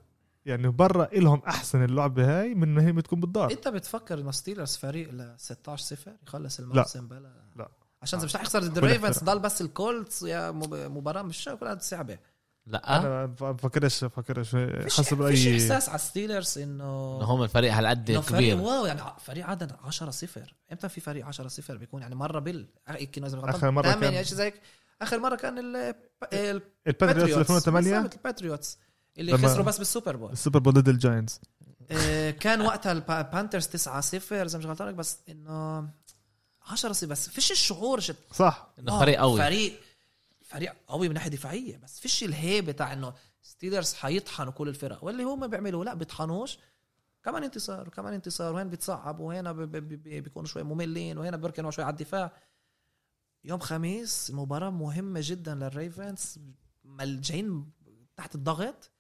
يعني 0.47 0.69
برا 0.69 1.09
إلهم 1.13 1.43
أحسن 1.49 1.85
اللعبة 1.85 2.41
هاي 2.41 2.55
من 2.55 2.63
إنه 2.63 2.83
هي 2.89 2.93
بتكون 2.93 3.21
بالدار. 3.21 3.51
أنت 3.51 3.69
بتفكر 3.69 4.19
إنه 4.21 4.31
Steelers 4.31 4.77
فريق 4.77 5.11
ل 5.11 5.35
16 5.37 5.83
0 5.97 6.13
يخلص 6.27 6.59
الموسم 6.61 7.09
بلا 7.09 7.33
لا. 7.57 7.69
عشان 8.03 8.19
إذا 8.19 8.27
مش 8.27 8.37
رح 8.37 8.43
يخسر 8.43 8.61
ضد 8.63 8.79
ال 8.79 8.84
Ravens. 8.84 9.19
ضل 9.19 9.39
بس 9.39 9.61
ال 9.63 9.73
Colts 9.73 10.23
يا 10.23 10.51
مب- 10.51 10.75
مباراة 10.75 11.23
مش 11.23 11.49
كلها 11.61 11.79
صعبة. 11.81 12.19
لا. 12.67 12.97
أنا 12.99 13.27
بفكرش 13.27 14.05
بفكرش 14.05 14.49
فيش 14.51 14.97
حسب 14.99 15.27
فيش 15.29 15.47
اي 15.47 15.55
إحساس 15.55 15.89
على 15.89 15.99
Steelers 15.99 16.59
انه 16.59 17.17
إنه 17.17 17.25
هم 17.25 17.43
الفريق 17.43 17.75
هالقد 17.75 18.11
إنه 18.11 18.21
فريق 18.21 18.55
كبير. 18.55 18.67
wow 18.67 18.87
يعني 18.87 19.01
فريق 19.19 19.47
عدد 19.47 19.73
10 19.85 20.11
0 20.11 20.55
إمتى 20.73 20.89
في 20.89 21.01
فريق 21.01 21.27
10 21.27 21.49
0 21.49 21.77
بيكون؟ 21.77 22.03
يعني 22.03 22.15
مرة 22.15 22.39
بال 22.39 22.67
يمكن 23.01 23.25
اذا 23.25 23.51
آخر 23.51 23.71
مرة 23.71 23.83
كان- 23.83 24.01
كان 24.01 24.25
شيء 24.25 24.37
زي 24.37 24.45
هيك. 24.45 24.61
آخر 25.03 25.19
مرة 25.19 25.37
كان 25.37 25.59
ال 25.59 25.95
ال 26.87 26.92
Patriots 26.92 27.33
2008 27.39 27.93
بالضبط، 27.99 28.15
ال 28.15 28.22
Patriots 28.22 28.79
اللي 29.19 29.39
خسروا 29.39 29.65
بس 29.65 29.79
بالسوبر 29.79 30.17
بول. 30.17 30.33
السوبر 30.33 30.59
بول 30.59 30.73
ضد 30.73 30.89
الجاينتس 30.89 31.41
آه، 31.91 32.31
كان 32.31 32.61
وقتها 32.61 32.93
ال 32.93 33.01
Panthers 33.01 33.67
9 33.67 34.01
0 34.01 34.43
إذا 34.47 34.59
مش 34.59 34.67
غلطان 34.67 34.97
بس 34.97 35.19
إنه 35.29 35.89
10 36.67 36.93
0 36.93 37.07
بس 37.07 37.29
فيش 37.29 37.53
الشعور 37.53 38.01
شت 38.01 38.17
صح. 38.33 38.73
إنه 38.79 38.99
فريق 39.01 39.19
قوي. 39.21 39.39
فريق 39.41 39.81
فريق 40.45 40.73
قوي 40.89 41.09
من 41.09 41.15
ناحية 41.15 41.31
دفاعية. 41.31 41.77
بس 41.77 42.01
فيش 42.01 42.25
الهيبه 42.25 42.73
تاع 42.73 42.93
إنه 42.93 43.13
Steelers 43.43 43.95
حيطحنوا 43.95 44.53
كل 44.53 44.69
الفرق. 44.69 45.05
واللي 45.05 45.23
هم 45.23 45.47
بيعملوا 45.47 45.85
لا 45.85 45.95
بيطحنوش. 45.95 46.59
كمان 47.25 47.45
انتصار 47.45 47.89
وكمان 47.89 48.13
انتصار 48.15 48.55
وهنا 48.55 48.71
بيتصعب 48.71 49.21
وهنا 49.21 49.53
بي- 49.53 49.67
بي- 49.67 49.97
بي- 49.97 50.21
بيكونوا 50.21 50.49
شوي 50.49 50.63
مملين 50.63 51.19
وهنا 51.19 51.37
بيركنوا 51.37 51.71
شوي 51.71 51.85
على 51.85 51.93
الدفاع. 51.93 52.33
يوم 53.45 53.61
خميس 53.61 54.31
مباراة 54.31 54.71
مهمة 54.71 55.21
جدا 55.23 55.55
لل 55.55 55.76
Ravens 55.76 56.39
جايين 57.01 57.71
تحت 58.17 58.35
الضغط 58.35 58.91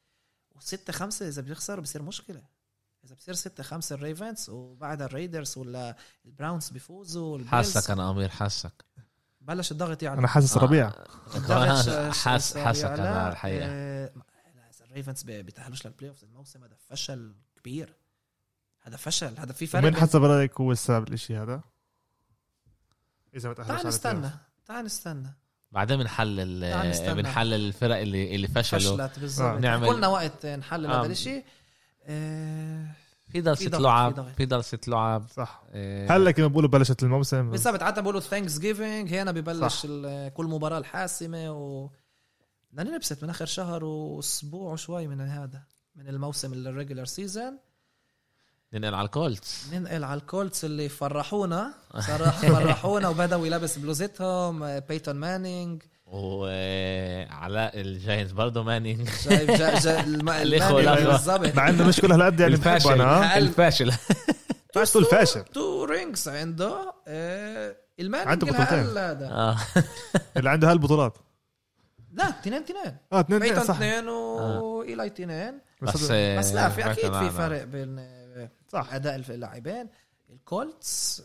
وستة 0.56 0.92
خمسة 0.92 1.28
إذا 1.28 1.42
بيخسروا 1.42 1.82
بصير 1.82 2.02
مشكلة. 2.02 2.42
إذا 3.04 3.14
بصير 3.14 3.34
ستة 3.34 3.62
خمسة 3.62 3.94
ال 3.94 4.02
Ravens 4.02 4.50
وبعدها 4.50 5.06
ال 5.06 5.13
Raiders 5.13 5.58
ولا 5.58 5.96
ال 6.26 6.33
Browns 6.33 6.70
بيفوزوا 6.70 7.44
حاسك 7.44 7.90
أنا 7.90 8.10
أمير 8.10 8.28
حاسك. 8.28 8.84
بلش 9.40 9.72
الضغط 9.72 10.02
يعني 10.02 10.18
أنا 10.18 10.28
حاسس 10.28 10.56
آه. 10.56 10.60
ربيع 10.60 10.90
ش- 11.82 11.88
حاس 12.24 12.56
حاسك. 12.58 12.84
أنا 12.84 13.28
الحقيقة. 13.32 13.66
آه، 13.68 14.12
لا، 14.56 14.70
إذا 14.76 14.84
ال 14.84 14.90
Ravens 14.90 15.22
بي- 15.22 15.42
بيتأهلوش 15.42 15.86
لل 15.86 16.10
playoff 16.10 16.22
الموسم 16.24 16.64
هذا 16.64 16.76
فشل 16.88 17.34
كبير. 17.56 17.96
هذا 18.82 18.96
فشل 18.96 19.38
هذا 19.38 19.52
في 19.52 19.66
فرق 19.66 19.82
بين- 19.82 19.96
حسب 19.96 20.24
رأيك 20.24 20.60
هو 20.60 20.72
السبب 20.72 21.08
الاشي 21.08 21.36
هذا؟ 21.36 21.62
إذا 23.34 23.48
ما 23.48 23.54
تعال 23.54 23.66
تأهلش 23.66 23.80
على 23.80 23.88
نستنى. 23.88 24.30
تعال 24.66 24.84
نستنى. 24.84 25.28
بعدين 25.72 25.96
بنحلل 25.98 26.70
تعال 26.72 26.90
نستنى. 26.90 27.14
بنحلل 27.14 27.54
الفرق 27.54 27.96
اللي 27.96 28.34
اللي 28.34 28.48
فشلوا. 28.48 28.80
فشلت 29.06 29.18
بالضبط. 29.18 29.58
نعمل- 29.60 29.86
قلنا 29.88 30.06
وقت 30.08 30.46
نحلل 30.46 30.86
آه. 30.86 31.04
هذا 31.04 31.12
الشيء 31.12 31.44
آه، 32.04 32.86
في 33.28 33.40
ضغط، 33.40 33.62
لعب 33.74 34.28
في 34.36 34.62
ست 34.62 34.88
لعب. 34.88 35.26
صح. 35.30 35.62
آه، 35.72 36.08
هلا 36.16 36.30
كما 36.30 36.46
بقولوا 36.46 36.68
بلشت 36.70 37.02
الموسم. 37.02 37.50
بالضبط. 37.50 37.82
حتى 37.82 38.02
بقولوا 38.02 38.20
Thanksgiving 38.20 39.14
هنا 39.14 39.30
ببلش 39.32 39.82
كل 40.34 40.44
مباراة 40.46 40.78
الحاسمة 40.78 41.52
و 41.52 41.90
بدنا 42.72 42.90
نلبست 42.90 43.22
من 43.24 43.30
آخر 43.30 43.46
شهر 43.46 43.84
وأسبوع 43.84 44.72
وشوي 44.72 45.06
من 45.06 45.20
هذا 45.20 45.62
من 45.96 46.08
الموسم 46.08 46.52
ال 46.52 46.59
regular 46.59 47.04
season 47.04 47.58
ننقل 48.74 48.94
على 48.94 49.06
الكولتس. 49.06 49.66
ننقل 49.72 50.04
على 50.04 50.20
الكولتس 50.20 50.64
اللي 50.64 50.88
فرحونا. 50.88 51.74
صراحة 52.08 52.48
فرحونا 52.48 53.08
وبدأوا 53.08 53.46
يلبس 53.46 53.78
بلوزتهم 53.78 54.80
بيتون 54.80 55.16
مانينج 55.16 55.82
وعلى 56.06 57.80
الجاينتس 57.80 58.32
برضه 58.32 58.62
مانينج. 58.62 59.08
شايف 59.24 59.50
جا 59.50 59.78
جا 59.78 60.00
الأخوة. 60.42 60.94
بالضبط 61.12 61.54
مع 61.56 61.68
إنه 61.68 61.88
مش 61.88 62.00
كل 62.00 62.12
هالقد 62.12 62.40
يعني 62.40 62.54
الفاشل. 62.54 62.92
أنا 62.92 63.04
ها؟ 63.04 63.38
الفاشل. 63.38 63.92
فاشل. 64.74 65.44
تو 65.44 65.84
رينجز 65.84 66.28
عنده 66.28 66.94
آه 67.08 67.76
المانينج 68.00 68.28
عنده 68.28 68.46
بطولتين. 68.46 68.98
هذا. 68.98 69.28
آه. 69.30 69.56
اللي 70.36 70.50
عنده 70.50 70.70
هالبطولات. 70.70 71.18
لا 72.12 72.28
اثنين 72.28 72.54
اثنين. 72.62 72.96
آه 73.12 73.20
اثنين 73.20 73.38
بيتون 73.38 73.56
اثنين 73.58 73.68
صح. 73.68 73.76
اثنين 73.76 74.08
وايلاي 74.08 75.06
اثنين. 75.06 75.58
بس 75.82 76.02
بس 76.12 76.52
لا 76.52 76.68
في 76.68 76.90
أكيد 76.90 77.12
آه، 77.14 77.20
في. 77.28 77.30
فرق 77.30 77.64
بين 77.64 77.98
آه، 77.98 78.11
صح. 78.72 78.94
أداء 78.94 79.14
اللاعبين. 79.16 79.88
الكولتس 80.30 81.22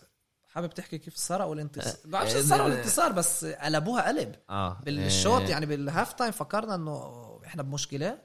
حابب 0.54 0.70
تحكي 0.70 0.98
كيف 0.98 1.18
سرقوا 1.18 1.56
الانتصار 1.56 1.94
آه، 1.94 2.10
بعرفش 2.10 2.36
آه، 2.36 2.42
سرقوا. 2.42 2.68
الانتصار 2.68 3.12
بس 3.12 3.46
قلبوها 3.46 4.08
قلب. 4.08 4.36
آه 4.50 4.78
بالشوط 4.86 5.42
آه، 5.42 5.48
يعني 5.50 5.66
بال 5.66 5.82
half 5.82 6.14
time 6.14 6.32
فكرنا 6.32 6.76
إنه 6.76 7.40
إحنا 7.46 7.64
بمشكلة. 7.64 8.18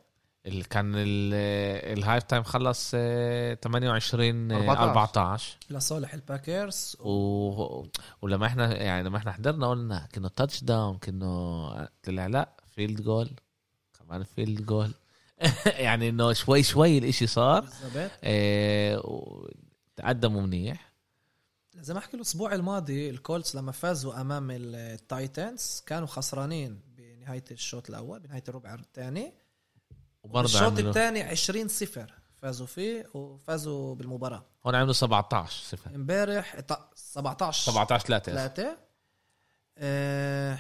اللي 0.46 0.64
كان 0.64 0.94
ال- 0.96 1.98
ال 1.98 2.03
half 2.03 2.22
time 2.22 2.42
خلص 2.42 2.90
آه، 2.94 3.54
28 3.54 4.52
آه، 4.52 4.56
14. 4.56 4.82
14 4.88 5.56
لصالح 5.70 6.14
الباكرز. 6.14 6.96
و... 7.00 7.84
ولما 8.22 8.46
إحنا 8.46 8.76
يعني 8.76 9.02
لما 9.02 9.16
إحنا 9.18 9.32
حضرنا 9.32 9.70
قلنا 9.70 10.08
كأنه 10.12 10.28
touchdown 10.28 10.98
كأنه 10.98 11.68
طلع 12.02 12.26
لا 12.26 12.48
field 12.74 13.00
goal 13.02 13.30
كمان 13.98 14.22
field 14.22 14.66
goal 14.66 14.90
يعني 15.66 16.08
إنه 16.08 16.32
شوي 16.32 16.62
شوي 16.62 16.98
الإشي 16.98 17.26
صار. 17.26 17.60
بالضبط. 17.60 18.10
و- 19.04 19.48
تقدموا 19.96 20.42
منيح. 20.42 20.92
لازم 21.74 21.96
أحكي 21.96 22.16
الأسبوع 22.16 22.54
الماضي 22.54 23.10
الكولتس 23.10 23.56
لما 23.56 23.72
فازوا 23.72 24.20
أمام 24.20 24.48
التايتنز 24.50 25.82
كانوا 25.86 26.06
خسرانين 26.06 26.80
بنهاية 26.96 27.44
الشوط 27.50 27.88
الأول 27.88 28.20
بنهاية 28.20 28.44
الربع 28.48 28.74
الثاني. 28.74 29.32
وبرضه 30.22 30.44
الشوط 30.54 30.78
الثاني 30.78 31.22
20 31.22 31.68
صفر 31.68 32.14
فازوا 32.36 32.66
فيه 32.66 33.06
وفازوا 33.14 33.94
بالمباراة. 33.94 34.44
هون 34.66 34.74
عملوا 34.74 34.92
17 34.92 35.62
صفر 35.62 35.94
امبارح 35.94 36.60
ط- 36.60 36.90
17 36.94 37.72
17 37.72 38.06
3 38.06 38.32
3 38.32 38.76
آه 39.78 40.58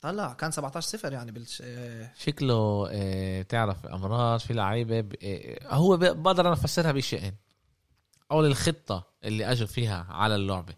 طلع 0.00 0.32
كان 0.32 0.50
17 0.50 0.80
صفر 0.88 1.12
يعني 1.12 1.32
بالش... 1.32 1.62
آه. 1.66 2.10
شكله 2.18 2.88
آه... 2.90 3.42
تعرف 3.42 3.86
أمراض 3.86 4.40
في 4.40 4.52
لعيبة 4.54 5.00
ب... 5.00 5.14
آه... 5.22 5.74
هو 5.74 5.96
ب... 5.96 6.04
بقدر 6.04 6.44
أنا 6.46 6.52
أفسرها 6.52 6.92
بشيئين 6.92 7.34
أول 8.30 8.46
الخطة 8.46 9.06
اللي 9.24 9.52
أجوا 9.52 9.66
فيها 9.66 10.06
على 10.10 10.34
اللعبة 10.34 10.74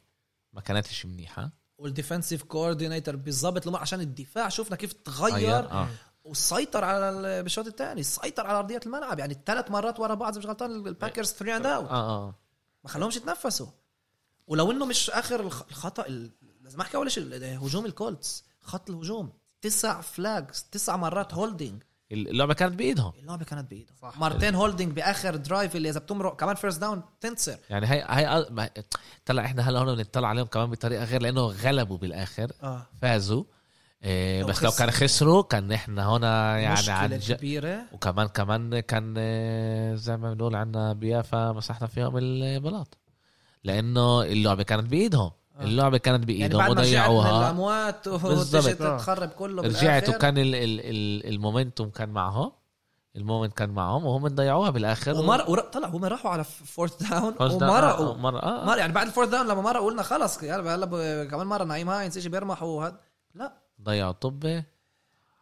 ما 0.53 0.61
كانتش 0.61 1.07
منيحة. 1.07 1.51
وال 1.79 1.90
defensive 1.90 2.43
coordinator 2.43 3.17
بالضبط 3.17 3.67
لما 3.67 3.79
عشان 3.79 4.01
الدفاع 4.01 4.49
شفنا 4.49 4.77
كيف 4.77 4.93
تغير 4.93 5.35
غير 5.35 5.71
آه. 5.71 5.89
وسيطر 6.25 6.85
على 6.85 7.11
ال- 7.11 7.43
بالشوط 7.43 7.67
الثاني 7.67 8.03
سيطر 8.03 8.47
على 8.47 8.59
أرضية 8.59 8.81
الملعب. 8.87 9.19
يعني 9.19 9.41
ثلاث 9.47 9.71
مرات 9.71 10.01
ورا 10.01 10.15
بعض 10.15 10.39
مش 10.39 10.47
غلطان 10.47 10.87
الباكرز 10.87 11.33
3 11.33 11.57
and 11.57 11.67
out 11.67 11.89
آه 11.89 11.93
آه. 12.29 12.35
ما 12.85 12.91
خلوهمش 12.91 13.17
يتنفسوا. 13.17 13.67
ولو 14.47 14.71
إنه 14.71 14.87
مش 14.87 15.11
آخر 15.11 15.41
الخ- 15.41 15.65
الخطأ 15.71 16.07
ال- 16.07 16.31
لازم 16.61 16.81
احكي 16.81 16.97
اول 16.97 17.11
شيء 17.13 17.25
هجوم 17.67 17.87
الكولتس. 17.87 18.45
خط 18.63 18.91
الهجوم. 18.91 19.33
تسع 19.63 20.01
flags 20.01 20.67
تسع 20.73 20.97
مرات 20.97 21.35
holding 21.35 21.83
اللعبة 22.13 22.55
كانت 22.55 22.75
بإيدهم. 22.75 23.13
اللعبة 23.21 23.45
كانت 23.45 23.71
بايده 23.71 23.93
صح. 24.03 24.19
مرتين 24.19 24.55
holding 24.55 24.93
بآخر 24.93 25.37
drive 25.37 25.77
اللي 25.77 25.91
إذا 25.91 26.01
بتمرق 26.01 26.37
كمان 26.41 26.55
first 26.55 26.81
down 26.81 27.03
تنتصر. 27.21 27.57
يعني 27.71 27.87
هي 27.87 28.07
هي 28.09 28.47
ما- 28.51 28.71
طلع 29.27 29.45
إحنا 29.45 29.69
هلا 29.69 29.79
هون 29.79 29.95
بنطلع 29.97 30.29
عليهم 30.29 30.47
كمان 30.47 30.71
بطريقة 30.71 31.05
غير 31.05 31.23
لأنه 31.23 31.41
غلبوا 31.41 31.99
بالآخر. 31.99 32.53
آه. 32.63 32.87
فازوا. 33.03 33.45
إيه 34.05 34.41
لو 34.41 34.47
بس 34.47 34.63
لو 34.63 34.71
كان 34.71 34.91
خسروا. 34.91 35.43
كان 35.43 35.73
إحنا 35.73 36.09
هنا 36.17 36.59
يعني 36.59 36.91
عن 36.91 37.19
ج... 37.19 37.33
كبيرة. 37.33 37.83
وكمان 37.93 38.27
كمان 38.27 38.81
كان 38.81 39.15
آه، 39.19 39.95
زي 39.95 40.17
ما 40.17 40.35
بنقول 40.35 40.57
عنا 40.57 40.93
بيافا 40.93 41.53
مسحنا 41.53 41.87
فيهم 41.87 42.17
البلاط. 42.19 42.99
لأنه 43.65 44.23
اللعبة 44.23 44.63
كانت 44.63 44.87
بإيدهم. 44.87 45.21
آه. 45.31 45.40
اللعبة 45.61 45.99
كانت 45.99 46.29
يعني 46.31 46.39
بايدهم 46.39 46.65
من 46.65 46.71
وضيعوها 46.71 47.41
الاموات 47.41 48.09
بالضبط. 48.09 48.65
وتجي 48.65 48.85
آه. 48.85 48.97
تخرب 48.97 49.29
كله 49.29 49.63
رجعت. 49.63 50.09
وكان 50.09 50.39
ال... 50.39 50.55
ال... 50.55 50.81
ال... 50.81 51.27
ال 51.35 51.41
momentum 51.41 51.91
كان 51.91 52.09
معهم. 52.09 52.53
ال 53.17 53.21
momentum 53.21 53.53
كان 53.55 53.71
معهم 53.71 54.05
وهم 54.05 54.29
ضيعوها 54.29 54.71
بالآخر. 54.71 55.15
ومر 55.15 55.45
ور... 55.51 55.61
طلع 55.61 55.89
هم 55.89 56.05
راحوا 56.05 56.31
على 56.31 56.45
fourth 56.45 57.03
down 57.03 57.35
ومرقوا. 57.41 58.15
آه، 58.15 58.17
مرة 58.17 58.39
آه. 58.43 58.65
مر 58.65 58.79
يعني 58.79 58.93
بعد 58.93 59.07
ال 59.07 59.10
fourth 59.10 59.29
down 59.29 59.47
لما 59.47 59.63
مرقوا 59.63 59.87
قلنا 59.87 60.03
خلص 60.03 60.43
يلا 60.43 60.75
هلا 60.75 60.87
ب- 60.87 61.29
كمان 61.31 61.47
مرة 61.47 61.65
نعيم 61.65 61.89
هاينز 61.91 62.19
يجي 62.19 62.29
بيرمح 62.29 62.63
وهذا 62.63 63.01
لا. 63.35 63.53
ضيعوا 63.83 64.13
طبه 64.13 64.65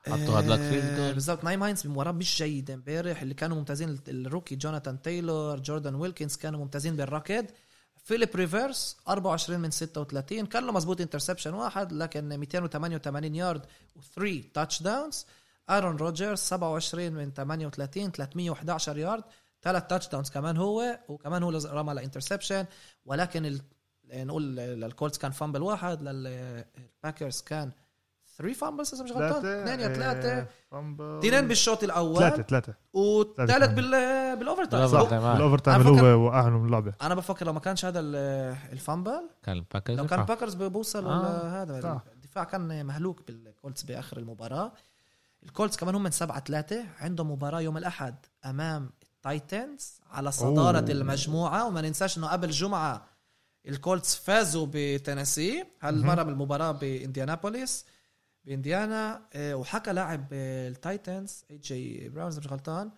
حطوا 0.07 0.40
هدلاك 0.40 0.59
field 0.61 0.84
آه، 0.85 0.96
جول 1.07 1.14
بالضبط. 1.14 1.44
نعيم 1.44 1.62
هاينز 1.62 1.87
بمباراه 1.87 2.12
مش 2.12 2.38
جيده 2.42 2.74
امبارح 2.74 3.22
اللي 3.22 3.35
كانوا 3.35 3.57
ممتازين 3.57 3.88
ال- 3.88 4.26
ال 4.26 4.31
rookie 4.31 4.56
جوناثان 4.57 5.02
تايلور 5.02 5.59
جوردان 5.61 5.94
ويلكنز 5.94 6.37
كانوا 6.37 6.61
ممتازين 6.61 6.96
بالركض 6.96 7.46
فيليب 8.08 8.36
ريفيرس 8.36 8.96
24 9.08 9.60
من 9.60 9.70
36 9.70 10.46
كان 10.46 10.66
له 10.66 10.72
مزبوط 10.72 11.00
interception 11.00 11.54
واحد 11.54 11.92
لكن 11.92 12.28
288 12.38 13.34
يارد 13.34 13.66
و3 13.98 14.22
touchdowns 14.54 15.26
ارون 15.70 15.96
روجرز 15.96 16.38
27 16.38 17.12
من 17.12 17.32
38 17.32 18.10
311 18.10 18.98
يارد 18.98 19.24
ثلاث 19.62 19.86
touchdowns 19.87 20.30
كمان 20.30 20.56
هو 20.56 20.98
وكمان 21.08 21.42
هو 21.42 21.50
رمى 21.50 21.94
ل 21.94 22.00
interception 22.00 22.66
ولكن 23.04 23.46
ال... 23.46 23.60
نقول 24.12 24.56
للكولتس 24.56 25.18
كان 25.18 25.30
fumble 25.30 25.62
واحد 25.62 26.02
للباكرز 26.02 27.40
كان 27.40 27.72
3 28.38 28.53
fumbles 28.54 28.94
إذا 28.94 29.05
مش 29.05 29.12
غلطان. 29.12 29.46
اثنين 29.46 29.81
يا 29.81 29.88
ثلاثة. 29.94 30.46
اثنين 31.18 31.48
بالشوط 31.48 31.85
الأول. 31.85 32.18
ثلاثة 32.18 32.74
والثالث 32.92 33.51
ثلاثة. 33.51 33.72
بال 33.72 33.90
بال 34.37 34.64
overtime. 34.64 34.82
آه. 34.85 35.33
بال 35.34 35.58
overtime 35.58 35.80
أنا 35.81 35.88
اللي 35.88 35.96
بفكر- 36.03 36.07
هو 36.14 36.27
وقعهم 36.27 36.53
من 36.61 36.66
اللعبة. 36.66 36.92
أنا 37.03 37.14
بفكر 37.14 37.46
لو 37.46 37.53
ما 37.53 37.61
كانش 37.61 37.85
هذا 37.85 38.01
ال- 38.01 38.57
ال 38.72 38.80
fumble 38.80 39.28
كان 39.42 39.57
الباكرز 39.57 39.96
لو 39.98 40.07
كان 40.07 40.18
يرفع. 40.18 40.35
باكرز 40.35 40.55
بوصلوا 40.55 41.12
آه، 41.12 41.42
لهذا 41.44 41.81
صح. 41.81 42.03
الدفاع 42.12 42.44
كان 42.44 42.87
مهلوك 42.87 43.22
بالكولتس 43.27 43.83
بآخر 43.83 44.18
المباراة. 44.18 44.72
الكولتس 45.42 45.77
كمان 45.77 45.94
هم 45.94 46.03
من 46.03 46.11
7 46.11 46.40
3 46.40 46.85
عندهم 47.01 47.31
مباراة 47.31 47.61
يوم 47.61 47.77
الأحد 47.77 48.14
أمام 48.44 48.90
التايتنز 49.03 50.01
على 50.11 50.31
صدارة 50.33 50.79
أوه. 50.81 50.90
المجموعة. 50.90 51.66
وما 51.66 51.81
ننساش 51.81 52.18
إنه 52.18 52.27
قبل 52.29 52.51
جمعة 52.51 53.05
الكولتس 53.68 54.16
فازوا 54.16 54.66
بتينيسي. 54.72 55.64
هالمره 55.83 56.22
بالمباراة 56.22 56.72
بإنديانابوليس؟ 56.72 57.87
بانديانا 58.52 59.22
آه، 59.32 59.54
وحكى 59.54 59.92
لاعب 59.92 60.26
آه، 60.32 60.68
التايتنز 60.68 61.44
A.J. 61.50 61.58
Brown 61.58 62.08
إذا 62.08 62.38
مش 62.38 62.46
غلطان 62.46 62.90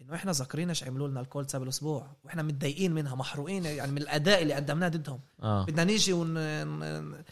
إنه 0.00 0.14
إحنا 0.14 0.32
ذاكرين 0.32 0.68
إيش 0.68 0.84
عملوا 0.84 1.08
لنا 1.08 1.20
الكولتس 1.20 1.56
قبل 1.56 1.68
أسبوع 1.68 2.16
وإحنا 2.24 2.42
متضايقين 2.42 2.92
منها 2.92 3.14
محروقين 3.14 3.64
يعني 3.64 3.92
من 3.92 3.98
الأداء 3.98 4.42
اللي 4.42 4.54
قدمناه 4.54 4.88
ضدهم 4.88 5.20
آه 5.42 5.64
بدنا 5.64 5.84
نيجي 5.84 6.12
ون... 6.12 6.34
ن- 6.34 7.22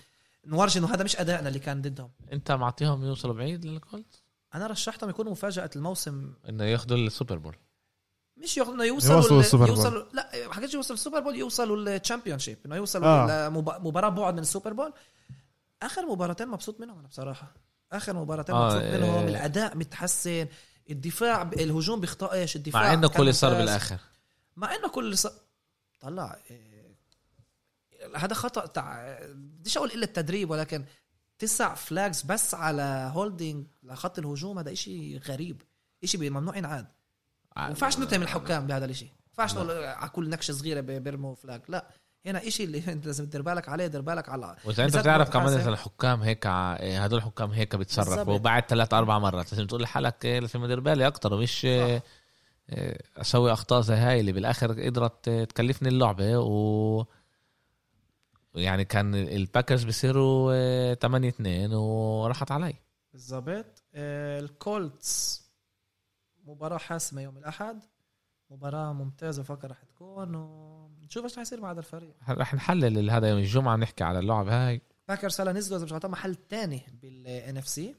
نورجي 0.46 0.78
إنه 0.78 0.94
هذا 0.94 1.04
مش 1.04 1.16
أدائنا 1.16 1.48
اللي 1.48 1.58
كان 1.58 1.82
ضدهم 1.82 2.10
أنت 2.32 2.52
معطيهم 2.52 3.04
يوصلوا 3.04 3.34
بعيد 3.34 3.64
للكولت 3.64 4.22
أنا 4.54 4.66
رشحتهم 4.66 5.10
يكونوا 5.10 5.32
مفاجأة 5.32 5.70
الموسم 5.76 6.32
إنه 6.48 6.64
ياخذوا 6.64 6.98
السوبر 6.98 7.38
بول 7.38 7.56
مش 8.36 8.56
ياخذ 8.56 8.72
إنه 8.72 8.84
يوصلوا 8.84 9.16
يوصلوا 9.16 9.40
ال 9.40 9.44
Super 9.44 9.66
Bowl. 9.66 9.76
يوصلوا 9.76 10.04
لا 10.12 10.30
ما 10.48 10.54
حكيتش 10.54 10.74
يوصلوا 10.74 10.94
ال 10.98 11.02
Super 11.02 11.20
Bowl 11.20 11.36
يوصلوا 11.36 11.76
لل 11.76 12.38
championship 12.38 12.58
إنه 12.66 12.76
يوصلوا 12.76 13.06
آه. 13.06 13.46
آه. 13.46 13.48
لمباراه 13.48 14.08
بعد 14.08 14.34
من 14.34 14.40
ال 14.40 14.45
Super 14.45 14.72
Bowl 14.72 14.92
آخر 15.82 16.06
مباراتين 16.06 16.48
مبسوط 16.48 16.80
منهم 16.80 16.98
أنا 16.98 17.08
بصراحة. 17.08 17.54
آخر 17.92 18.16
مباراتين 18.16 18.54
آه، 18.54 18.64
مبسوط 18.64 18.82
آه. 18.82 18.96
منهم 18.96 19.28
الاداء 19.28 19.76
متحسن. 19.76 20.46
الدفاع 20.90 21.42
الهجوم 21.42 22.00
بيخطئش 22.00 22.56
الدفاع 22.56 22.82
مع 22.82 22.94
إنه 22.94 23.08
كل 23.08 23.34
صار. 23.34 23.54
بالآخر. 23.54 23.98
مع 24.56 24.74
إنه 24.74 24.88
كل 24.88 25.18
ص... 25.18 25.26
طلع 26.00 26.38
إيه، 26.50 26.96
هذا 28.16 28.34
خطأ 28.34 28.66
تاع 28.66 29.18
بديش 29.32 29.76
أقول 29.76 29.92
إلا 29.92 30.04
التدريب 30.04 30.50
ولكن 30.50 30.84
تسع 31.38 31.74
flags 31.74 32.22
بس 32.22 32.54
على 32.54 33.10
holding 33.14 33.66
لخط 33.82 34.18
الهجوم 34.18 34.58
هذا 34.58 34.72
إشي 34.72 35.18
غريب. 35.18 35.62
إشي 36.04 36.30
ممنوع 36.30 36.56
ينعاد. 36.56 36.86
ما 37.56 37.68
ينفعش 37.68 37.98
نتهم 37.98 38.22
الحكام 38.22 38.66
بهذا 38.66 38.84
الإشي. 38.84 39.04
ما 39.04 39.12
ينفعش 39.28 39.54
نقول 39.54 39.70
على 39.70 40.10
كل 40.10 40.28
نكشة 40.28 40.52
صغيرة 40.52 40.80
بيرموا 40.80 41.34
flag 41.34 41.62
لا. 41.68 41.90
هنا 42.26 42.46
إشي 42.48 42.64
اللي 42.64 42.82
أنت 42.92 43.06
لازم 43.06 43.26
تدير 43.26 43.42
بالك 43.42 43.68
عليه 43.68 43.86
دير 43.86 44.00
بالك 44.00 44.28
على 44.28 44.56
وإذا 44.64 44.84
أنت 44.84 44.96
بتعرف 44.96 45.30
كمان. 45.30 45.46
إذا 45.52 45.70
الحكام 45.70 46.22
هيك 46.22 46.46
ع- 46.46 46.76
إيه، 46.76 47.04
هدول 47.04 47.18
الحكام 47.18 47.50
هيك 47.50 47.76
بيتصرفوا 47.76 48.14
بالضبط. 48.16 48.40
بعد 48.40 48.62
ثلاث 48.68 48.94
أربع 48.94 49.18
مرات. 49.18 49.52
لازم 49.52 49.66
تقول 49.66 49.82
لحالك 49.82 50.24
إيه، 50.24 50.38
لازم 50.40 50.64
أدير 50.64 50.80
بالي 50.80 51.06
أكثر 51.06 51.34
ومش 51.34 51.64
إيه، 51.64 52.02
آه، 52.70 52.98
أسوي 53.16 53.52
أخطاء 53.52 53.80
زي 53.80 53.94
هاي 53.94 54.20
اللي 54.20 54.32
بالآخر 54.32 54.82
قدرت 54.82 55.30
تكلفني 55.30 55.88
اللعبة 55.88 56.38
و 56.38 57.04
يعني 58.54 58.84
كان 58.84 59.14
الباكرز 59.14 59.84
بيصيروا 59.84 60.94
8 60.94 61.28
2 61.28 61.72
وراحت 61.74 62.50
علي. 62.52 62.74
بالضبط. 63.12 63.82
آه، 63.94 64.40
الكولتس 64.40 65.44
مباراة 66.44 66.78
حاسمة 66.78 67.22
يوم 67.22 67.38
الأحد. 67.38 67.82
مباراة 68.50 68.92
ممتازة 68.92 69.42
بفكر 69.42 69.70
رح 69.70 69.82
تكون 69.82 70.34
ونشوف 70.34 71.24
إيش 71.24 71.34
رح 71.34 71.38
يصير 71.38 71.60
مع 71.60 71.70
هذا 71.70 71.78
الفريق. 71.78 72.14
رح 72.28 72.54
نحلل 72.54 73.10
هذا 73.10 73.28
يوم 73.28 73.38
الجمعة 73.38 73.76
نحكي 73.76 74.04
على 74.04 74.18
اللعب 74.18 74.48
هاي. 74.48 74.82
باكرز 75.08 75.40
هلا 75.40 75.52
نزلوا 75.52 75.78
إذا 75.78 75.84
مش 75.84 75.92
غلطان 75.92 76.10
محل 76.10 76.34
تاني 76.34 76.82
بال 77.02 77.56
NFC 77.56 77.94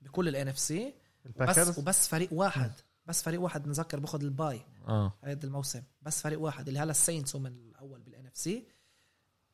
بكل 0.00 0.28
ال 0.28 0.48
NFC 0.48 0.94
بس 1.40 1.78
وبس 1.78 2.08
فريق 2.08 2.28
واحد 2.32 2.72
بس 3.06 3.22
فريق 3.22 3.40
واحد 3.40 3.68
نذكر 3.68 4.00
باخذ 4.00 4.22
ال 4.22 4.30
bye. 4.30 4.60
آه. 4.88 5.12
هذا 5.24 5.46
الموسم. 5.46 5.82
بس 6.02 6.22
فريق 6.22 6.40
واحد 6.40 6.68
اللي 6.68 6.80
هلا 6.80 6.90
الساينتس 6.90 7.36
هم 7.36 7.46
الأول 7.46 8.00
بال 8.00 8.26
NFC 8.26 8.66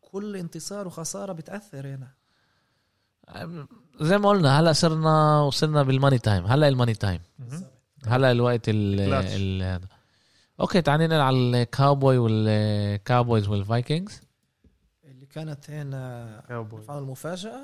كل 0.00 0.36
انتصار 0.36 0.86
وخسارة 0.86 1.32
بتأثر 1.32 1.86
هنا. 1.86 2.14
زي 4.00 4.18
ما 4.18 4.28
قلنا 4.28 4.60
هلا 4.60 4.72
صرنا 4.72 5.40
وصلنا 5.40 5.82
بال 5.82 5.92
money 5.92 6.18
time. 6.18 6.46
هلا 6.46 6.68
ال 6.68 6.72
money 6.72 6.94
time. 6.94 7.20
هلا 8.06 8.30
الوقت. 8.32 8.62
ال 8.68 9.62
هذا. 9.62 9.88
okay 10.60 10.82
تعال 10.82 11.00
ننقل 11.00 11.20
على 11.20 11.36
الكاوبوي 11.36 12.18
والكاوبويز 12.18 13.48
والفايكنجز 13.48 14.20
اللي 15.04 15.26
كانت 15.26 15.70
هنا 15.70 16.42
كاوبوي 16.48 16.80
ينفعنا 16.80 16.98
المفاجاه 17.00 17.60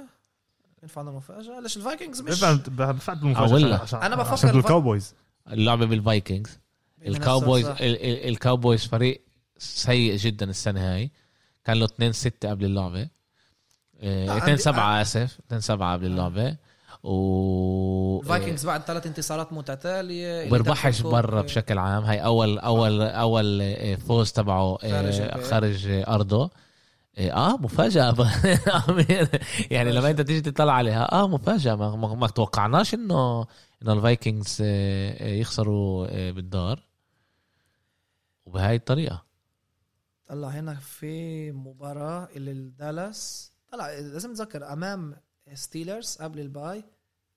ينفعنا 0.82 1.10
المفاجاه 1.10 1.60
ليش 1.60 1.76
الفايكنجز 1.76 2.20
مش 2.20 2.40
أولا. 3.52 3.76
عشان- 3.82 4.02
أنا 4.02 4.16
بفكر 4.16 4.32
الكاوبويز 4.58 5.14
اللعبة 5.50 5.86
بالفايكنجز 5.86 6.58
الكاوبويز 7.06 7.66
ال- 7.66 7.82
ال- 7.82 8.28
الكاوبويز 8.28 8.86
فريق 8.86 9.20
سيء 9.58 10.16
جدا 10.16 10.50
السنة 10.50 10.94
هاي. 10.94 11.10
كان 11.64 11.76
له 11.76 11.84
2 11.84 12.12
6 12.12 12.50
قبل 12.50 12.64
اللعبة. 12.64 13.08
لا، 14.02 14.24
2 14.36 14.40
عندي- 14.42 14.56
7 14.56 15.02
آسف. 15.02 15.38
2 15.46 15.60
7 15.60 15.92
قبل 15.92 16.06
اللعبة. 16.06 16.56
و 17.02 18.20
الفايكنجز 18.20 18.66
بعد 18.66 18.80
ثلاث 18.82 19.06
انتصارات 19.06 19.52
متتالية 19.52 20.46
وبربحش 20.46 21.00
دخل 21.00 21.10
برا 21.10 21.42
بشكل 21.42 21.78
عام. 21.78 22.04
هاي 22.04 22.24
اول 22.24 22.58
اول 22.58 23.02
أول 23.02 23.60
آه، 23.62 23.94
فوز 23.94 24.32
تبعه 24.32 24.78
آه، 24.84 24.90
خارج. 24.90 25.42
خارج 25.42 25.88
آه، 25.88 26.14
أرضه. 26.14 26.50
آه 27.18 27.56
مفاجأة. 27.56 28.10
أمير. 28.88 29.28
يعني 29.70 29.92
لما 29.92 30.10
أنت 30.10 30.20
تيجي 30.20 30.40
تطلع 30.40 30.72
عليها 30.72 31.12
آه 31.12 31.28
مفاجأة. 31.28 31.74
ما, 31.74 31.96
ما, 31.96 32.14
ما 32.14 32.26
توقعناش 32.26 32.94
انه 32.94 33.46
إنه 33.82 33.92
الفايكنجز 33.92 34.58
آه، 34.62 35.10
آه، 35.24 35.34
يخسروا 35.34 36.06
آه، 36.10 36.30
بالدار. 36.30 36.82
وبهاي 38.46 38.76
الطريقة. 38.76 39.24
طلع 40.28 40.48
هنا 40.48 40.74
في 40.74 41.52
مباراة 41.52 42.28
اللي 42.36 42.50
الدالاس. 42.50 43.52
طلع 43.72 43.86
لازم 43.90 44.30
نتذكر 44.30 44.72
أمام 44.72 45.16
ستيلرز 45.54 46.16
قبل 46.20 46.40
ال 46.40 46.49
bye. 46.49 46.84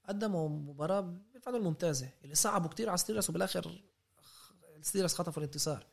قدموا 0.08 0.50
مباراة 0.50 1.14
بالفعل 1.34 1.56
الممتازة 1.56 2.10
اللي 2.24 2.36
صعبوا 2.36 2.70
كتير 2.70 2.90
على 2.90 2.98
ستيلرز 2.98 3.30
وبالآخر 3.30 3.82
الستيلرز 4.80 5.14
خطفوا 5.14 5.44
الانتصار 5.44 5.86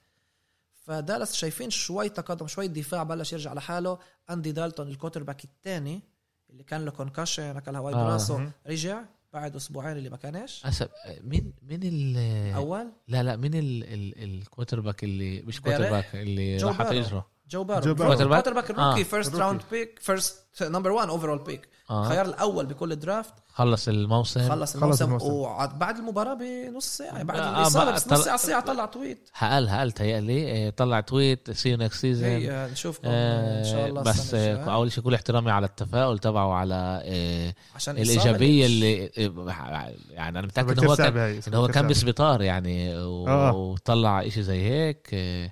فدالاس 0.75 1.35
شايفين 1.35 1.71
شوي 1.71 2.09
تقدم 2.09 2.47
شوي 2.47 2.69
دفاع 2.69 3.03
بلش 3.03 3.33
يرجع 3.33 3.53
لحاله 3.53 3.99
أندي 4.31 4.53
دالتون 4.53 4.89
ال 4.89 5.23
quarterback 5.23 5.45
الثاني 5.45 6.03
اللي 6.51 6.63
كان 6.65 6.85
له 6.85 6.91
concussion 6.91 7.57
اكل 7.57 7.77
هواي 7.77 7.95
آه. 7.95 8.05
براسه 8.05 8.39
مهم. 8.39 8.53
رجع 8.67 9.05
بعد 9.33 9.57
أسبوعين 9.57 9.97
اللي 9.97 10.11
ما 10.11 10.17
كانش 10.17 10.67
أسف 10.67 10.91
مين 11.21 11.53
مين 11.63 11.81
ال 11.83 12.17
أول 12.55 12.93
لا 13.09 13.23
لا 13.23 13.37
مين 13.37 13.55
ال 13.55 13.85
ال 13.85 14.25
ال 14.25 14.81
quarterback 14.81 15.05
اللي 15.05 15.43
مش؟ 15.43 15.61
quarterback 15.61 16.15
اللي 16.15 16.57
راح 16.57 16.83
بارو. 16.83 17.23
جو 17.51 17.65
بارو 17.65 17.81
جو 17.81 17.95
بارو. 17.95 18.11
quarterback 18.11 18.53
ال 18.55 18.71
rookie 18.71 19.01
آه. 19.01 19.05
first. 19.05 19.35
round 19.35 19.61
pick 19.71 19.99
first 20.03 20.43
number 20.63 20.91
1 20.91 21.09
overall 21.09 21.39
pick 21.39 21.69
آه 21.91 22.05
خيار 22.09 22.27
الأول 22.27 22.67
بكل 22.67 22.97
draft 22.97 23.33
خلص 23.49 23.89
الموسم 23.89 24.49
خلص 24.49 24.75
الموسم 24.75 25.05
الموسم. 25.05 25.27
وبعد 25.33 25.97
المباراة 25.99 26.35
بنص 26.35 26.87
ساعة 26.87 27.23
بعد 27.23 27.39
آه، 27.39 27.59
الإصابة 27.63 27.91
بس 27.91 28.05
طلع- 28.05 28.17
نص 28.19 28.25
ساعة 28.25 28.37
ساعة 28.37 28.61
طلع 28.65 28.87
tweet 28.87 29.29
هقال 29.35 29.69
هقال 29.69 29.93
تهيألي 29.93 30.67
آه، 30.67 30.71
طلع 30.71 31.01
tweet 31.01 31.51
see 31.51 31.77
next 31.77 32.01
season 32.01 32.29
نشوفكم 32.73 33.09
إن 33.09 33.65
شاء 33.65 33.87
الله 33.89 34.03
بس. 34.03 34.35
آه، 34.35 34.75
أول 34.75 34.93
شيء 34.93 35.05
كل 35.05 35.15
احترامي 35.15 35.51
على 35.51 35.67
التفاؤل 35.67 36.19
تبعه 36.19 36.53
على 36.55 37.03
آه، 37.05 37.55
عشان 37.75 37.97
الايجابيه 37.99 38.67
اللي 38.67 39.07
آه، 39.19 39.93
يعني 40.11 40.39
أنا 40.39 40.47
متأكد 40.47 40.79
انه 40.79 40.91
هو 40.91 40.97
كان 40.97 41.17
انه 41.49 41.59
هو 41.59 41.69
كان. 41.69 41.87
بسبيطار 41.87 42.43
يعني 42.43 42.99
و- 42.99 43.29
آه. 43.29 43.53
وطلع 43.53 44.21
إشي 44.27 44.43
زي 44.43 44.63
هيك 44.63 45.11
آه، 45.15 45.51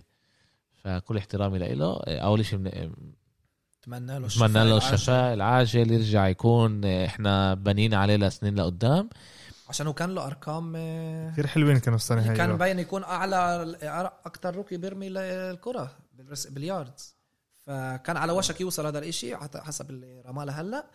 فكل 0.85 1.17
احترامي 1.17 1.59
له 1.59 2.01
أول 2.07 2.45
شيء 2.45 2.59
من- 2.59 2.93
أتمنى 3.83 4.19
له 4.19 4.27
أتمنى 4.27 4.53
له 4.53 4.63
العاجل. 4.63 4.95
الشفاء 4.95 5.35
العاجل 5.35 5.91
يرجع 5.93 6.29
يكون 6.29 6.85
آه، 6.85 7.07
إحنا 7.07 7.55
بنين 7.55 7.95
عليه 7.95 8.17
لسنين 8.17 8.55
لقدام 8.55 9.09
عشان 9.69 9.87
هو 9.87 9.93
كان 9.93 10.15
له 10.15 10.27
أرقام 10.27 10.73
آه، 10.77 11.31
كثير 11.31 11.47
حلوين 11.47 11.79
كانوا 11.79 11.97
السنة 11.97 12.31
هاي 12.31 12.37
كان 12.37 12.51
آه. 12.51 12.55
مبين 12.55 12.79
يكون 12.79 13.05
أعلى 13.05 13.75
أكثر 14.27 14.57
روكي 14.57 14.77
بيرمي 14.77 15.09
الكره 15.09 15.97
بالياردز 16.51 17.17
فكان 17.67 18.17
على 18.17 18.33
وشك 18.33 18.61
يوصل 18.61 18.87
هذا 18.87 18.99
الإشي 18.99 19.37
حسب 19.37 19.91
اللي 19.91 20.21
رماله 20.27 20.61
هلا 20.61 20.87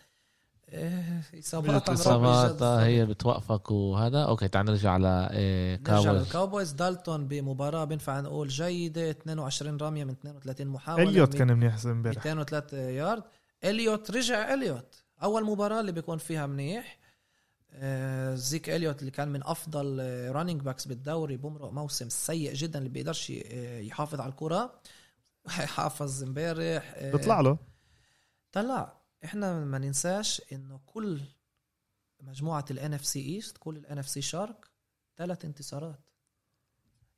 إصابات 1.40 1.90
الاصابات 1.90 2.56
جد. 2.56 2.62
آه، 2.62 2.86
هي 2.86 3.06
بتوقفك 3.06 3.72
وهذا؟ 3.72 4.24
okay 4.24 4.48
تعال 4.48 4.66
نرجع 4.66 4.92
على 4.92 5.30
آه، 5.32 5.76
نرجع 5.78 6.02
كاوبويز 6.02 6.26
للكاوبويز 6.26 6.72
دالتون 6.72 7.28
بمباراة 7.28 7.84
بينفع 7.84 8.20
نقول 8.20 8.48
جيدة 8.48 9.10
22 9.10 9.78
رمية 9.78 10.04
من 10.04 10.12
32 10.12 10.68
محاولة 10.68 11.10
إليوت 11.10 11.34
كان 11.34 11.58
منيح 11.58 11.86
امبارح. 11.86 12.18
203 12.18 12.78
يارد. 12.78 13.24
إليوت 13.64 14.12
رجع 14.12 14.54
إليوت. 14.54 15.04
أول 15.24 15.44
مباراة 15.46 15.80
اللي 15.80 15.92
بيكون 15.92 16.18
فيها 16.18 16.46
منيح. 16.46 17.00
آه، 17.74 18.36
زيك 18.36 18.70
إليوت 18.70 19.00
اللي 19.00 19.12
كان 19.12 19.28
من 19.28 19.44
أفضل 19.44 20.00
running 20.32 20.62
backs 20.62 20.88
بالدوري. 20.88 21.38
بمرق 21.38 21.72
موسم 21.72 22.10
سيء 22.10 22.54
جدا 22.54 22.80
اللي 22.80 22.90
بيقدرش 22.90 23.32
آه، 23.46 23.80
يحافظ 23.80 24.20
على 24.22 24.30
الكرة. 24.30 24.74
حافظ 25.76 26.24
امبارح 26.24 26.96
بيطلع 27.02 27.42
له. 27.42 27.58
طلع. 28.52 29.05
إحنا 29.26 29.66
ما 29.66 29.78
ننساش 29.78 30.42
إنه 30.52 30.80
كل 30.86 31.22
مجموعة 32.22 32.66
ال 32.72 32.94
NFC 32.94 33.06
East 33.06 33.58
كل 33.58 33.78
ال 33.78 33.98
NFC 33.98 34.22
شارك 34.22 34.66
ثلاث 35.18 35.46
انتصارات. 35.46 36.00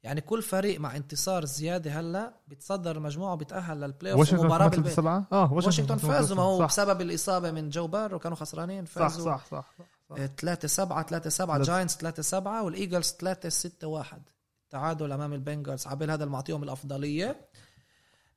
يعني 0.03 0.21
كل 0.21 0.41
فريق 0.41 0.79
مع 0.79 0.95
انتصار 0.95 1.45
زيادة 1.45 1.91
هلأ 1.91 2.39
بتصدر 2.47 2.97
المجموعه 2.97 3.33
وبيتاهل 3.33 3.79
لل 3.81 4.12
playoff 4.12 4.19
واشنطن 4.19 4.45
مباراة 4.45 4.67
كمان 4.67 4.69
بالبيت. 4.69 4.93
7 4.93 5.27
آه 5.31 5.53
واشنطن 5.53 5.97
فازوا 5.97 6.37
ما 6.37 6.43
هو 6.43 6.59
صح. 6.59 6.65
بسبب 6.65 7.01
الإصابة 7.01 7.51
من 7.51 7.69
جو 7.69 7.87
بارو 7.87 8.19
كانوا 8.19 8.37
خسرانين 8.37 8.85
صح 8.85 8.91
فازوا 8.91 9.25
صح 9.25 9.45
صح, 9.45 9.73
صح. 10.09 10.25
3 10.37 10.67
7 10.67 11.03
3 11.03 11.29
7 11.29 11.55
ثلاثة. 11.57 11.73
جاينتس 11.73 11.97
3 11.97 12.23
7 12.23 12.63
والإيجلز 12.63 13.11
3 13.19 13.49
6 13.49 13.87
1 13.87 14.21
تعادل 14.69 15.11
أمام 15.11 15.33
البنجرز 15.33 15.87
عبال 15.87 16.11
هذا 16.11 16.23
اللي 16.23 16.33
معطيهم 16.33 16.63
الأفضلية. 16.63 17.49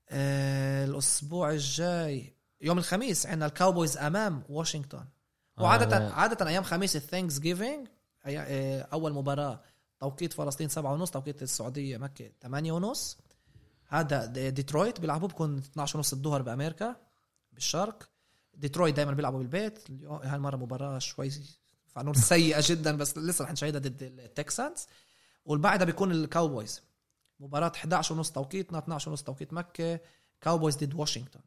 آه 0.08 0.84
الأسبوع 0.84 1.50
الجاي 1.50 2.36
يوم 2.60 2.78
الخميس 2.78 3.26
عندنا 3.26 3.46
الكاوبويز 3.46 3.96
أمام 3.96 4.42
واشنطن. 4.48 5.04
وعاده 5.58 5.96
آه. 5.96 6.12
عادة 6.12 6.46
أيام 6.48 6.62
خميس 6.62 6.96
ال 6.96 7.38
Thanksgiving 7.38 7.88
أول 8.92 9.12
مباراة. 9.12 9.60
توقيت 10.00 10.32
فلسطين 10.32 10.68
7 10.68 10.92
ونص 10.92 11.10
توقيت 11.10 11.42
السعودية 11.42 11.96
مكة 11.98 12.30
8 12.42 12.72
ونص. 12.72 13.18
هذا 13.86 14.24
دي- 14.26 14.50
ديترويت 14.50 15.00
بيلعبوا 15.00 15.28
بكون 15.28 15.58
12 15.58 15.96
ونص 15.98 16.12
الظهر 16.12 16.42
بأمريكا 16.42 16.96
بالشرق. 17.52 18.08
ديترويت 18.54 18.96
دائما 18.96 19.12
بيلعبوا 19.12 19.38
بالبيت. 19.38 19.90
اليوم 19.90 20.16
هالمرة 20.16 20.56
مباراة 20.56 20.98
شوي 20.98 21.30
فنقول 21.86 22.16
سيئة 22.34 22.62
جدا 22.66 22.96
بس 22.96 23.18
لسه 23.18 23.44
رح 23.44 23.52
نشاهدها 23.52 23.80
ضد 23.80 24.02
التكسانز. 24.02 24.86
واللي 25.44 25.62
بعدها 25.62 25.86
بيكون 25.86 26.10
الكاوبويز 26.12 26.82
مباراة 27.40 27.72
11 27.76 28.14
ونص 28.14 28.30
توقيتنا 28.30 28.78
12 28.78 29.10
ونص 29.10 29.22
توقيت 29.22 29.52
مكة 29.52 30.00
كاوبويز 30.40 30.76
ضد 30.76 30.94
واشنطن. 30.94 31.40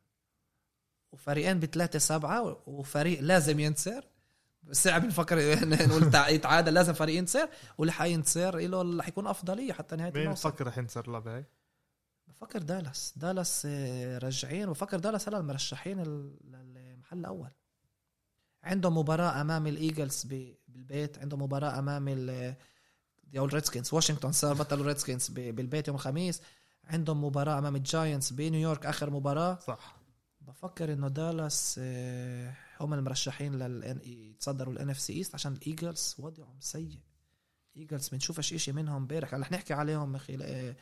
وفريقين 1.14 1.60
بثلاثة 1.60 2.00
سبعة 2.00 2.64
وفريق 2.66 3.20
لازم 3.22 3.60
ينتصر. 3.60 4.04
صعب 4.72 5.06
نفكر 5.06 5.66
نقول 5.88 6.12
تع- 6.12 6.30
يتعادل 6.30 6.74
لازم 6.74 6.94
فريق 6.94 7.18
ينتصر 7.18 7.48
واللي 7.78 7.92
حينتصر 7.92 8.58
له 8.60 8.82
اللي 8.82 9.04
حيكون 9.04 9.28
أفضلية 9.28 9.74
حتى 9.74 9.96
نهاية 9.96 10.12
مين 10.14 10.22
الموسم. 10.24 10.50
بفكر 10.50 10.68
رح 10.68 10.78
ينتصر 10.78 11.02
اللعبة 11.08 11.36
هاي؟ 11.36 11.46
بفكر 12.28 12.60
دالاس. 12.62 13.14
دالاس 13.16 13.68
آه، 13.70 14.18
راجعين 14.18 14.70
وبفكر 14.70 15.00
دالاس 15.00 15.28
هلا 15.28 15.38
المرشحين 15.38 16.00
ال- 16.00 16.38
للمحل 16.52 17.18
الأول. 17.18 17.50
عندهم 18.64 18.98
مباراة 18.98 19.42
أمام 19.42 19.68
الإيجلز 19.68 20.24
ب- 20.30 20.56
بالبيت. 20.68 21.20
عندهم 21.20 21.42
مباراة 21.42 21.80
أمام 21.80 22.08
ال 22.08 22.56
أو 23.38 23.46
الريدسكنز 23.46 23.94
واشنطن 23.94 24.32
صار 24.32 24.54
بطلوا 24.54 24.86
ريدسكنز 24.86 25.28
ب- 25.30 25.56
بالبيت 25.56 25.88
يوم 25.88 25.96
الخميس. 25.96 26.42
عندهم 26.84 27.24
مباراة 27.24 27.58
أمام 27.60 27.76
الجاينتس 27.76 28.34
بنيويورك 28.34 28.86
آخر 28.86 29.10
مباراة. 29.10 29.60
صح. 29.68 29.96
بفكر 30.48 30.94
إنه 30.94 31.08
دالاس 31.08 31.80
آه، 31.84 32.54
هم 32.80 32.94
المرشحين 32.94 33.56
لل 33.56 34.00
يتصدروا 34.06 34.74
ال 34.74 34.90
NFC 34.90 35.00
East 35.00 35.36
عشان 35.36 35.54
الإيجلز 35.54 36.16
وضعهم 36.20 36.58
سيء. 36.60 37.00
إيجلز 37.78 38.10
بنشوفش 38.10 38.54
إشي 38.54 38.72
منهم 38.72 38.96
امبارح. 38.96 39.34
رح 39.34 39.52
نحكي 39.52 39.74
عليهم 39.74 40.20
إيه 40.30 40.78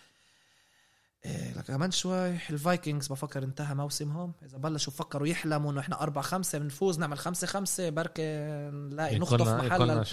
إيه 1.25 1.53
لك 1.53 1.65
كمان 1.65 1.91
شوي. 1.91 2.29
الفايكنجز 2.49 3.07
بفكر 3.07 3.43
انتهى 3.43 3.75
موسمهم. 3.75 4.33
إذا 4.43 4.57
بلشوا 4.57 4.93
فكروا 4.93 5.27
يحلموا 5.27 5.71
إنه 5.71 5.79
إحنا 5.79 6.01
أربعة 6.01 6.23
خمسة 6.23 6.57
بنفوز 6.57 6.99
نعمل 6.99 7.17
خمسة 7.17 7.47
خمسة 7.47 7.89
بركي 7.89 8.23
نلاقي 8.69 9.19
نخطف 9.19 9.47
محل. 9.47 10.05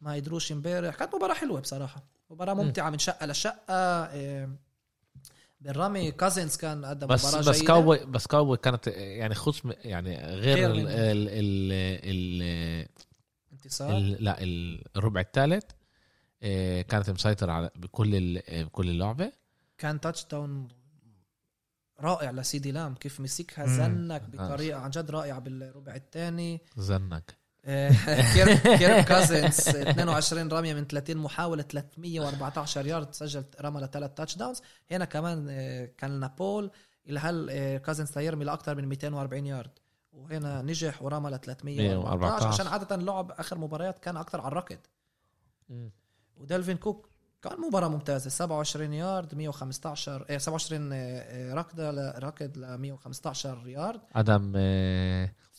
ما 0.00 0.14
قدروش 0.14 0.52
امبارح. 0.52 0.94
كانت 0.94 1.14
مباراة 1.14 1.34
حلوة 1.34 1.60
بصراحة. 1.60 2.04
مباراة 2.30 2.54
مم. 2.54 2.60
ممتعة 2.60 2.90
من 2.90 2.98
شقة 2.98 3.26
لشقة 3.26 4.04
بالرمي 5.64 6.10
كازنز 6.10 6.56
كان 6.56 6.84
قدم 6.84 7.06
بس 7.06 7.24
مباراة 7.24 7.40
بس 7.48 7.54
جيدة. 7.56 7.66
كاوبوي 7.66 8.04
بس 8.06 8.26
كاوبوي 8.26 8.56
كانت 8.56 8.86
يعني 8.86 9.34
خص 9.34 9.62
يعني 9.84 10.16
غير 10.16 10.56
غير 10.58 10.70
ال 10.70 10.78
ال 10.88 11.28
ال 11.28 12.42
ال 12.42 12.88
انتصار؟ 13.52 13.96
ال 13.96 14.24
لا 14.24 14.42
ال- 14.42 14.84
الربع 14.96 15.20
الثالث 15.20 15.64
كانت 16.88 17.10
مسيطرة 17.10 17.52
على 17.52 17.70
بكل 17.76 18.14
ال- 18.14 18.64
بكل 18.64 18.88
اللعبة. 18.90 19.32
كان 19.78 20.00
touchdown 20.00 20.68
رائع 22.00 22.30
لسيدي 22.30 22.72
لام. 22.72 22.94
كيف 22.94 23.20
مسكها. 23.20 23.66
زنك 23.66 24.22
بطريقة 24.22 24.78
عن 24.80 24.90
جد 24.90 25.10
رائعة 25.10 25.38
بالربع 25.38 25.94
الثاني. 25.94 26.60
زنك. 26.76 27.36
كيرك 28.34 28.62
كيرك 28.78 29.04
كازنز 29.04 29.68
22 29.68 30.48
رمية 30.52 30.74
من 30.74 30.86
30 30.86 31.16
محاولة 31.16 31.62
314 31.62 32.86
يارد 32.86 33.12
سجل 33.14 33.44
رمى 33.60 33.80
لثلاث 33.80 34.10
touchdowns 34.14 34.60
هنا 34.90 35.04
كمان 35.04 35.46
آه، 35.50 35.90
كان 35.98 36.20
نابول 36.20 36.70
اللي 37.06 37.20
هل 37.20 37.48
آه، 37.50 37.76
كازنز 37.76 38.18
يرمي 38.18 38.44
لاكثر 38.44 38.74
من 38.74 38.86
240 38.88 39.46
يارد. 39.46 39.70
وهنا 40.12 40.62
نجح 40.62 41.02
ورمى 41.02 41.30
ل 41.30 41.38
314 41.38 41.98
114. 41.98 42.46
عشان 42.48 42.66
عادة 42.66 42.94
اللعب 42.94 43.30
آخر 43.30 43.58
مباريات 43.58 43.98
كان 43.98 44.16
أكثر 44.16 44.40
على 44.40 44.48
الركض. 44.48 44.78
ودلفين 46.36 46.76
كوك 46.76 47.08
كان 47.42 47.60
مباراة 47.60 47.88
ممتازة. 47.88 48.30
27 48.30 48.92
يارد 48.92 49.34
115 49.34 50.26
إيه 50.30 50.38
27 50.38 50.92
آه، 50.92 50.96
آه، 50.96 51.54
ركضة 51.54 51.90
ل- 51.90 52.24
ركض 52.24 52.58
ل 52.58 52.78
115 52.78 53.62
يارد. 53.68 54.00
آدم 54.14 54.52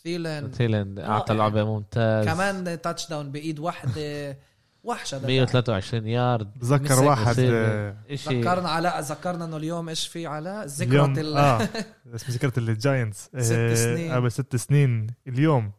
ثيلن 0.09 0.51
تيلند 0.51 0.99
اعطى. 0.99 1.33
لعبة 1.33 1.63
ممتاز 1.63 2.25
كمان 2.25 2.81
touchdown 2.81 3.31
بإيد 3.31 3.59
واحدة. 3.59 4.37
وحشة 4.83 5.17
ده 5.17 5.27
123 5.27 6.07
يارد 6.07 6.53
بتذكر 6.53 6.83
مسك 6.93 7.03
واحد. 7.03 7.35
آه، 7.39 7.95
اشي 8.09 8.41
ذكرنا 8.41 8.69
علاء 8.69 8.99
ذكرنا 9.01 9.45
إنه 9.45 9.57
اليوم 9.57 9.89
إيش 9.89 10.07
في 10.07 10.27
علاء 10.27 10.65
ذكرى 10.65 11.05
ال... 11.21 11.37
آه 11.37 11.69
ذكرت 12.31 12.57
الجاينتس 12.57 13.23
ست 13.39 13.51
آه، 13.51 13.73
سنين. 13.73 14.11
قبل 14.11 14.31
ست 14.31 14.55
سنين. 14.55 15.07
اليوم 15.27 15.71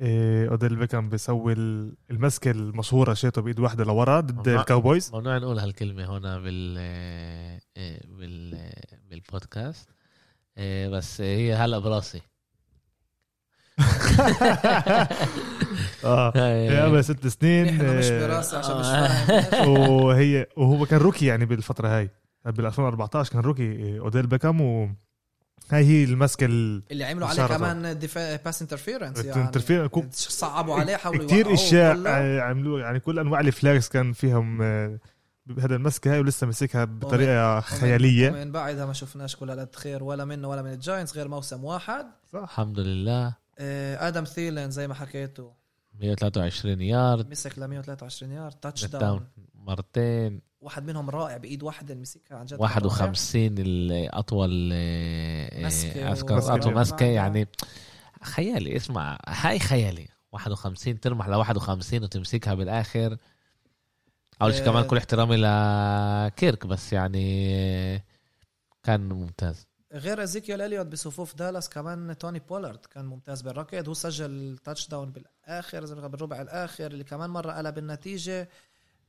آه، 0.00 0.48
أوديل 0.48 0.76
بيكام 0.76 1.08
بيسوي 1.08 1.52
ال- 1.52 1.94
المسكة 2.10 2.50
المشهورة 2.50 3.14
شيته 3.14 3.42
بإيد 3.42 3.60
واحدة 3.60 3.84
لورا 3.84 4.20
ضد. 4.20 4.48
الكاوبويز. 4.48 5.10
ممنوع 5.14 5.38
نقول 5.38 5.58
هالكلمة 5.58 6.18
هنا 6.18 6.38
بال 6.38 6.78
بال 8.18 8.72
بالبودكاست. 9.10 9.88
بس 10.92 11.20
هي 11.20 11.54
هلا 11.54 11.78
براسي. 11.78 12.20
آه. 16.04 16.30
قبل 16.86 17.04
ست 17.04 17.26
سنين 17.26 17.96
مش 17.98 18.04
آه، 18.06 18.26
براسي 18.26 18.56
عشان 18.56 18.76
مش 18.80 18.86
آه. 18.86 19.24
فاهم. 19.42 19.68
وهي 19.90 20.46
وهو 20.56 20.86
كان 20.86 21.00
rookie 21.00 21.26
يعني 21.26 21.46
بالفترة 21.46 21.88
هاي. 21.88 22.10
بال 22.44 22.66
2014 22.66 23.32
كان 23.32 23.40
rookie 23.40 23.96
آه، 23.96 24.00
أوديل 24.00 24.26
بيكام 24.26 24.60
وهاي 24.60 24.94
هي 25.84 26.04
المسكه 26.04 26.46
ال- 26.46 26.82
اللي 26.90 27.04
عملوا 27.04 27.28
عليه 27.28 27.46
كمان 27.46 27.98
دفاع 27.98 28.36
pass 28.44 28.62
interference 28.62 29.24
يعني. 29.24 29.40
ال 29.40 29.45
interfere 29.45 29.86
كو- 29.86 30.04
صعبوا 30.12 30.74
عليه 30.74 30.96
حاولوا 30.96 31.26
كثير 31.26 31.54
أشياء 31.54 32.08
عملوا 32.40 32.80
يعني 32.80 33.00
كل 33.00 33.18
أنواع 33.18 33.40
ال 33.40 33.48
flags 33.48 33.88
كان 33.88 34.12
فيهم 34.12 34.58
بهذا 35.46 35.76
المسكه 35.76 36.12
هاي 36.12 36.20
ولسه 36.20 36.46
مسكها 36.46 36.84
بطريقة 36.84 37.60
خيالية. 37.60 38.30
من 38.30 38.52
بعدها 38.52 38.86
ما 38.86 38.92
شفناش 38.92 39.36
كل 39.36 39.50
هالقد 39.50 39.74
خير 39.76 40.04
ولا 40.04 40.24
منه 40.24 40.48
ولا 40.48 40.62
من 40.62 40.72
الجاينتس 40.72 41.16
غير 41.16 41.28
موسم 41.28 41.64
واحد. 41.64 42.06
الحمد 42.34 42.78
لله. 42.80 43.43
آدم 43.58 44.24
ثيلن 44.24 44.70
زي 44.70 44.88
ما 44.88 44.94
حكيته 44.94 45.52
123 46.00 46.80
يارد. 46.80 47.30
مسك 47.30 47.58
ل 47.58 47.64
123 47.64 48.32
yard 48.32 48.52
touchdown 48.52 49.26
مرتين. 49.54 50.40
واحد 50.60 50.84
منهم 50.84 51.10
رائع 51.10 51.36
بإيد 51.36 51.62
واحدة 51.62 51.94
مسكها 51.94 52.38
عن 52.38 52.46
جد. 52.46 52.52
رائع. 52.52 52.62
51 52.62 53.54
الأطول 53.58 54.70
آه، 54.72 55.48
آه، 55.52 55.66
أذكر 56.12 56.34
ومسكة. 56.34 56.54
أطول. 56.54 56.74
مسكة 56.74 57.06
يعني 57.06 57.48
خيالي 58.22 58.76
اسمع 58.76 59.18
هاي 59.28 59.58
خيالي. 59.58 60.08
51 60.32 61.00
ترمح 61.00 61.28
ل 61.28 61.34
51 61.34 62.02
وتمسكها 62.02 62.54
بالآخر. 62.54 63.16
أول 64.42 64.54
شيء 64.54 64.62
آه. 64.62 64.66
كمان 64.66 64.84
كل 64.84 64.96
احترامي 64.96 65.36
لكيرك 65.36 66.66
بس 66.66 66.92
يعني 66.92 67.54
آه، 67.56 68.02
كان 68.82 69.08
ممتاز. 69.08 69.66
غير 69.94 70.22
ازيكيال 70.22 70.60
إليوت 70.60 70.86
بصفوف 70.86 71.34
دالاس 71.34 71.68
كمان 71.68 72.18
توني 72.18 72.38
بولارد 72.38 72.84
كان 72.84 73.04
ممتاز 73.04 73.42
بالركض 73.42 73.88
هو 73.88 73.94
سجل 73.94 74.58
touchdown 74.64 75.10
بالاخر 75.12 76.08
بالربع 76.08 76.40
الآخر 76.40 76.86
اللي 76.86 77.04
كمان 77.04 77.30
مرة 77.30 77.52
قلب 77.52 77.78
النتيجة. 77.78 78.48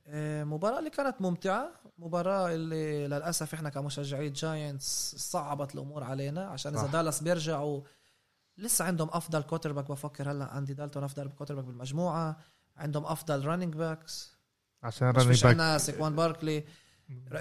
آه، 0.07 0.43
مباراة 0.43 0.79
اللي 0.79 0.89
كانت 0.89 1.21
ممتعة 1.21 1.71
مباراة 1.97 2.53
اللي 2.53 3.07
للأسف 3.07 3.53
إحنا 3.53 3.69
كمشجعي 3.69 4.29
جاينتس 4.29 5.15
صعبت 5.17 5.75
الأمور 5.75 6.03
علينا 6.03 6.45
عشان 6.47 6.77
إذا. 6.77 6.87
دالاس 6.87 7.23
بيرجعوا 7.23 7.81
لسه 8.57 8.85
عندهم 8.85 9.09
أفضل 9.11 9.41
quarterback 9.41 9.91
بفكر 9.91 10.31
هلأ 10.31 10.45
عندي 10.45 10.73
دالتون 10.73 11.03
أفضل 11.03 11.29
quarterback 11.29 11.65
بالمجموعة 11.65 12.37
عندهم 12.77 13.05
أفضل 13.05 13.45
running 13.45 13.75
backs 13.75 14.33
عشان 14.83 15.07
running 15.07 15.41
back 15.41 15.45
عندنا 15.45 15.77
سيكوان 15.77 16.15
باركلي. 16.15 16.63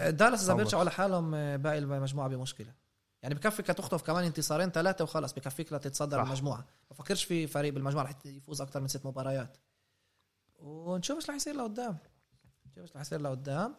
دالاس 0.09 0.47
صعب. 0.47 0.57
بيرجعوا 0.57 0.85
لحالهم 0.85 1.35
آه، 1.35 1.57
باقي 1.57 1.79
المجموعه 1.79 2.29
بمشكلة. 2.29 2.84
يعني 3.25 3.35
بكفيك 3.35 3.67
تخطف 3.67 4.03
كمان 4.03 4.25
انتصارين 4.25 4.71
ثلاثة 4.71 5.05
وخلص 5.05 5.33
بكفيك 5.33 5.73
لتتصدر 5.73 6.19
صح. 6.19 6.27
المجموعة. 6.27 6.57
ما 6.59 6.65
بفكرش 6.91 7.25
في 7.25 7.47
فريق 7.47 7.73
بالمجموعة 7.75 8.05
رح 8.05 8.13
يفوز 8.25 8.61
أكثر 8.61 8.81
من 8.81 8.89
ست 8.89 9.07
مباريات. 9.07 9.57
ونشوف 10.61 11.17
إيش 11.17 11.31
رح 11.31 11.37
يصير 11.37 11.55
لقدام. 11.55 11.99
نشوف 12.67 12.79
إيش 12.79 12.95
رح 12.97 13.01
يصير 13.01 13.21
لقدام. 13.21 13.75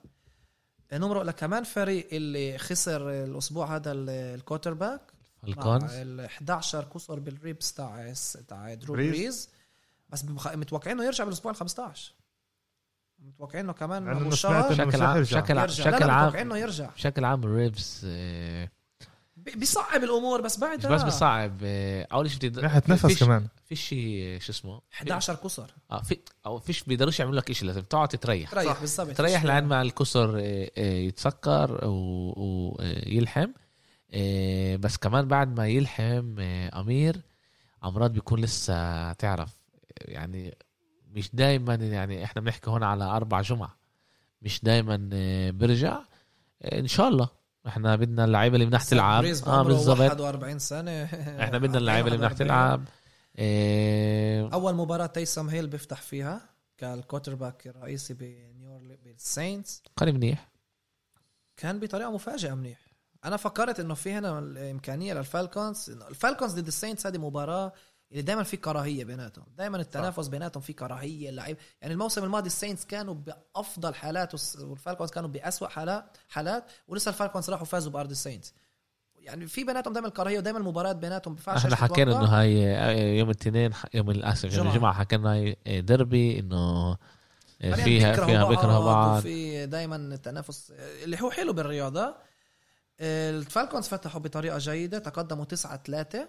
نمرق 0.94 1.22
لكمان 1.22 1.64
فريق 1.64 2.08
اللي 2.12 2.58
خسر 2.58 3.10
الأسبوع 3.24 3.76
هذا 3.76 3.92
ال- 3.92 4.10
ال 4.10 4.74
quarterback 4.74 5.02
مع 5.44 5.54
فالكونز 5.54 5.94
ال 5.94 6.20
11 6.26 6.84
كسر 6.84 7.20
بال 7.20 7.38
ribs 7.38 7.74
تاع 7.74 8.14
تاع 8.48 8.74
درو 8.74 8.94
بريز. 8.94 9.10
بريز. 9.12 9.50
بس 10.10 10.22
بمخ- 10.22 10.56
متوقعين 10.56 10.98
إنه 10.98 11.06
يرجع 11.06 11.24
بالأسبوع 11.24 11.52
ال 11.52 11.56
15 11.58 12.14
متوقعين 13.20 13.66
إنه 13.66 13.74
كمان 13.74 14.08
أبو 14.08 14.20
إنه 14.20 14.30
بشكل 14.30 14.54
عام. 14.54 14.70
بشكل 14.70 15.02
عام. 15.04 15.68
بشكل 15.68 16.10
عام 16.10 16.30
بشكل 16.96 17.26
عام 17.26 17.44
الريفز 17.44 18.02
آه، 18.06 18.70
بيصعب 19.56 20.04
الأمور 20.04 20.42
بس 20.42 20.60
بعد 20.60 20.80
مش 20.80 20.86
بس 20.86 21.04
بصعب 21.04 21.58
آه، 21.64 22.08
أول 22.14 22.30
شيء 22.32 22.40
بدي 22.50 22.62
ناحيه 22.62 22.84
نفس 22.88 23.06
فيش- 23.06 23.20
كمان. 23.24 23.48
فيش 23.66 23.82
شيء 23.88 24.40
شو 24.42 24.52
اسمه؟ 24.52 24.82
11 24.94 25.36
كسر. 25.36 25.72
آه 25.92 26.02
في 26.02 26.18
أو 26.46 26.60
فيش 26.60 26.84
بيقدروش 26.84 27.20
يعملوا 27.20 27.40
لك 27.40 27.52
شيء 27.52 27.68
لازم 27.68 27.82
تقعد 27.82 28.08
تريح. 28.08 28.52
تريح 28.52 28.80
بالضبط. 28.80 29.12
تريح 29.18 29.44
لعند 29.44 29.66
ما 29.70 29.82
الكسر 29.82 30.38
آه، 30.40 30.72
آه، 30.78 30.94
يتسكر 30.94 31.80
ويلحم 31.86 33.48
بس 34.80 34.98
كمان 34.98 35.28
بعد 35.28 35.58
ما 35.58 35.68
يلحم 35.68 36.36
آه، 36.40 36.80
أمير 36.82 37.22
أمراض 37.84 38.12
بيكون 38.14 38.40
لسه 38.40 39.14
تعرف. 39.14 39.50
يعني 40.02 40.58
مش 41.12 41.30
دايما 41.34 41.74
يعني 41.76 42.24
إحنا 42.24 42.42
بنحكي 42.42 42.70
هون 42.70 42.84
على 42.84 43.04
أربع 43.04 43.42
جمعة 43.42 43.78
مش 44.42 44.64
دايما 44.64 45.10
آه، 45.14 45.52
برجع 45.52 46.00
آه، 46.62 46.80
إن 46.80 46.88
شاء 46.88 47.08
الله. 47.08 47.30
إحنا 47.68 47.96
بدنا 47.96 48.26
اللعيبة 48.26 48.56
اللي 48.56 48.66
مناح 48.66 48.84
تلعب 48.84 49.24
آه 49.26 49.62
بالضبط. 49.64 50.00
41 50.00 50.60
سنة. 50.60 51.04
إحنا 51.44 51.58
بدنا 51.58 51.78
اللعيبة 51.78 52.08
اللي 52.08 52.20
41. 52.24 52.48
تلعب 52.48 52.86
آه، 53.38 54.50
أول 54.54 54.76
مباراة 54.76 55.06
تيسم 55.06 55.50
هيل 55.50 55.68
بيفتح 55.68 56.02
فيها 56.02 56.50
كال 56.78 57.36
quarterback 57.36 57.68
الرئيسي 57.68 58.14
بنيو 58.14 58.80
أورلي- 58.80 59.04
بالساينتس 59.06 59.84
كان 59.98 60.14
منيح. 60.16 60.50
كان 61.58 61.80
بطريقة 61.80 62.12
مفاجئة 62.12 62.54
منيح. 62.54 62.80
أنا 63.26 63.38
فكرت 63.38 63.80
إنه 63.80 63.94
في 63.94 64.14
هنا 64.14 64.40
الإمكانية 64.40 65.14
للفالكونز 65.14 65.90
الفالكونز 66.10 66.52
ضد 66.60 66.68
الساينتس 66.68 67.08
هذه 67.08 67.18
مباراة 67.18 67.74
اللي 68.12 68.22
دائما 68.22 68.44
في 68.44 68.58
كراهية 68.58 69.04
بيناتهم. 69.04 69.46
دائما 69.58 69.78
التنافس 69.78 70.28
بيناتهم 70.28 70.64
في 70.64 70.74
كراهية. 70.74 71.30
اللعيب 71.30 71.58
يعني 71.82 71.94
الموسم 71.94 72.24
الماضي 72.24 72.48
الساينتس 72.48 72.86
كانوا 72.86 73.14
بأفضل 73.14 73.96
حالات 73.96 74.34
والفالكونز 74.62 75.10
كانوا 75.10 75.30
بأسوأ 75.30 75.68
حالات 75.68 76.18
حالات 76.30 76.64
ولسه 76.88 77.10
الفالكونز 77.10 77.50
راحوا 77.50 77.66
فازوا 77.66 77.92
بأرض 77.92 78.10
الساينتس 78.10 78.54
يعني 79.20 79.48
في 79.48 79.64
بيناتهم 79.64 79.94
دائما 79.94 80.08
الكراهية 80.08 80.38
ودائما 80.38 80.60
المباريات 80.60 80.96
بيناتهم 80.96 81.34
بينفعش 81.34 81.66
إحنا 81.66 81.76
حكينا. 81.76 82.12
إنه 82.20 82.26
هاي 82.26 82.76
آه، 82.76 82.92
يوم 82.92 83.30
الاثنين 83.30 83.72
يوم 83.94 84.10
الاسف 84.12 84.54
يوم. 84.54 84.68
الجمعة 84.68 84.94
حكينا 84.94 85.32
هاي 85.32 85.58
آه، 85.68 85.80
دربي 85.80 86.40
إنه 86.40 86.58
آه، 86.58 86.98
يعني 87.60 87.84
فيها 87.84 88.10
بيكرهوا 88.12 88.28
فيها 88.28 88.46
بيكرهوا 88.46 88.86
بعض 88.86 89.18
وفي 89.18 89.66
دائما 89.66 89.96
التنافس 89.96 90.74
اللي 91.04 91.22
هو 91.22 91.32
حلو 91.32 91.54
بالرياضة. 91.54 92.16
الفالكونز 93.00 93.88
فتحوا 93.88 94.22
بطريقة 94.22 94.58
جيدة 94.58 95.00
تقدموا 95.00 95.46
9 95.46 95.84
3 95.84 96.28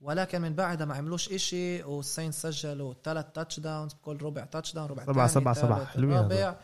ولكن 0.00 0.40
من 0.40 0.54
بعدها 0.54 0.86
ما 0.86 0.94
عملوش 0.94 1.32
إشي 1.32 1.82
والساينتس 1.82 2.34
سجلوا 2.34 2.94
ثلاث 3.04 3.26
touchdowns 3.34 3.92
بكل 3.94 4.22
ربع 4.22 4.44
touchdown 4.44 4.86
ربع 4.88 5.04
سبعة- 5.04 5.30
سبعة- 5.54 5.54
سبعة. 5.54 5.90
رابع 6.20 6.56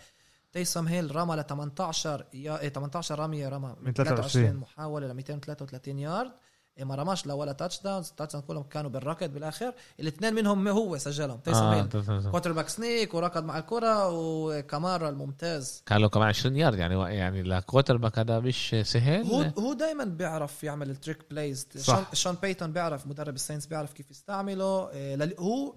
تيسم 0.52 0.88
هيل 0.88 1.16
رمى 1.16 1.36
ل 1.36 1.44
18 1.44 2.26
يا 2.34 2.60
إيه 2.60 2.68
18 2.68 3.18
رمية 3.18 3.48
رمى 3.48 3.76
من 3.80 3.92
23. 3.92 4.56
محاولة 4.56 5.06
ل 5.06 5.14
233 5.14 5.98
يارد 5.98 6.30
إيه 6.30 6.40
ما 6.84 6.94
رماش 6.94 7.26
لا 7.26 7.34
ولا 7.34 7.52
touchdowns 7.52 8.08
ال 8.08 8.32
touchdowns 8.32 8.46
كلهم 8.46 8.62
كانوا 8.62 8.90
بالركض 8.90 9.34
بالآخر. 9.34 9.74
الاثنين 10.00 10.34
منهم 10.34 10.68
هو 10.68 10.98
سجلهم. 10.98 11.40
آه 11.48 11.74
هيل. 11.74 11.88
تمام. 11.88 12.30
quarterback 12.30 12.68
sneak 12.68 13.14
وركض 13.14 13.44
مع 13.44 13.58
الكرة 13.58 14.08
وكامارا 14.08 15.08
الممتاز. 15.08 15.82
كان 15.86 16.00
له 16.00 16.08
كمان 16.08 16.28
20 16.28 16.56
يارد 16.56 16.78
يعني 16.78 17.16
يعني 17.16 17.42
ل 17.42 17.96
quarterback 17.96 18.18
هذا 18.18 18.40
مش 18.40 18.76
سهل. 18.82 19.26
هو 19.26 19.42
هو 19.58 19.72
دائما 19.72 20.04
بيعرف 20.04 20.64
يعمل 20.64 20.90
ال 20.90 20.95
trick 20.95 21.18
plays. 21.30 21.68
شون, 21.78 22.04
شون 22.12 22.36
بيتون 22.42 22.72
بيعرف 22.72 23.06
مدرب 23.06 23.34
الساينتس 23.34 23.66
بيعرف 23.66 23.92
كيف 23.92 24.10
يستعمله. 24.10 24.90
إيه، 24.90 25.34
هو 25.38 25.74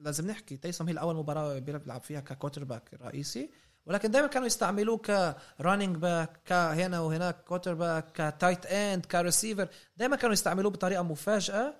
لازم 0.00 0.26
نحكي. 0.26 0.56
تيسم 0.56 0.88
هيل 0.88 0.94
أول 0.94 1.16
مباراة 1.16 1.58
بيلعب 1.58 2.00
فيها 2.00 2.20
ك 2.20 2.64
quarterback 2.64 2.90
رئيسي. 3.02 3.50
ولكن 3.86 4.10
دائما 4.10 4.28
كانوا 4.28 4.46
يستعملوه 4.46 4.98
ك 5.58 5.63
running 5.63 5.96
back 5.96 6.40
كهنا 6.44 7.00
وهناك 7.00 7.44
quarterback 7.44 8.12
ك 8.12 8.21
tight 8.21 8.66
end 8.66 9.06
ك 9.06 9.13
receiver 9.13 9.68
دائما 9.96 10.16
كانوا 10.16 10.32
يستعملوه 10.32 10.70
بطريقة 10.70 11.02
مفاجأة. 11.02 11.74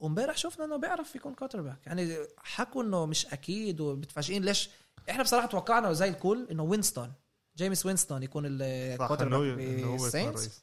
وامبارح 0.00 0.36
شفنا 0.36 0.64
إنه 0.64 0.76
بيعرف 0.76 1.16
يكون 1.16 1.34
quarterback 1.34 1.86
يعني 1.86 2.16
حكوا 2.38 2.82
إنه 2.82 3.06
مش 3.06 3.26
أكيد 3.26 3.80
ومتفاجئين. 3.80 4.44
ليش؟ 4.44 4.70
إحنا 5.10 5.22
بصراحة 5.22 5.46
توقعنا 5.46 5.92
زي 5.92 6.08
الكل 6.08 6.46
إنه 6.50 6.62
وينستون 6.62 7.12
جيمس 7.56 7.86
وينستون 7.86 8.22
يكون 8.22 8.44
ال 8.46 9.28
quarterback 9.28 9.58
الرئيس. 10.28 10.62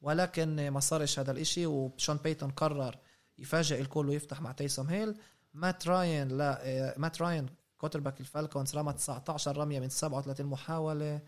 ولكن 0.00 0.68
ما 0.68 0.80
صارش 0.80 1.18
هذا 1.18 1.32
الإشي 1.32 1.66
وشون 1.66 2.16
بيتون 2.16 2.50
قرر 2.50 2.98
يفاجئ 3.38 3.80
الكل 3.80 4.08
ويفتح 4.08 4.40
مع 4.40 4.52
تيسوم 4.52 4.86
هيل 4.86 5.14
مات 5.54 5.88
راين 5.88 6.28
لا 6.28 6.58
آه، 6.62 6.94
مات 6.96 7.22
راين 7.22 7.46
quarterback 7.78 8.20
الفالكونز 8.20 8.76
رمى 8.76 8.92
19 8.92 9.56
رمية 9.56 9.80
من 9.80 9.88
37 9.88 10.46
محاولة 10.46 11.20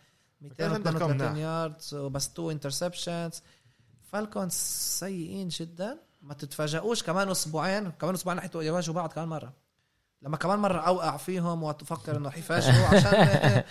كان 0.59 0.73
عنده 0.73 0.91
كم 0.91 0.99
232 0.99 1.17
ناح. 1.17 1.37
yards 1.37 1.95
وبس 1.95 2.33
two 2.33 2.51
interceptions 2.51 3.43
فالكونز 4.13 4.53
سيئين 4.53 5.49
جدا. 5.49 5.99
ما 6.23 6.35
تتفاجئوش 6.35 7.03
كمان 7.03 7.31
أسبوعين 7.31 7.91
كمان 7.91 8.15
أسبوعين 8.15 8.39
رح 8.39 8.51
يواجهوا 8.55 8.95
بعض 8.95 9.13
كمان 9.13 9.29
مرة. 9.29 9.53
لما 10.23 10.37
كمان 10.37 10.59
مرة 10.59 10.81
أوقع 10.81 11.17
فيهم 11.17 11.63
وتفكر 11.63 12.17
إنه 12.17 12.31
حيفاجئوا 12.31 12.87
عشان 12.97 13.15
آه، 13.15 13.65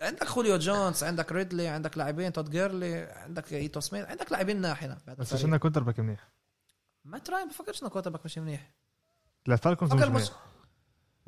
عندك 0.00 0.24
خوليو 0.24 0.58
جونز 0.58 1.04
عندك 1.04 1.32
ريدلي 1.32 1.68
عندك 1.68 1.98
لاعبين 1.98 2.32
تود 2.32 2.50
جيرلي 2.50 3.02
عندك 3.02 3.52
إيتو 3.52 3.80
سميث 3.80 4.04
عندك 4.06 4.32
لاعبين 4.32 4.60
ناحينا 4.60 4.98
بهذا 5.06 5.18
بس. 5.18 5.32
عشان 5.32 5.56
quarterback 5.56 6.00
منيح. 6.00 6.28
مات 7.04 7.30
راين 7.30 7.48
بفكرش 7.48 7.82
إنه 7.82 7.90
quarterback 7.90 8.24
مش 8.24 8.38
منيح. 8.38 8.70
لا 9.46 9.56
فالكونز 9.56 9.92
مش 9.92 10.02
منيح. 10.02 10.30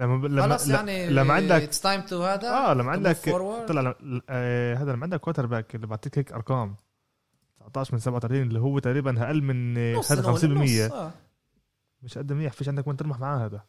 لما 0.01 0.27
لما 0.29 0.43
خلص 0.43 0.69
لا- 0.69 0.75
يعني 0.75 1.11
لما 1.11 1.35
عندك 1.35 1.63
اتس 1.63 1.81
تايم 1.81 2.01
تو 2.01 2.23
هذا 2.25 2.49
آه 2.51 2.75
لما 2.75 2.91
عندك. 2.91 3.17
طلع 3.69 3.81
لما- 3.81 4.21
آه، 4.29 4.75
هذا 4.75 4.93
لما 4.93 5.03
عندك 5.03 5.21
كوتر 5.21 5.47
باك 5.47 5.75
اللي 5.75 5.87
بعطيك 5.87 6.19
هيك 6.19 6.33
أرقام 6.33 6.75
19 7.73 7.95
من 7.95 7.99
37 8.01 8.43
اللي 8.43 8.59
هو 8.61 8.79
تقريبا 8.79 9.25
أقل 9.27 9.43
من 9.43 9.79
آه، 9.79 9.95
نص 9.95 10.13
هذا 10.13 10.21
نقول، 10.23 10.35
50% 10.35 10.87
نص، 10.87 10.93
آه. 10.93 11.11
مش 12.03 12.19
قد 12.19 12.33
منيح 12.33 12.53
فيش 12.53 12.69
عندك 12.69 12.87
وين 12.87 12.97
ترمح 12.97 13.21
معاه 13.21 13.47
هذا. 13.47 13.61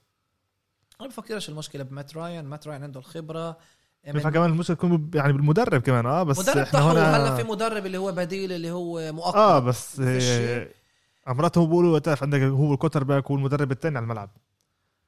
أنا 1.01 1.09
بفكرش 1.09 1.49
المشكلة 1.49 1.83
بمات 1.83 2.17
راين 2.17 2.45
مات 2.45 2.67
راين 2.67 2.83
عنده 2.83 2.99
الخبرة. 2.99 3.57
بينفع 4.03 4.29
كمان 4.29 4.49
المشكلة 4.49 4.75
تكون 4.75 5.11
يعني 5.15 5.33
بالمدرب 5.33 5.81
كمان 5.81 6.05
آه 6.05 6.23
بس 6.23 6.39
مدرب 6.39 6.57
إحنا 6.57 6.91
هنا 6.91 7.17
هلا 7.17 7.35
في 7.35 7.43
مدرب 7.43 7.85
اللي 7.85 7.97
هو 7.97 8.11
بديل 8.11 8.51
اللي 8.51 8.71
هو 8.71 9.11
مؤقت. 9.11 9.35
آه 9.35 9.59
بس 9.59 9.99
آه، 9.99 10.67
مرات 11.27 11.57
هو 11.57 11.65
بيقولوا 11.65 11.99
تعرف 11.99 12.23
عندك 12.23 12.39
هو 12.41 12.73
الكوتر 12.73 13.03
باك 13.03 13.31
والمدرب 13.31 13.71
الثاني 13.71 13.97
على 13.97 14.03
الملعب. 14.03 14.29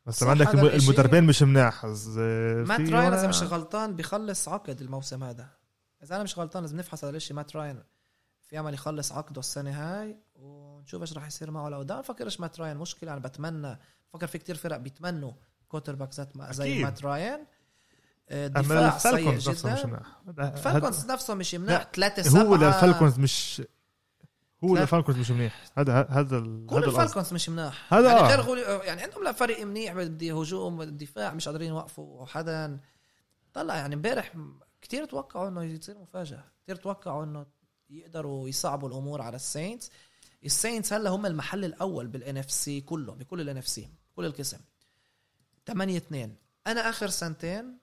بس 0.05 0.23
عندك. 0.23 0.53
المدربين 0.53 1.23
مش 1.23 1.43
مناح. 1.43 1.85
مات 1.85 2.79
راين 2.79 3.13
اذا 3.13 3.27
مش 3.27 3.43
غلطان 3.43 3.95
بيخلص 3.95 4.47
عقد 4.47 4.81
الموسم 4.81 5.23
هذا. 5.23 5.49
اذا 6.03 6.15
أنا 6.15 6.23
مش 6.23 6.39
غلطان 6.39 6.63
لازم 6.63 6.77
نفحص 6.77 7.03
هذا 7.03 7.17
الشيء 7.17 7.35
مات 7.35 7.55
راين 7.55 7.83
في 8.41 8.59
امل 8.59 8.73
يخلص 8.73 9.11
عقده 9.11 9.39
السنة 9.39 9.71
هاي 9.71 10.17
ونشوف 10.35 11.01
إيش 11.01 11.13
راح 11.13 11.27
يصير 11.27 11.51
معه. 11.51 11.69
لقدام 11.69 12.01
بفكرش 12.01 12.39
مات 12.39 12.59
راين 12.59 12.77
مشكلة 12.77 13.13
أنا 13.13 13.19
بتمنى. 13.19 13.79
بفكر 14.09 14.27
في 14.27 14.37
كتير 14.37 14.55
فرق 14.55 14.77
بيتمنوا 14.77 15.31
quarterback 15.67 16.13
زي 16.13 16.23
أكيد. 16.49 16.83
مات 16.83 17.05
راين 17.05 17.45
دفاع 18.31 18.97
سيء 18.97 19.13
ال 19.13 19.18
Falcons 19.18 19.49
جدا. 19.49 19.85
مناح. 19.85 20.53
ال 20.53 20.60
Falcons 20.60 21.05
نفسه 21.05 21.33
مش 21.33 21.55
منيح 21.55 21.71
لا، 21.71 21.87
ثلاثة 21.95 22.21
سبعة 22.21 22.43
هو 22.43 22.55
لل 22.55 22.69
Falcons 22.69 23.19
مش 23.19 23.61
هو 24.63 24.77
لل 24.77 24.86
Falcons 24.86 25.17
مش 25.17 25.31
منيح؟ 25.31 25.71
هذا 25.77 26.07
هذا 26.09 26.39
كل 26.69 26.83
ال 26.83 26.89
Falcons 26.89 27.33
مش 27.33 27.49
مناح. 27.49 27.93
هذا 27.93 28.07
يعني 28.07 28.19
آه. 28.19 28.27
غير 28.27 28.41
غولي 28.41 28.61
يعني 28.61 29.01
عندهم 29.01 29.23
لا 29.23 29.31
فريق 29.31 29.65
منيح 29.65 29.93
بدي 29.93 30.31
هجوم 30.31 30.83
دفاع 30.83 31.33
مش 31.33 31.47
قادرين 31.47 31.69
يوقفوا 31.69 32.25
حدا. 32.25 32.79
طلع 33.53 33.75
يعني 33.75 33.95
امبارح 33.95 34.33
كتير 34.81 35.05
توقعوا 35.05 35.47
إنه 35.47 35.63
يصير 35.63 35.97
مفاجأة. 35.97 36.43
كتير 36.63 36.75
توقعوا 36.75 37.23
إنه 37.23 37.45
يقدروا 37.89 38.49
يصعبوا 38.49 38.89
الأمور 38.89 39.21
على 39.21 39.35
ال 39.35 39.43
Saints 39.43 39.91
ال 40.45 40.52
Saints 40.52 40.93
هلأ 40.93 41.09
هم 41.09 41.25
المحل 41.25 41.65
الأول 41.65 42.07
بال 42.07 42.37
NFC 42.37 42.81
كله 42.81 43.13
بكل 43.13 43.41
ال 43.41 43.57
NFC 43.57 43.89
كل 44.15 44.25
القسم. 44.25 44.59
8 45.67 45.97
2 45.97 46.35
أنا 46.67 46.89
آخر 46.89 47.09
سنتين 47.09 47.77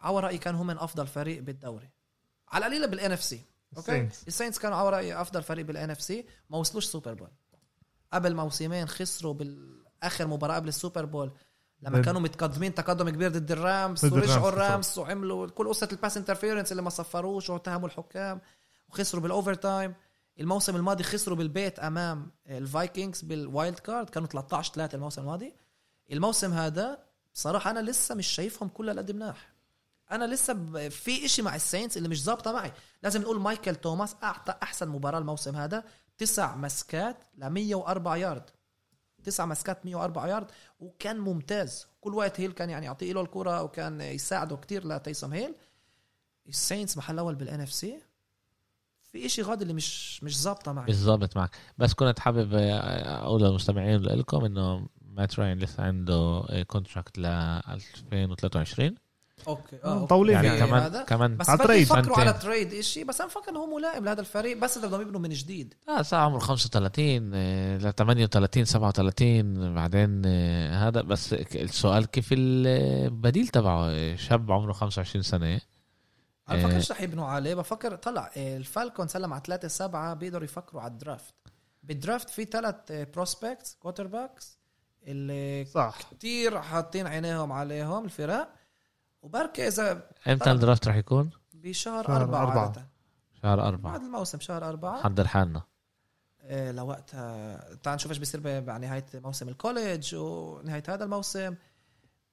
على 0.00 0.20
رأيي 0.20 0.38
كانوا 0.38 0.62
هم 0.62 0.66
من 0.66 0.78
أفضل 0.78 1.06
فريق 1.06 1.42
بالدوري. 1.42 1.90
على 2.48 2.66
القليله 2.66 2.86
بال 2.86 3.12
NFC 3.12 3.40
okay؟ 3.76 4.08
ال 4.26 4.30
Saints. 4.30 4.58
كانوا 4.58 4.76
على 4.76 4.90
رايي 4.90 5.20
أفضل 5.20 5.42
فريق 5.42 5.66
بال 5.66 5.90
NFC 5.90 6.26
ما 6.50 6.58
وصلوش 6.58 6.86
Super 6.86 7.14
Bowl 7.14 7.30
قبل 8.12 8.34
موسمين 8.34 8.88
خسروا 8.88 9.34
بالاخر 9.34 10.26
مباراة 10.26 10.54
قبل 10.54 10.68
ال 10.68 10.74
Super 10.74 11.04
Bowl 11.04 11.32
لما 11.82 12.02
كانوا 12.02 12.20
متقدمين 12.20 12.74
تقدم 12.74 13.10
كبير 13.10 13.30
ضد 13.30 13.52
ال 13.52 13.63
Rams 13.63 14.06
ضد 14.06 14.12
ورجعوا 14.12 14.48
ال 14.48 14.51
Rams، 14.51 14.64
ال 14.64 14.71
Rams 14.71 14.98
وعملوا 14.98 15.46
كل 15.46 15.68
قصة 15.68 15.88
ال 15.92 15.97
pass 15.97 16.16
interference 16.16 16.72
اللي 16.72 16.82
ما 16.82 16.90
صفروش 16.90 17.50
واتهموا 17.50 17.88
الحكام 17.88 18.40
وخسروا 18.88 19.22
بال 19.22 19.54
overtime 19.54 19.94
الموسم 20.40 20.76
الماضي 20.76 21.02
خسروا 21.02 21.36
بالبيت 21.36 21.78
أمام 21.78 22.30
ال 22.46 22.56
Vikings 22.56 23.22
بال 23.22 23.41
wild 23.41 23.78
card 23.78 24.10
كانوا 24.10 24.28
13 24.28 24.72
3 24.72 24.96
الموسم 24.96 25.22
الماضي. 25.22 25.56
الموسم 26.12 26.52
هذا 26.52 27.04
بصراحه 27.34 27.70
أنا 27.70 27.80
لسه 27.80 28.14
مش 28.14 28.26
شايفهم 28.26 28.68
كلها 28.68 28.94
قد 28.94 29.12
مناح 29.12 29.53
أنا 30.10 30.24
لسه. 30.24 30.88
في 30.88 31.24
إشي 31.24 31.42
مع 31.42 31.54
ال 31.54 31.60
Saints 31.60 31.96
اللي 31.96 32.08
مش 32.08 32.24
ظابطة 32.24 32.52
معي. 32.52 32.72
لازم 33.02 33.20
نقول 33.22 33.40
مايكل 33.40 33.74
توماس 33.74 34.16
أعطى 34.22 34.54
أحسن 34.62 34.88
مباراة 34.88 35.18
الموسم 35.18 35.56
هذا 35.56 35.84
تسع 36.18 36.56
مسكات 36.56 37.24
ل 37.38 37.46
104 37.50 38.16
يارد. 38.16 38.50
تسع 39.24 39.46
مسكات 39.46 39.86
104 39.86 40.26
يارد 40.26 40.46
وكان 40.80 41.18
ممتاز. 41.18 41.86
كل 42.00 42.14
وقت 42.14 42.40
هيل 42.40 42.52
كان 42.52 42.70
يعني 42.70 42.86
يعطيه 42.86 43.12
له 43.12 43.20
الكرة 43.20 43.62
وكان 43.62 44.00
يساعده 44.00 44.56
كتير 44.56 44.86
لتيسم 44.86 45.32
هيل. 45.32 45.54
الساينتس 46.48 46.96
محل 46.96 47.18
أول 47.18 47.34
بال 47.34 47.60
NFC. 47.60 47.98
في 49.12 49.26
إشي 49.26 49.42
غاد 49.42 49.62
اللي 49.62 49.74
مش 49.74 50.22
مش 50.24 50.42
ظابطة 50.42 50.72
معي. 50.72 50.86
بالضبط 50.86 51.36
معك. 51.36 51.50
بس 51.78 51.94
كنت 51.94 52.18
حابب 52.18 52.54
آه، 52.54 53.24
أقول 53.24 53.42
للمستمعين 53.42 54.00
لكم 54.00 54.44
إنه 54.44 54.88
مات 55.00 55.38
راين 55.40 55.58
لسه 55.58 55.82
عنده 55.82 56.44
contract 56.66 57.18
ل 57.18 57.26
2023 57.26 58.94
okay. 59.48 59.78
آه، 59.84 60.06
طولين 60.06 60.34
يعني 60.34 60.46
يعني. 60.46 60.60
كمان 60.60 60.82
هذا. 60.82 61.02
كمان 61.02 61.36
بس 61.36 61.48
على 61.50 61.58
trade 61.58 61.82
يفكروا 61.82 62.18
على. 62.18 62.32
trade 62.32 62.72
إشي 62.72 63.04
بس 63.04 63.20
أنا 63.20 63.30
بفكر 63.30 63.50
إنه 63.50 63.58
هو 63.60 63.76
ملائم 63.76 64.04
لهذا 64.04 64.20
الفريق 64.20 64.56
بس 64.58 64.78
إذا 64.78 64.86
بدهم 64.86 65.00
يبنوا 65.00 65.20
من 65.20 65.28
جديد. 65.28 65.74
آه 65.88 66.02
صار 66.02 66.20
عمره 66.20 66.38
35 66.38 67.30
آه، 67.34 67.76
ل 67.78 67.92
38 67.92 68.64
37 68.64 69.74
بعدين 69.74 70.22
آه، 70.26 70.88
هذا. 70.88 71.02
بس 71.02 71.32
السؤال 71.32 72.06
كيف 72.06 72.28
البديل 72.32 73.48
تبعه؟ 73.48 73.84
آه، 73.88 74.16
شاب 74.16 74.52
عمره 74.52 74.72
25 74.72 75.22
سنة. 75.22 75.60
أنا. 76.50 76.66
بفكرش 76.66 76.92
رح 76.92 77.00
يبنوا 77.00 77.26
عليه 77.26 77.54
بفكر 77.54 77.96
طلع 77.96 78.30
ال 78.36 78.46
Falcons 78.46 79.16
هلا 79.16 79.26
مع 79.26 79.38
3 79.38 79.68
7 79.68 80.14
بيقدروا 80.14 80.44
يفكروا 80.44 80.82
على 80.82 80.90
ال 80.92 80.98
draft. 80.98 81.34
بال 81.82 81.96
draft 81.96 82.30
في 82.30 82.44
ثلاث 82.44 82.74
prospects 82.92 83.74
quarterbacks 83.80 84.58
اللي 85.06 85.64
صح. 85.64 85.98
كتير 86.10 86.62
حاطين 86.62 87.06
عينيهم 87.06 87.52
عليهم 87.52 88.04
الفرق. 88.04 88.48
وبركة 89.24 89.68
إذا 89.68 90.10
إمتى 90.28 90.50
ال 90.50 90.56
draft 90.56 90.88
رح 90.88 90.96
يكون؟ 90.96 91.30
بشهر 91.54 92.04
شهر 92.04 92.16
أربعة 92.16 92.42
أربعة. 92.42 92.62
عادة. 92.62 92.88
شهر 93.42 93.56
بعد 93.56 93.66
أربعة 93.66 93.96
الموسم 93.96 94.40
شهر 94.40 94.68
أربعة. 94.68 95.02
حضر 95.02 95.26
حالنا. 95.26 95.62
إيه، 96.42 96.72
لوقتها. 96.72 97.56
تعال 97.74 97.94
نشوف 97.94 98.10
إيش 98.10 98.18
بيصير 98.18 98.40
بنهاية 98.60 99.06
موسم 99.14 99.48
ال 99.48 99.56
college 99.56 100.14
ونهاية 100.14 100.82
هذا 100.88 101.04
الموسم. 101.04 101.54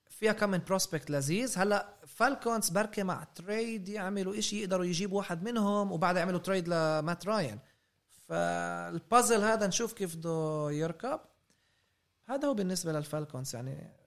فيها 0.10 0.32
كم 0.32 0.50
من 0.50 0.62
prospect 0.68 1.12
لذيذ. 1.12 1.60
هلأ 1.60 1.90
Falcons 2.08 2.70
بركة 2.70 3.04
مع 3.04 3.24
trade 3.36 3.90
يعملوا 3.90 4.40
إشي 4.40 4.62
يقدروا 4.62 4.86
يجيبوا 4.86 5.18
واحد 5.18 5.44
منهم 5.44 5.92
وبعدها 5.92 6.20
يعملوا 6.20 6.40
trade 6.40 6.68
لمات 6.68 7.28
راين 7.28 7.60
فالبازل 8.28 9.44
هذا 9.44 9.68
نشوف 9.68 9.94
كيف 9.94 10.16
بده 10.16 10.68
يركب. 10.72 11.20
هذا 12.26 12.48
هو 12.48 12.54
بالنسبة 12.54 12.92
لل 12.92 13.06
Falcons 13.06 13.56
يعني 13.56 14.01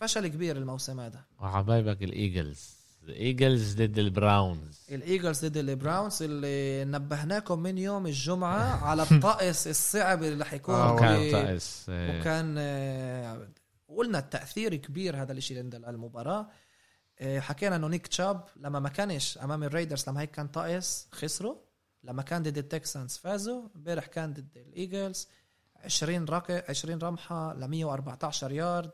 فشل 0.00 0.26
كبير 0.26 0.56
الموسم 0.56 1.00
هذا. 1.00 1.24
وحبايبك 1.40 2.02
ال 2.02 2.12
Eagles. 2.12 2.80
ال 3.04 3.14
Eagles 3.14 3.74
ضد 3.74 3.98
ال 3.98 4.09
Browns. 4.09 4.86
ال 4.90 4.98
Eagles 4.98 5.44
ضد 5.44 5.56
ال 5.56 5.65
Browns 5.65 6.22
اللي 6.22 6.84
نبهناكم 6.84 7.58
من 7.58 7.78
يوم 7.78 8.06
الجمعة 8.06 8.84
على 8.84 9.02
الطقس 9.02 9.66
الصعب 9.66 10.22
اللي 10.22 10.44
رح 10.44 10.52
يكون. 10.52 10.74
آه، 10.74 10.98
كان 10.98 11.32
طقس 11.32 11.86
آه، 11.88 12.20
وكان 12.20 12.54
آه، 12.58 13.48
قلنا 13.88 14.18
التأثير 14.18 14.74
كبير 14.74 15.22
هذا 15.22 15.32
الشيء 15.32 15.58
عند 15.58 15.74
المباراة. 15.74 16.48
حكينا 17.22 17.76
إنه 17.76 17.88
نيك 17.88 18.06
تشاب 18.06 18.44
لما 18.56 18.80
ما 18.80 18.88
كانش 18.88 19.38
أمام 19.38 19.62
ال 19.62 19.68
Raiders 19.68 20.08
لما 20.08 20.20
هيك 20.20 20.30
كان 20.30 20.48
طقس 20.48 21.08
خسروا. 21.12 21.56
لما 22.04 22.22
كان 22.22 22.42
ضد 22.42 22.58
ال 22.58 22.66
Texans 22.66 23.16
فازوا. 23.16 23.62
امبارح 23.76 24.06
كان 24.06 24.32
ضد 24.32 24.56
ال 24.56 24.66
Eagles 24.66 25.28
20 25.84 26.24
رك 26.24 26.64
20 26.68 26.98
رمحة 26.98 27.54
ل 27.54 27.68
114 27.68 28.52
يارد. 28.52 28.90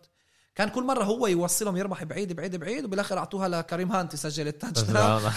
كان 0.57 0.69
كل 0.69 0.85
مرة 0.85 1.05
هو 1.05 1.27
يوصلهم 1.27 1.77
يرمح 1.77 2.05
بعيد 2.05 2.33
بعيد 2.33 2.57
بعيد 2.57 2.85
وبالآخر 2.85 3.19
أعطوها 3.19 3.49
لكريم 3.49 3.93
هانت 3.93 4.15
يسجل 4.15 4.49
ال 4.49 4.83
touchdown 4.83 5.23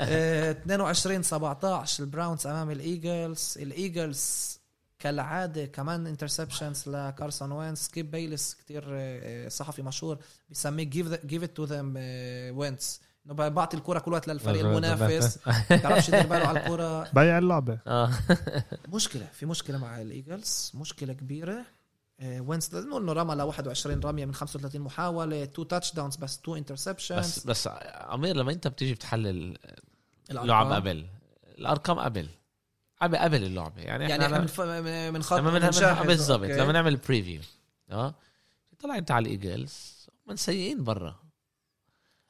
آه، 0.00 0.50
22 0.50 1.22
17 1.22 2.04
ال 2.04 2.10
Browns 2.10 2.46
أمام 2.46 2.70
ال 2.70 2.81
Eagles. 2.81 3.58
ال 3.60 3.74
Eagles 3.74 4.56
كالعادة 4.98 5.66
كمان 5.66 6.06
interceptions 6.06 6.88
لكارسون 6.88 7.52
وينز. 7.52 7.78
سكيب 7.78 8.10
بيلس 8.10 8.54
كتير 8.54 8.84
آه، 8.88 9.48
صحفي 9.48 9.82
مشهور 9.82 10.18
بيسميه 10.48 10.84
give 10.84 11.26
give 11.26 11.42
it 11.42 11.56
to 11.56 11.64
them 11.64 11.94
وينز. 12.56 13.00
إنه 13.26 13.34
بعطي 13.48 13.76
الكرة 13.76 13.98
كل 13.98 14.12
وقت 14.12 14.28
للفريق 14.28 14.66
المنافس. 14.66 15.38
بيعرفش 15.70 16.08
يدير 16.08 16.26
باله 16.26 16.46
على 16.46 16.60
الكرة. 16.60 17.10
بيع 17.12 17.38
اللعبة. 17.38 17.78
آه. 17.86 18.10
مشكلة 18.88 19.26
في 19.32 19.46
مشكلة 19.46 19.78
مع 19.78 20.00
ال 20.00 20.09
Eagles. 20.09 20.72
مشكلة 20.74 21.12
كبيرة. 21.12 21.75
آه، 22.20 22.40
وينز 22.40 22.76
نقول 22.76 23.02
إنه 23.02 23.12
رمى 23.12 23.34
ل 23.34 23.42
21 23.42 24.00
رمية 24.00 24.24
من 24.24 24.34
35 24.34 24.80
محاولة 24.80 25.44
two 25.44 25.62
touchdowns 25.62 26.16
بس 26.16 26.40
two 26.40 26.52
بس 26.52 26.58
interceptions 26.58 27.44
بس 27.44 27.68
عمير 27.94 28.36
لما 28.36 28.52
أنت 28.52 28.68
بتيجي 28.68 28.94
بتحلل 28.94 29.58
لعب 30.30 30.72
قبل 30.72 31.06
الأرقام 31.58 31.98
قبل. 31.98 32.28
قبل 33.02 33.16
قبل 33.16 33.44
اللعبة. 33.44 33.82
يعني 33.82 34.10
يعني 34.10 34.24
إحنا 34.24 34.46
ف- 34.46 34.60
من 35.14 35.22
خط 35.22 35.38
لما. 35.38 36.02
بالضبط. 36.02 36.40
لما 36.44 36.72
نعمل 36.72 36.96
preview 36.96 37.40
آه؟ 37.90 38.14
طلع 38.78 38.96
انت 38.98 39.10
على 39.10 39.22
ال 39.26 39.37
Eagles 39.37 40.06
هم 40.28 40.36
سيئين 40.36 40.84
برا. 40.84 41.16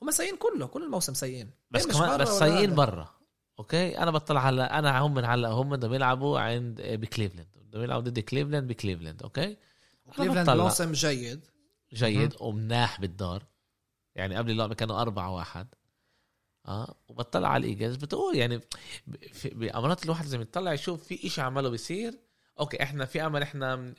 هم 0.03 0.11
سيئين 0.11 0.37
كله 0.37 0.67
كل 0.67 0.83
الموسم 0.83 1.15
سيئين. 1.15 1.51
بس 1.71 1.87
إيه 1.87 1.93
كمان 1.93 2.19
بس 2.19 2.29
سيئين. 2.29 2.75
برا. 2.75 3.09
okay؟ 3.59 3.99
أنا 3.99 4.11
بطلع 4.11 4.41
على 4.41 4.63
أنا 4.63 4.99
هم 4.99 5.15
من 5.15 5.25
هلا 5.25 5.49
هم 5.49 5.69
بدهم 5.69 5.95
يلعبوا 5.95 6.41
عند 6.41 6.81
بكليفلاند. 6.83 7.49
بدهم 7.57 7.83
يلعبوا 7.83 8.03
ضد 8.11 8.19
كليفلاند 8.19 8.69
بكليفلاند. 8.69 9.23
okay؟ 9.23 9.57
كليفلاند. 10.17 10.51
موسم 10.51 10.93
جيد. 10.93 11.47
جيد 11.95 12.35
ومناح 12.41 13.01
بالدار. 13.01 13.43
يعني 14.15 14.37
قبل 14.37 14.51
اللعبه 14.51 14.75
كانوا 14.75 15.01
أربعة 15.01 15.35
واحد. 15.35 15.67
آه 16.67 16.95
وبطلع 17.09 17.49
على 17.49 17.61
الإيجلز. 17.61 17.97
بتقول 17.97 18.37
يعني 18.37 18.61
بأمارات 19.45 20.05
الواحد 20.05 20.25
لازم 20.25 20.41
يطلع 20.41 20.73
يشوف 20.73 21.05
في 21.05 21.27
إشي 21.27 21.41
عمله 21.41 21.69
بيصير. 21.69 22.19
okay 22.61 22.83
إحنا 22.83 23.05
في 23.05 23.27
أمل 23.27 23.43
إحنا 23.43 23.95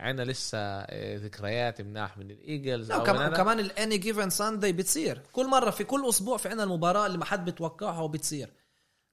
عندنا 0.00 0.30
لسه 0.30 0.58
آه، 0.58 1.16
ذكريات 1.16 1.80
مناح 1.80 2.18
من 2.18 2.30
ال 2.30 2.38
Eagles 2.38 2.88
لا 2.88 2.94
أو 2.94 3.04
هذا. 3.04 3.36
كمان 3.36 3.60
ال 3.60 3.70
any 3.70 3.98
given 3.98 4.30
Sunday 4.30 4.72
بتصير. 4.72 5.22
كل 5.32 5.46
مرة 5.46 5.70
في 5.70 5.84
كل 5.84 6.08
أسبوع 6.08 6.36
في 6.36 6.48
عندنا 6.48 6.64
المباراة 6.64 7.06
اللي 7.06 7.18
ما 7.18 7.24
حد 7.24 7.44
بيتوقعها 7.44 8.00
وبتصير. 8.00 8.52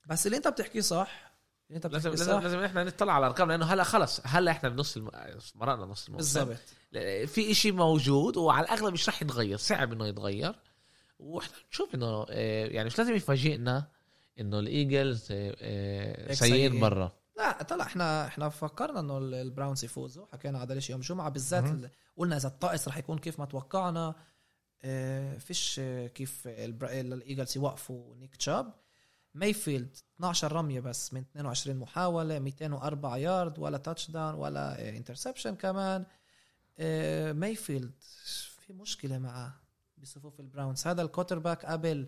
بس 0.07 0.25
اللي 0.25 0.37
أنت 0.37 0.47
بتحكيه 0.47 0.81
صح 0.81 1.34
انت 1.71 1.87
لازم 1.87 2.09
لازم 2.09 2.39
لازم 2.39 2.59
إحنا 2.59 2.83
نطلع 2.83 3.13
على 3.13 3.25
الأرقام 3.27 3.47
لأنه 3.51 3.65
هلا 3.65 3.83
خلص 3.83 4.21
هلا 4.23 4.51
إحنا 4.51 4.69
بنص 4.69 4.97
الم... 4.97 5.09
مرقنا 5.55 5.85
نص 5.85 6.07
الموسم. 6.07 6.45
بالضبط. 6.45 6.57
في 7.29 7.51
إشي 7.51 7.71
موجود 7.71 8.37
وعلى 8.37 8.65
الأغلب 8.65 8.93
مش 8.93 9.09
رح 9.09 9.21
يتغير 9.21 9.57
صعب 9.57 9.93
إنه 9.93 10.07
يتغير. 10.07 10.55
وإحنا 11.19 11.53
نشوف 11.71 11.95
إنه 11.95 12.25
آه، 12.29 12.65
يعني 12.67 12.85
مش 12.87 12.97
لازم 12.97 13.15
يفاجئنا 13.15 13.87
إنه 14.39 14.59
ال 14.59 14.69
Eagles 14.69 15.27
آه، 15.31 15.55
آه، 15.61 16.33
سيئين. 16.33 16.79
برا. 16.79 17.11
لا 17.37 17.63
طلع 17.63 17.85
إحنا 17.85 18.27
إحنا 18.27 18.49
فكرنا 18.49 18.99
إنه 18.99 19.17
ال- 19.17 19.33
Browns 19.33 19.85
يفوزوا. 19.85 20.25
حكينا 20.33 20.59
على 20.59 20.73
الشيء 20.73 20.91
يوم 20.95 21.01
جمعة 21.01 21.29
بالذات. 21.29 21.63
ال- 21.63 21.89
قلنا 22.17 22.37
إذا 22.37 22.47
الطقس 22.47 22.87
رح 22.87 22.97
يكون 22.97 23.17
كيف 23.17 23.39
ما 23.39 23.45
توقعنا 23.45 24.15
فيش 25.39 25.81
كيف 26.15 26.47
ال 26.47 26.63
Eagles 26.63 27.57
يوقفوا 27.57 28.15
نيك 28.15 28.35
تشاب. 28.35 28.73
مايفيلد 29.35 29.95
12 30.15 30.51
رمية 30.53 30.79
بس 30.79 31.13
من 31.13 31.21
22 31.31 31.77
محاولة 31.77 32.39
204 32.39 33.17
يارد 33.17 33.59
ولا 33.59 33.77
touchdown 33.77 34.33
ولا 34.35 34.89
interception 34.89 35.55
كمان. 35.55 36.05
آه، 36.79 37.31
مايفيلد 37.33 37.91
في 38.65 38.73
مشكلة 38.73 39.17
معه 39.17 39.61
بصفوف 39.97 40.39
البراونز. 40.39 40.87
هذا 40.87 41.01
ال 41.01 41.39
quarterback 41.39 41.65
قبل 41.65 42.07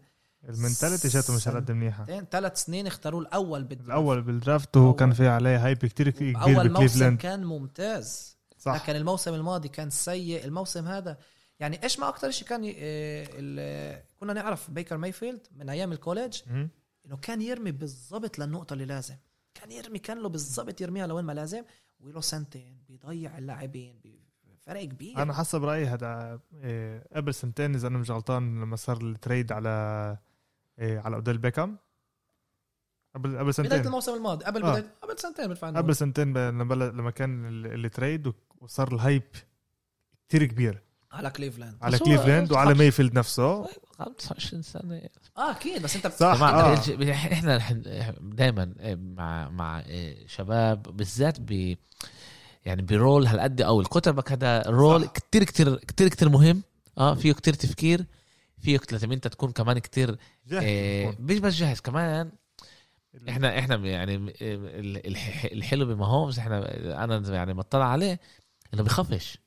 ال 0.49 0.55
mentality 0.55 1.07
جاته 1.07 1.35
مش 1.35 1.47
على 1.47 1.59
قد 1.59 1.71
منيحة. 1.71 2.05
ثلاث 2.31 2.63
سنين 2.63 2.87
اختاروه 2.87 3.21
الأول 3.21 3.63
بال 3.63 3.70
draft. 3.70 3.89
الأول 3.89 4.21
بال 4.21 4.37
draft 4.37 4.77
وهو 4.77 4.93
كان. 4.93 5.13
في 5.13 5.27
عليه 5.27 5.65
hype 5.65 5.77
كتير 5.77 6.09
كبير 6.09 6.41
أول 6.41 6.71
موسم 6.71 7.15
كان 7.17 7.43
ممتاز. 7.43 8.37
صح. 8.57 8.75
لكن 8.75 8.95
الموسم 8.95 9.33
الماضي 9.33 9.67
كان 9.69 9.89
سيء. 9.89 10.45
الموسم 10.45 10.87
هذا 10.87 11.17
يعني 11.59 11.83
إيش 11.83 11.99
ما 11.99 12.09
أكثر 12.09 12.31
شيء 12.31 12.47
كان 12.47 12.63
ي... 12.63 12.69
آه، 12.71 13.27
ال- 13.33 14.03
كنا 14.19 14.33
نعرف 14.33 14.71
بيكر 14.71 14.97
مايفيلد 14.97 15.47
من 15.55 15.69
أيام 15.69 15.91
ال 15.91 15.97
college. 15.97 16.41
إنه 17.07 17.17
كان 17.17 17.41
يرمي 17.41 17.71
بالضبط 17.71 18.39
للنقطة 18.39 18.73
اللي 18.73 18.85
لازم. 18.85 19.15
كان 19.53 19.71
يرمي 19.71 19.99
كان 19.99 20.17
له 20.21 20.29
بالضبط 20.29 20.81
يرميها 20.81 21.07
لوين 21.07 21.25
ما 21.25 21.31
لازم 21.33 21.63
وله 21.99 22.21
سنتين. 22.21 22.83
بيضيع 22.89 23.37
اللاعبين 23.37 23.99
بي- 24.03 24.27
فرق 24.61 24.83
كبير. 24.83 25.17
أنا 25.21 25.33
حسب 25.33 25.63
رأيي 25.63 25.85
هذا 25.85 26.39
إيه، 26.53 27.07
قبل 27.15 27.33
سنتين 27.33 27.75
إذا 27.75 27.87
أنا 27.87 27.97
مش 27.97 28.11
غلطان 28.11 28.61
لما 28.61 28.75
صار 28.75 29.01
ال 29.01 29.09
trade 29.09 29.51
على 29.51 30.17
إيه، 30.79 30.99
على 30.99 31.15
أوديل 31.15 31.37
بيكام. 31.37 31.77
قبل 33.15 33.29
قبل 33.29 33.37
بداية 33.39 33.51
سنتين 33.51 33.85
الموسم 33.87 34.13
الماضي 34.13 34.45
قبل 34.45 34.63
آه. 34.63 34.71
بدايه 34.71 34.93
قبل 35.01 35.19
سنتين 35.19 35.47
بالفعل 35.47 35.77
قبل 35.77 35.95
سنتين 35.95 36.33
لما 36.37 36.73
لما 36.73 37.11
كان 37.11 37.45
ال- 37.45 37.85
trade 37.85 38.33
وصار 38.61 38.93
ال 38.93 38.99
hype 38.99 39.23
كتير 40.27 40.45
كبير. 40.45 40.83
على 41.17 41.29
كليفلاند 41.29 41.77
على 41.81 41.95
هو- 41.97 41.99
كليفلاند 41.99 42.51
وعلى. 42.51 42.73
مايفيلد 42.73 43.13
نفسه 43.13 43.67
25 43.99 44.61
سنة 44.61 45.01
آه 45.37 45.51
أكيد 45.51 45.81
بس 45.81 45.95
أنت 45.95 46.07
صح 46.07 46.41
آه. 46.41 46.73
إحنا 47.11 47.57
دائما 48.21 48.73
مع 49.17 49.49
مع 49.49 49.79
إيه، 49.79 50.27
شباب 50.27 50.83
بالذات 50.83 51.39
ب 51.39 51.75
يعني 52.65 52.81
ب 52.81 52.90
role 52.90 53.27
هالقد 53.27 53.61
أو 53.61 53.81
ال 53.81 53.85
quarterback 53.85 54.31
هذا 54.31 54.61
role. 54.61 55.05
كتير 55.05 55.43
كتير 55.43 55.75
كتير 55.75 56.07
كتير 56.07 56.29
مهم 56.29 56.63
آه 56.97 57.13
فيه 57.13 57.33
كتير 57.33 57.53
تفكير 57.53 58.05
فيه 58.59 58.79
لازم 58.91 59.11
أنت 59.11 59.27
تكون 59.27 59.51
كمان 59.51 59.79
كتير 59.79 60.17
جاهز 60.47 60.63
إيه. 60.63 61.15
مش 61.19 61.39
بس 61.39 61.53
جاهز 61.53 61.79
كمان 61.79 62.31
إحنا 63.29 63.59
إحنا 63.59 63.75
يعني 63.75 64.15
ال- 64.15 65.07
الح- 65.07 65.45
الحلو 65.45 65.85
بماهومز 65.85 66.39
إحنا 66.39 66.57
أنا 67.03 67.35
يعني 67.35 67.53
بطلع 67.53 67.85
عليه 67.85 68.19
إنه 68.73 68.83
بخافش 68.83 69.37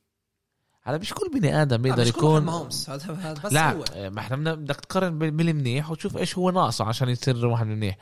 هذا 0.82 0.98
مش 0.98 1.14
كل 1.14 1.28
بني 1.40 1.62
آدم 1.62 1.76
بيقدر 1.82 2.02
مش 2.02 2.12
كل 2.12 2.18
يكون 2.18 2.48
هذا 2.48 3.12
هذا 3.14 3.42
بس 3.44 3.52
لا 3.52 3.72
هو. 3.72 3.84
ما 4.10 4.20
إحنا 4.20 4.54
بدك 4.54 4.76
تقارن 4.76 5.18
بال- 5.18 5.30
بالمنيح 5.30 5.90
وتشوف 5.90 6.16
إيش 6.16 6.38
هو 6.38 6.50
ناقصه 6.50 6.84
عشان 6.84 7.08
يصير 7.08 7.46
واحد 7.46 7.66
منيح. 7.66 7.96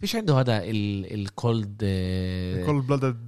فيش 0.00 0.16
عنده 0.16 0.34
هذا 0.40 0.60
ال 0.64 0.83
cold, 0.83 1.76
cold 2.66 2.80
blooded 2.80 3.26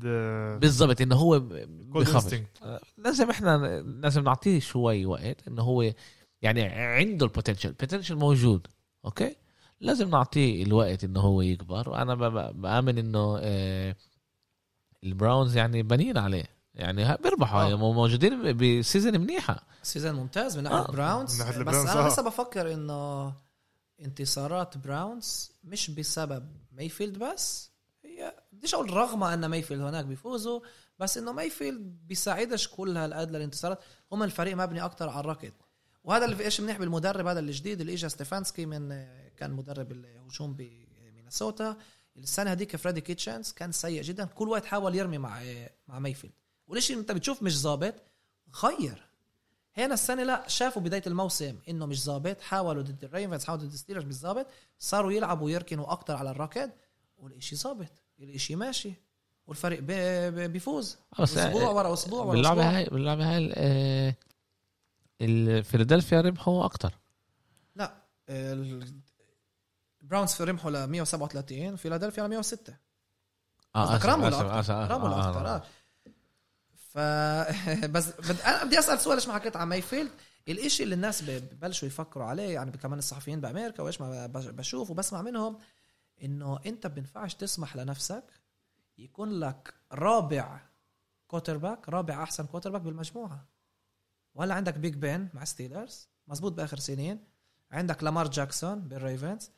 بالضبط 0.61 1.01
إنه 1.01 1.17
هو 1.17 1.39
بخافش. 1.41 2.15
instinct 2.14 2.81
لازم 2.99 3.31
إحنا 3.31 3.81
لازم 3.81 4.23
نعطيه 4.25 4.61
شوي 4.61 5.07
وقت 5.07 5.49
إنه 5.49 5.63
هو 5.63 5.93
يعني 6.43 6.63
عنده 6.63 7.27
ال 7.27 7.31
potential 7.31 7.68
ال 7.68 7.73
potential 7.73 8.16
موجود 8.17 8.67
okay؟ 9.05 9.37
لازم 9.81 10.11
نعطيه 10.11 10.63
الوقت 10.63 11.05
إنه 11.05 11.21
هو 11.21 11.43
يكبر. 11.43 11.89
وأنا 11.91 12.15
ب- 12.15 12.25
ب- 12.25 12.61
بآمن 12.63 12.99
إنه 12.99 13.39
آه، 13.41 13.97
البراونز 15.05 15.57
يعني 15.57 15.83
بنين 15.83 16.19
عليه. 16.19 16.45
يعني 16.81 17.16
بيربحوا 17.16 17.61
آه. 17.61 17.64
يعني 17.64 17.76
موجودين 17.76 18.57
ب 18.57 18.66
season 18.66 19.21
منيحة. 19.20 19.62
season 19.83 20.12
ممتاز 20.12 20.57
من 20.57 20.62
ناحية 20.62 20.78
آه. 20.78 20.91
براونز 20.91 21.41
من 21.41 21.47
ناحية 21.47 21.62
بس 21.62 21.74
أنا 21.74 22.05
آه. 22.05 22.09
لسه 22.09 22.22
بفكر 22.22 22.74
إنه 22.74 23.33
انتصارات 24.01 24.78
براونز 24.78 25.53
مش 25.64 25.91
بسبب 25.91 26.57
مايفيلد 26.72 27.18
بس 27.18 27.70
هي 28.05 28.35
بديش 28.53 28.74
أقول 28.74 28.93
رغم 28.93 29.24
أن 29.24 29.47
مايفيلد 29.47 29.81
هناك 29.81 30.05
بيفوزوا 30.05 30.61
بس 30.99 31.18
إنه 31.18 31.33
مايفيلد 31.33 31.99
بيساعدش 32.07 32.68
كل 32.68 32.97
هالقد 32.97 33.31
للانتصارات. 33.31 33.81
هم 34.12 34.22
الفريق 34.22 34.57
مبني 34.57 34.85
أكتر 34.85 35.09
على 35.09 35.20
الركض. 35.20 35.53
وهذا 36.05 36.24
اللي 36.24 36.37
في 36.37 36.45
إيش 36.45 36.61
منيح 36.61 36.78
بالمدرب 36.78 37.26
هذا 37.26 37.41
الجديد 37.41 37.81
اللي 37.81 37.95
اجى 37.95 38.09
ستيفانسكي 38.09 38.66
من 38.66 38.89
كان 39.37 39.51
مدرب 39.53 39.93
الهجوم 39.93 40.55
بمينيسوتا 40.55 41.76
السنة 42.16 42.53
هذيك 42.53 42.76
فريدي 42.76 43.01
كيتشنز 43.01 43.53
كان 43.53 43.72
سيء 43.72 44.03
جدا. 44.03 44.24
كل 44.24 44.49
وقت 44.49 44.64
حاول 44.64 44.95
يرمي 44.95 45.18
مع 45.18 45.43
مع 45.89 45.99
مايفيلد 45.99 46.33
والشيء 46.71 46.99
انت 46.99 47.12
بتشوف 47.12 47.43
مش 47.43 47.59
ظابط؟ 47.61 47.95
غير 48.64 49.03
هنا 49.77 49.95
السنة 49.95 50.23
لا 50.23 50.49
شافوا 50.49 50.83
بداية 50.83 51.03
الموسم 51.07 51.59
إنه 51.68 51.87
مش 51.87 52.03
ظابط 52.05 52.41
حاولوا 52.41 52.83
ضد 52.83 53.05
الريفنز 53.05 53.45
حاولوا 53.45 53.64
ضد 53.64 53.73
الستيلرز 53.73 54.05
مش 54.05 54.14
ظابط. 54.14 54.47
صاروا 54.79 55.12
يلعبوا 55.12 55.47
ويركنوا 55.47 55.93
أكتر 55.93 56.16
على 56.16 56.31
الركض 56.31 56.71
والشيء 57.18 57.59
ظابط 57.59 57.89
الشيء 58.21 58.57
ماشي 58.57 58.93
والفريق 59.47 59.81
بي- 59.81 60.31
بي- 60.31 60.49
بيفوز. 60.49 60.97
أسبوع 61.18 61.71
ورا 61.71 61.93
أسبوع 61.93 62.25
ورا 62.25 62.33
باللعبه 62.33 62.77
هاي 62.77 62.85
باللعبه 62.85 63.37
هاي 63.37 63.53
آه، 63.57 64.14
الفيلادلفيا 65.21 66.21
ربحوا 66.21 66.64
أكتر. 66.64 66.99
لا 67.77 67.95
براونز 70.03 70.33
ربحوا 70.33 70.71
ل 70.71 70.87
137 70.87 71.77
فيلادلفيا 71.77 72.23
ل 72.27 72.31
106 72.31 72.75
آه 73.77 73.85
قصدك 73.85 73.95
آسف، 73.95 74.07
رامو 74.11 74.27
آسف، 75.07 75.62
ف 76.95 76.99
بس 77.95 78.09
بد... 78.09 78.41
أنا 78.41 78.64
بدي 78.64 78.78
أسأل 78.78 79.01
سؤال 79.01 79.16
ليش 79.16 79.28
ما 79.28 79.34
حكيت 79.34 79.57
عن 79.57 79.68
مايفيلد؟ 79.68 80.11
الإشي 80.49 80.82
اللي 80.82 80.95
الناس 80.95 81.22
ببلشوا 81.22 81.88
يفكروا 81.88 82.24
عليه 82.26 82.55
يعني 82.55 82.70
كمان 82.70 82.99
الصحفيين 82.99 83.41
بأمريكا 83.41 83.82
وإيش 83.82 84.01
ما 84.01 84.26
بشوف 84.26 84.91
وبسمع 84.91 85.22
منهم 85.22 85.59
إنه 86.24 86.59
أنت 86.66 86.86
بينفعش 86.86 87.34
تسمح 87.34 87.76
لنفسك 87.76 88.24
يكون 88.99 89.30
لك 89.41 89.74
رابع 89.93 90.61
quarterback 91.27 91.89
رابع 91.88 92.22
أحسن 92.22 92.47
quarterback 92.47 92.81
بالمجموعة. 92.80 93.49
وهلا 94.34 94.55
عندك 94.55 94.74
بيج 94.74 94.95
بين 94.95 95.28
مع 95.34 95.45
ستيلرز 95.45 96.09
مزبوط 96.26 96.53
بآخر 96.53 96.78
سنين. 96.78 97.24
عندك 97.70 98.03
لامار 98.03 98.30
جاكسون 98.30 98.80
بالريفنز 98.80 99.51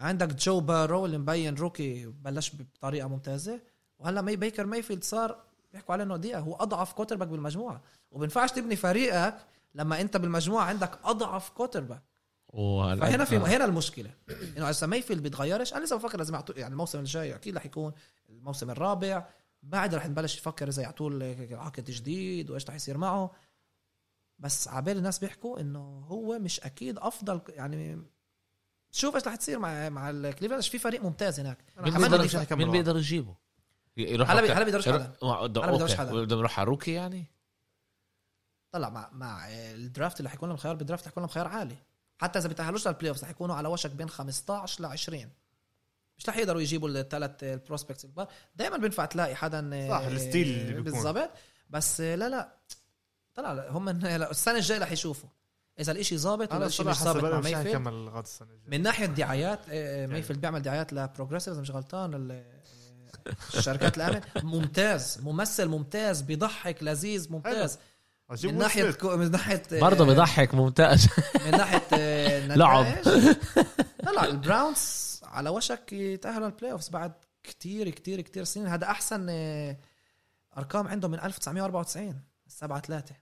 عندك 0.00 0.34
جو 0.34 0.60
بارو 0.60 1.06
اللي 1.06 1.18
مبين 1.18 1.54
rookie 1.54 2.06
بلش 2.06 2.52
بطريقة 2.54 3.08
ممتازة. 3.08 3.60
وهلا 3.98 4.22
مي 4.22 4.36
بيكر 4.36 4.66
مايفيلد 4.66 5.04
صار 5.04 5.47
بيحكوا 5.72 5.92
عليه 5.92 6.04
إنه 6.04 6.16
دقيقة 6.16 6.40
هو 6.40 6.54
أضعف 6.54 6.92
quarterback 6.92 7.28
بالمجموعة. 7.28 7.82
وبينفعش 8.10 8.52
تبني 8.52 8.76
فريقك 8.76 9.46
لما 9.74 10.00
أنت 10.00 10.16
بالمجموعة 10.16 10.64
عندك 10.64 10.98
أضعف 11.04 11.50
quarterback 11.50 12.02
فهنا 13.00 13.24
في. 13.24 13.36
هنا 13.36 13.64
المشكلة. 13.64 14.10
إنه 14.56 14.70
اذا 14.70 14.86
مايفيلد 14.86 15.22
بيتغيرش. 15.22 15.74
أنا 15.74 15.84
لسه 15.84 15.96
بفكر 15.96 16.18
لازم 16.18 16.34
يعطوه 16.34 16.58
يعني 16.58 16.72
الموسم 16.72 16.98
الجاي 16.98 17.34
أكيد 17.34 17.56
رح 17.56 17.66
يكون 17.66 17.92
الموسم 18.28 18.70
الرابع. 18.70 19.26
بعد 19.62 19.94
رح 19.94 20.06
نبلش 20.06 20.38
نفكر 20.38 20.68
إذا 20.68 20.82
يعطوه 20.82 21.36
عقد 21.52 21.84
جديد 21.84 22.50
وإيش 22.50 22.68
رح 22.68 22.74
يصير 22.74 22.98
معه. 22.98 23.30
بس 24.38 24.68
عبال 24.68 24.96
الناس 24.96 25.18
بيحكوا 25.18 25.60
إنه 25.60 26.04
هو 26.08 26.38
مش 26.38 26.60
أكيد 26.60 26.98
أفضل 26.98 27.40
يعني 27.48 28.02
شوف 28.90 29.14
إيش 29.14 29.26
رح 29.26 29.34
تصير 29.34 29.58
مع 29.58 29.88
مع 29.88 30.10
الكليفلاند 30.10 30.62
في 30.62 30.78
فريق 30.78 31.02
ممتاز 31.02 31.40
هناك. 31.40 31.58
مين. 32.64 32.70
بيقدر 32.70 32.96
يجيبه؟ 32.96 33.34
يروح 33.98 34.30
هلا 34.30 34.40
على- 34.40 34.44
بي- 34.44 34.52
هلا 34.52 34.64
بيقدرش 34.64 34.86
يروح- 34.86 35.02
حدا 35.02 35.12
بيقدرش 35.46 35.90
okay. 35.90 35.96
حدا. 35.96 36.12
بدهم 36.12 36.38
يروح 36.38 36.58
على 36.60 36.66
rookie 36.68 36.92
يعني؟ 36.92 37.24
طلع 38.72 38.88
مع 38.88 39.08
مع 39.12 39.46
ال 39.50 39.61
draft 39.61 40.18
اللي 40.20 40.30
حيكون 40.30 40.48
لهم 40.48 40.58
خيار 40.58 40.74
بال 40.74 40.83
draft 40.83 41.04
حيكون 41.04 41.20
لهم 41.22 41.30
خيار 41.30 41.48
عالي. 41.48 41.76
حتى 42.18 42.38
إذا 42.38 42.48
بيتأهلوش 42.48 42.88
لل 42.88 43.08
playoff 43.08 43.24
رح 43.24 43.30
يكونوا 43.30 43.54
على 43.54 43.68
وشك 43.68 43.90
بين 43.90 44.08
15 44.08 44.82
ل 44.82 44.86
20 44.86 45.30
مش 46.18 46.28
رح 46.28 46.36
يقدروا 46.36 46.60
يجيبوا 46.60 46.88
الثلاث 46.88 47.42
ال 47.44 47.50
prospects 47.50 48.04
الكبار. 48.04 48.28
دائما 48.56 48.76
بينفع 48.76 49.04
تلاقي 49.04 49.34
حدا 49.34 49.86
صح، 49.90 49.96
ال 49.98 50.06
steal 50.06 50.48
اللي 50.48 50.72
بيكون. 50.72 50.92
بالضبط. 50.92 51.30
بس 51.70 52.00
لا 52.00 52.28
لا. 52.28 52.56
طلع 53.34 53.68
هم 53.70 53.88
السنة 53.88 54.56
الجاية 54.56 54.78
رح 54.78 54.92
يشوفوا. 54.92 55.28
إذا 55.80 55.92
الإشي 55.92 56.18
ظابط 56.18 56.52
ولا 56.52 56.62
الإشي 56.62 56.84
مش 56.84 56.96
ظابط 56.96 57.24
مع 57.24 57.30
مايفيلد 57.40 57.56
الجاية. 57.56 57.78
من 58.66 58.82
ناحية 58.82 59.06
دعايات 59.06 59.60
آه، 59.70 60.06
مايفيلد 60.06 60.40
بيعمل 60.40 60.62
دعايات 60.62 60.92
لبروجريسيف 60.92 61.52
إذا 61.54 61.60
مش 61.62 61.70
غلطان 61.70 62.30
آه، 62.32 62.44
الشركات 63.54 63.96
الأمن. 63.96 64.20
ممتاز. 64.42 65.18
ممثل 65.22 65.68
ممتاز. 65.68 66.20
بيضحك. 66.22 66.82
لذيذ. 66.82 67.32
ممتاز. 67.32 67.78
من 68.30 68.36
سميث. 68.36 68.96
كو- 68.96 69.16
من 69.16 69.30
ناحية 69.30 69.62
آه، 69.72 69.80
برضه 69.80 70.04
بضحك 70.06 70.54
ممتاز. 70.54 71.06
من 71.44 71.50
ناحية 71.50 71.82
آه، 71.92 72.46
لعب. 72.56 72.86
لا 74.02 74.24
البراونز 74.24 75.20
على 75.24 75.50
وشك 75.50 75.92
يتاهلوا 75.92 76.46
ال 76.46 76.72
playoffs 76.72 76.88
بعد 76.88 77.12
كتير 77.42 77.88
كتير 77.90 78.20
كتير 78.20 78.44
سنين. 78.44 78.66
هذا 78.66 78.84
أحسن 78.86 79.26
آه، 79.30 79.76
أرقام 80.58 80.88
عندهم 80.88 81.10
من 81.10 81.20
1994 81.20 82.20
7 82.48 82.80
3 82.80 83.14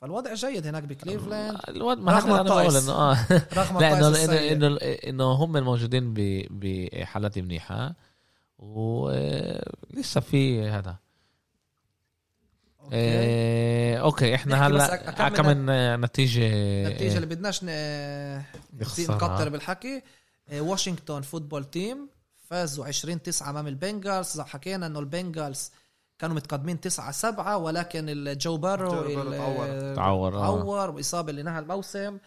فالوضع 0.00 0.34
جيد 0.34 0.66
هناك 0.66 0.82
بكليفلاند. 0.82 1.60
الواد 1.68 1.98
ما 1.98 2.12
رغم 2.12 2.30
هذا 2.32 2.40
أنا 2.40 2.48
بقول. 2.50 2.76
إنه 2.76 2.92
آه. 2.92 3.26
رغم 3.54 3.78
لا 3.78 3.92
إنه 4.08 4.38
إنه. 4.52 4.76
إنه 4.82 5.24
هم 5.32 5.56
الموجودين 5.56 6.14
ب- 6.14 6.46
بحالات 6.50 7.38
منيحه 7.38 7.94
ولسه 8.58 10.20
في 10.20 10.68
هذا 10.68 10.96
okay. 12.80 12.96
إيه، 12.96 14.00
okay 14.00 14.34
إحنا 14.34 14.56
نحكي 14.68 14.72
بس 14.72 14.82
هلا 14.82 15.26
أكمل 15.26 15.36
كمان 15.36 16.00
نتيجة 16.00 16.50
النتيجه 16.52 17.16
اللي 17.16 17.26
بدناش. 17.26 17.64
نكتر 19.10 19.48
بالحكي 19.48 20.02
آه، 20.48 20.60
واشنطن 20.60 21.22
Football 21.22 21.64
Team 21.64 22.08
فازوا 22.50 22.86
20 22.86 23.22
9 23.22 23.50
أمام 23.50 23.66
البنجالز 23.66 24.40
حكينا 24.40 24.86
إنه 24.86 24.98
البنجالز 24.98 25.72
كانوا 26.18 26.36
متقدمين 26.36 26.80
9 26.80 27.10
7 27.10 27.58
ولكن 27.58 28.08
الجو 28.08 28.56
بارو 28.56 28.90
تعور. 28.90 29.94
تعور، 29.94 30.36
آه. 30.36 30.40
تعور 30.40 30.90
وإصابة 30.90 31.30
اللي 31.30 31.42
نهى 31.42 31.58
الموسم 31.58 32.18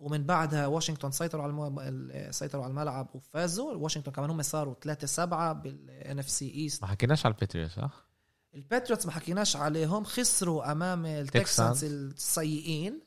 ومن 0.00 0.24
بعدها 0.24 0.66
واشنطن 0.66 1.10
سيطروا 1.10 1.42
على 1.42 1.50
المو... 1.50 2.30
سيطروا 2.30 2.64
على 2.64 2.70
الملعب 2.70 3.08
وفازوا. 3.14 3.74
واشنطن 3.74 4.12
كمان 4.12 4.30
هم 4.30 4.42
صاروا 4.42 4.74
3 4.82 5.06
7 5.06 5.52
بال 5.52 6.18
NFC 6.18 6.28
East 6.28 6.82
ما 6.82 6.88
حكيناش 6.88 7.26
على 7.26 7.34
الباتريوت 7.34 7.70
صح؟ 7.70 8.08
الباتريوتس 8.54 9.06
ما 9.06 9.12
حكيناش 9.12 9.56
عليهم. 9.56 10.04
خسروا 10.04 10.72
أمام 10.72 11.06
التكسانز 11.06 11.84
السيئين. 11.84 13.00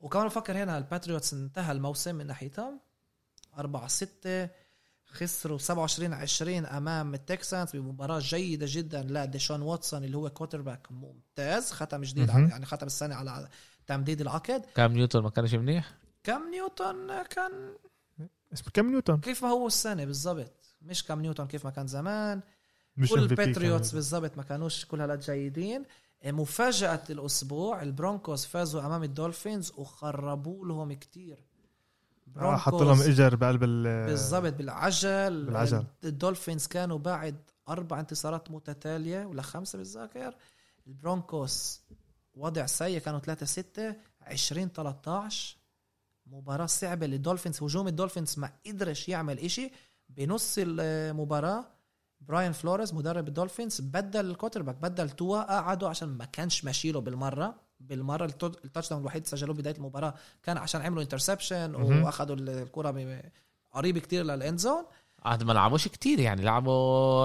وكمان 0.00 0.26
بفكر 0.26 0.62
هنا 0.62 0.78
الباتريوتس 0.78 1.34
انتهى 1.34 1.72
الموسم 1.72 2.14
من 2.14 2.26
ناحيتهم. 2.26 2.80
4 3.58 3.86
6 3.88 4.48
خسروا 5.04 5.58
27 5.58 6.12
20 6.12 6.66
أمام 6.66 7.14
التكسانز 7.14 7.70
بمباراة 7.76 8.18
جيدة 8.18 8.66
جدا 8.68 9.02
لديشون 9.02 9.62
واتسون 9.62 10.04
اللي 10.04 10.16
هو 10.16 10.30
quarterback 10.30 10.92
ممتاز. 10.92 11.72
ختم 11.72 12.02
جديد. 12.02 12.28
يعني 12.28 12.66
ختم 12.66 12.86
السنة 12.86 13.14
على 13.14 13.48
تمديد 13.86 14.20
العقد. 14.20 14.64
كام 14.74 14.92
نيوتن 14.92 15.20
ما 15.20 15.30
كانش 15.30 15.54
منيح؟ 15.54 15.94
كم 16.26 16.50
نيوتن 16.50 17.22
كان؟ 17.22 17.74
اسمه 18.52 18.68
كم 18.74 18.90
نيوتن؟ 18.90 19.20
كيف 19.20 19.44
ما 19.44 19.50
هو 19.50 19.66
السنة 19.66 20.04
بالضبط؟ 20.04 20.76
مش 20.82 21.04
كم 21.04 21.20
نيوتن 21.20 21.46
كيف 21.46 21.64
ما 21.64 21.70
كان 21.70 21.86
زمان. 21.86 22.40
مش 22.96 23.10
كل. 23.10 23.18
الباتريوتس 23.18 23.92
بالضبط 23.94 24.36
ما 24.36 24.42
كانوش 24.42 24.84
كل 24.84 25.00
هالقد 25.00 25.20
جيدين. 25.20 25.84
مفاجأة 26.24 27.02
الأسبوع 27.10 27.82
البرونكوز 27.82 28.44
فازوا 28.44 28.86
أمام 28.86 29.02
الدولفينز 29.02 29.72
وخربوا 29.76 30.66
لهم 30.66 30.92
كتير. 30.92 31.38
آه، 32.36 32.56
حطوا 32.56 32.84
لهم 32.84 33.02
إجر 33.02 33.36
بقلب 33.36 33.64
ال 33.64 34.06
بالضبط 34.06 34.52
بالعجل. 34.52 35.44
بالعجل. 35.44 35.84
الدولفينز 36.04 36.66
كانوا 36.66 36.98
بعد 36.98 37.36
أربع 37.68 38.00
انتصارات 38.00 38.50
متتالية 38.50 39.24
ولا 39.24 39.42
خمسة 39.42 39.78
بالذاكر. 39.78 40.34
البرونكوس 40.86 41.80
وضع 42.34 42.66
سيء 42.66 43.00
كانوا 43.00 43.20
3 43.20 43.46
6 43.46 43.94
20 44.22 44.68
13 44.68 45.55
مباراة 46.26 46.66
صعبة 46.66 47.06
للدولفينز 47.06 47.62
هجوم 47.62 47.88
الدولفينز 47.88 48.38
ما 48.38 48.50
قدرش 48.66 49.08
يعمل 49.08 49.38
إشي. 49.38 49.70
بنص 50.08 50.54
المباراة 50.58 51.64
براين 52.20 52.52
فلوريز 52.52 52.94
مدرب 52.94 53.28
الدولفينز 53.28 53.80
بدل 53.80 54.30
ال 54.30 54.62
quarterback 54.62 54.74
بدل 54.76 55.10
توا 55.10 55.42
قعدوا 55.42 55.88
عشان 55.88 56.08
ما 56.08 56.24
كانش 56.24 56.64
ماشي 56.64 56.92
له 56.92 57.00
بالمرة. 57.00 57.54
بالمرة 57.80 58.26
التو- 58.28 58.64
ال 58.64 58.88
touchdown 58.90 59.00
الوحيد 59.02 59.26
سجلوه 59.26 59.54
بداية 59.56 59.74
المباراة 59.76 60.14
كان 60.42 60.56
عشان 60.58 60.80
عملوا 60.82 61.02
interception 61.02 61.74
الكرة 62.48 62.90
ب- 62.90 63.20
قريب 63.72 63.98
كتير 63.98 64.24
لل 64.24 64.38
end 64.38 64.58
zone 64.58 64.84
عاد 65.24 65.42
ما 65.42 65.52
لعبوش 65.52 65.88
كتير 65.88 66.20
يعني 66.20 66.42
لعبوا 66.42 66.72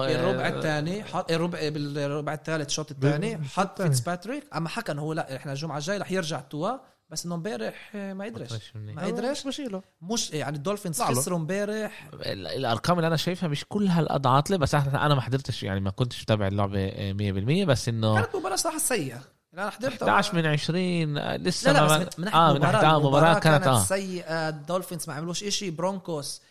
آه، 0.04 0.48
الثاني 0.48 1.04
حط 1.04 1.30
الربع 1.30 1.68
بالربع 1.68 2.34
الثالث 2.34 2.66
الشوط 2.66 2.90
الثاني 2.90 3.38
حط 3.44 3.58
التاني. 3.68 3.90
فيتسباتريك 3.90 4.44
أما 4.56 4.68
حكى 4.68 4.92
إنه 4.92 5.02
هو 5.02 5.12
لا 5.12 5.36
إحنا 5.36 5.52
الجمعة 5.52 5.76
الجاية 5.78 5.98
رح 5.98 6.12
يرجع 6.12 6.40
توا. 6.40 6.78
بس 7.12 7.26
إنه 7.26 7.34
امبارح 7.34 7.90
ما 7.94 8.24
قدرش. 8.24 8.72
ما 8.74 9.06
قدرش. 9.06 9.46
بشيله. 9.46 9.82
مش 10.02 10.30
يعني 10.30 10.56
الدولفينز. 10.56 11.02
خسروا 11.02 11.38
امبارح. 11.38 12.08
ال- 12.14 12.46
الأرقام 12.46 12.96
اللي 12.98 13.06
أنا 13.06 13.16
شايفها 13.16 13.48
مش 13.48 13.64
كل 13.68 13.86
هالقد 13.86 14.26
عاطله 14.26 14.56
بس 14.56 14.74
أنا 14.74 15.14
ما 15.14 15.20
حضرتش 15.20 15.62
يعني 15.62 15.80
ما 15.80 15.90
كنتش 15.90 16.22
متابع 16.22 16.46
اللعبة 16.46 16.78
آه، 16.78 17.12
100% 17.12 17.66
بس 17.66 17.88
إنه 17.88 18.14
كانت 18.20 18.36
مباراة 18.36 18.56
صراحة 18.56 18.78
سيئة. 18.78 19.20
أنا 19.54 19.70
حضرتها 19.70 20.08
11 20.08 20.34
من 20.34 20.46
20 20.46 21.18
آه، 21.18 21.36
لسه 21.36 21.72
لا 21.72 21.78
لا 21.78 21.98
بس 21.98 22.18
من, 22.18 22.24
ناحية 22.24 22.38
آه 22.38 22.50
آه 22.50 22.54
من 22.54 22.60
ناحيه 22.60 22.90
آه 22.90 22.96
المباراة 22.98 23.38
كانت 23.38 23.66
آه. 23.66 23.82
سيئة. 23.84 24.48
الدولفينز 24.48 25.08
ما 25.08 25.14
عملوش 25.14 25.44
إشي. 25.44 25.70
برونكوس 25.70 26.42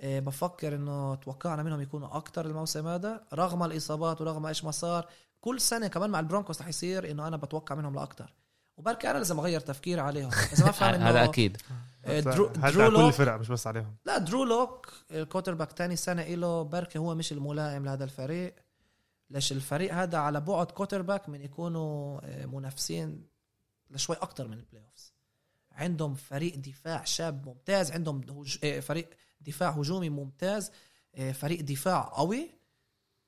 آه 0.00 0.20
بفكر 0.20 0.74
إنه 0.74 1.14
توقعنا 1.14 1.62
منهم 1.62 1.80
يكونوا 1.80 2.16
أكتر 2.16 2.46
الموسم 2.46 2.86
هذا. 2.88 3.20
رغم 3.34 3.62
الإصابات 3.62 4.20
ورغم 4.20 4.46
إيش 4.46 4.64
ما 4.64 4.70
صار 4.70 5.06
كل 5.40 5.60
سنة 5.60 5.86
كمان 5.86 6.10
مع 6.10 6.20
البرونكوس 6.20 6.60
رح 6.60 6.68
يصير 6.68 7.10
إنه 7.10 7.28
أنا 7.28 7.36
بتوقع 7.36 7.74
منهم 7.74 7.94
لأكتر. 7.94 8.32
وبركي 8.80 9.10
أنا 9.10 9.18
لازم 9.18 9.38
أغير 9.38 9.60
تفكيري 9.60 10.00
عليهم. 10.00 10.30
اذا 10.52 10.64
ما 10.64 10.72
فاهم 10.72 10.94
إنه 10.94 11.08
هذا 11.08 11.24
أكيد. 11.24 11.56
آه، 12.04 12.20
درو, 12.20 12.46
هذا 12.46 12.70
درو 12.70 12.82
على 12.82 12.96
كل 12.96 13.06
الفرق 13.06 13.34
مش 13.34 13.48
بس 13.48 13.66
عليهم. 13.66 13.96
لا 14.04 14.18
درو 14.18 14.44
لوك 14.44 14.92
ال 15.10 15.54
quarterback 15.54 15.72
تاني 15.72 15.96
سنة 15.96 16.22
له 16.22 16.62
بركي 16.62 16.98
هو 16.98 17.14
مش 17.14 17.32
الملائم 17.32 17.84
لهذا 17.84 18.04
الفريق. 18.04 18.54
ليش 19.30 19.52
الفريق 19.52 19.94
هذا 19.94 20.18
على 20.18 20.40
بعد 20.40 20.70
quarterback 20.70 21.28
من 21.28 21.40
يكونوا 21.42 22.20
آه، 22.24 22.46
منافسين 22.46 23.26
لشوي 23.90 24.16
أكتر 24.16 24.48
من 24.48 24.58
ال 24.58 24.82
playoffs 24.82 25.12
عندهم 25.72 26.14
فريق 26.14 26.56
دفاع 26.56 27.04
شاب 27.04 27.48
ممتاز 27.48 27.92
عندهم 27.92 28.20
هج... 28.30 28.58
آه، 28.64 28.80
فريق 28.80 29.10
دفاع 29.40 29.70
هجومي 29.70 30.10
ممتاز 30.10 30.70
فريق 31.32 31.60
دفاع 31.60 32.12
قوي 32.14 32.50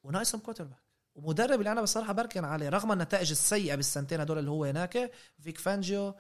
وناقصهم 0.03 0.41
quarterback 0.41 0.82
ومدرب 1.15 1.59
اللي 1.59 1.73
أنا 1.73 1.83
بصراحة 1.83 2.13
بركن 2.13 2.45
عليه 2.45 2.69
رغم 2.69 2.93
النتائج 2.93 3.31
السيئة 3.31 3.75
بالسنتين 3.75 4.21
هدول 4.21 4.39
اللي 4.39 4.51
هو 4.51 4.65
هناك 4.65 5.11
فيك 5.41 5.59
فانجيو. 5.59 6.15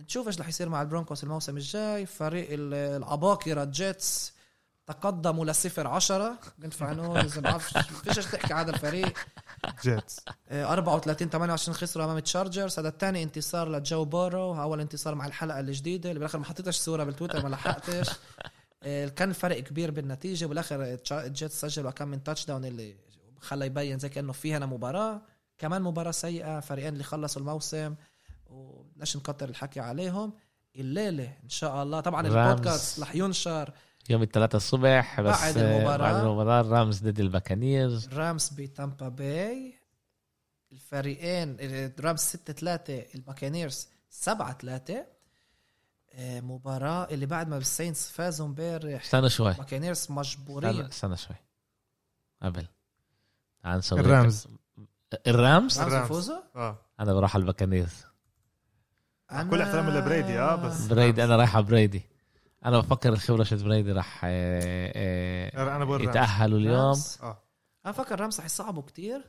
نشوف 0.00 0.26
إيش 0.26 0.40
رح 0.40 0.48
يصير 0.48 0.68
مع 0.68 0.82
البرونكوس 0.82 1.24
الموسم 1.24 1.56
الجاي. 1.56 2.06
فريق 2.06 2.48
ال- 2.50 2.74
العباقرة 2.74 3.64
جيتس 3.64 4.32
تقدموا 4.86 5.44
لصفر 5.44 5.86
عشرة. 5.86 6.38
نقول 6.58 7.18
إذا 7.18 7.40
بعرفش 7.40 7.78
فيش 7.78 8.26
تحكي 8.26 8.52
على 8.54 8.66
هذا 8.66 8.70
الفريق. 8.76 9.18
جيتس 9.82 10.20
آه، 10.48 10.72
34 10.72 11.30
28 11.30 11.74
خسروا 11.74 12.04
أمام 12.04 12.18
تشارجرز 12.18 12.78
هذا 12.78 12.88
الثاني 12.88 13.22
انتصار 13.22 13.68
لجو 13.68 14.04
بورو. 14.04 14.62
أول 14.62 14.80
انتصار 14.80 15.14
مع 15.14 15.26
الحلقة 15.26 15.60
الجديدة. 15.60 16.08
اللي 16.10 16.18
بالآخر 16.18 16.38
ما 16.38 16.44
حطيتش 16.44 16.76
صورة 16.76 17.04
بالتويتر 17.04 17.42
ما 17.42 17.48
لحقتش. 17.48 18.10
آه، 18.82 19.08
كان 19.08 19.32
فرق 19.32 19.60
كبير 19.60 19.90
بالنتيجة. 19.90 20.46
بالاخر 20.46 20.96
تشا- 20.96 21.12
الجيتس 21.26 21.60
سجلوا 21.60 21.90
كم 21.90 22.08
من 22.08 22.22
touchdown 22.22 22.64
اللي 22.64 22.96
خلى 23.44 23.66
يبين 23.66 23.98
زي 23.98 24.08
كأنه 24.08 24.32
في 24.32 24.54
هنا 24.54 24.66
مباراة. 24.66 25.22
كمان 25.58 25.82
مباراة 25.82 26.10
سيئة 26.10 26.60
فريقين 26.60 26.92
اللي 26.92 27.04
خلصوا 27.04 27.42
الموسم 27.42 27.94
وبدناش 28.46 29.16
نكتر 29.16 29.48
الحكي 29.48 29.80
عليهم. 29.80 30.32
الليلة 30.76 31.36
إن 31.44 31.48
شاء 31.48 31.82
الله. 31.82 32.00
طبعا. 32.00 32.26
البودكاست 32.26 33.00
رح 33.00 33.14
ينشر 33.16 33.72
يوم 34.10 34.22
الثلاثاء 34.22 34.56
الصبح 34.56 35.20
بس 35.20 35.40
بعد 35.40 35.58
آه، 35.58 35.76
المباراة. 35.76 36.12
بعد 36.12 36.24
المباراة 36.24 36.62
رامز 36.62 37.02
ضد 37.02 37.20
الباكانيرز. 37.20 38.08
رامز 38.08 38.48
بتامبا 38.48 39.08
باي. 39.08 39.74
الفريقين 40.72 41.56
رامز 42.00 42.20
6 42.20 42.52
3 42.52 43.04
الباكانيرز 43.14 43.88
7 44.10 44.52
3 44.58 45.06
مباراة 46.18 47.04
اللي 47.10 47.26
بعد 47.26 47.48
ما 47.48 47.56
الساينتس 47.56 48.08
فازوا 48.10 48.46
امبارح. 48.46 49.02
استنى 49.04 49.28
شوي. 49.30 49.50
الباكانيرز 49.50 49.98
استنى, 49.98 50.16
مجبورين 50.16 50.80
استنى 50.80 51.16
شوي. 51.16 51.36
قبل. 52.42 52.66
تعال 53.64 53.78
نسوي 53.78 54.00
الرامز. 54.00 54.46
الرامز؟ 55.26 55.78
رامز. 55.78 55.88
الرامز. 55.92 56.04
يفوزوا 56.04 56.36
آه. 56.56 56.78
أنا 57.00 57.14
بروح 57.14 57.34
على 57.34 57.42
الباكانيرز 57.42 58.04
أنا- 59.32 59.34
كل 59.50 59.62
احترام 59.62 59.90
لبريدي، 59.90 60.38
آه، 60.38 60.56
بس- 60.56 60.86
بريدي 60.86 61.24
أنا 61.24 61.36
رايح 61.36 61.56
على 61.56 61.64
بريدي. 61.64 62.02
أنا 62.64 62.78
بفكر 62.80 63.08
الخبرة 63.12 63.42
شت 63.44 63.62
بريدي 63.62 63.92
راح 63.92 64.20
آه، 64.24 64.92
آه،. 65.56 66.02
يتأهلوا 66.02 66.58
اليوم. 66.58 66.96
آه. 67.22 67.42
أنا 67.86 67.92
فكر 67.92 68.20
رامز 68.20 68.38
رح 68.38 68.44
يصعبوا 68.46 68.82
كتير 68.82 69.20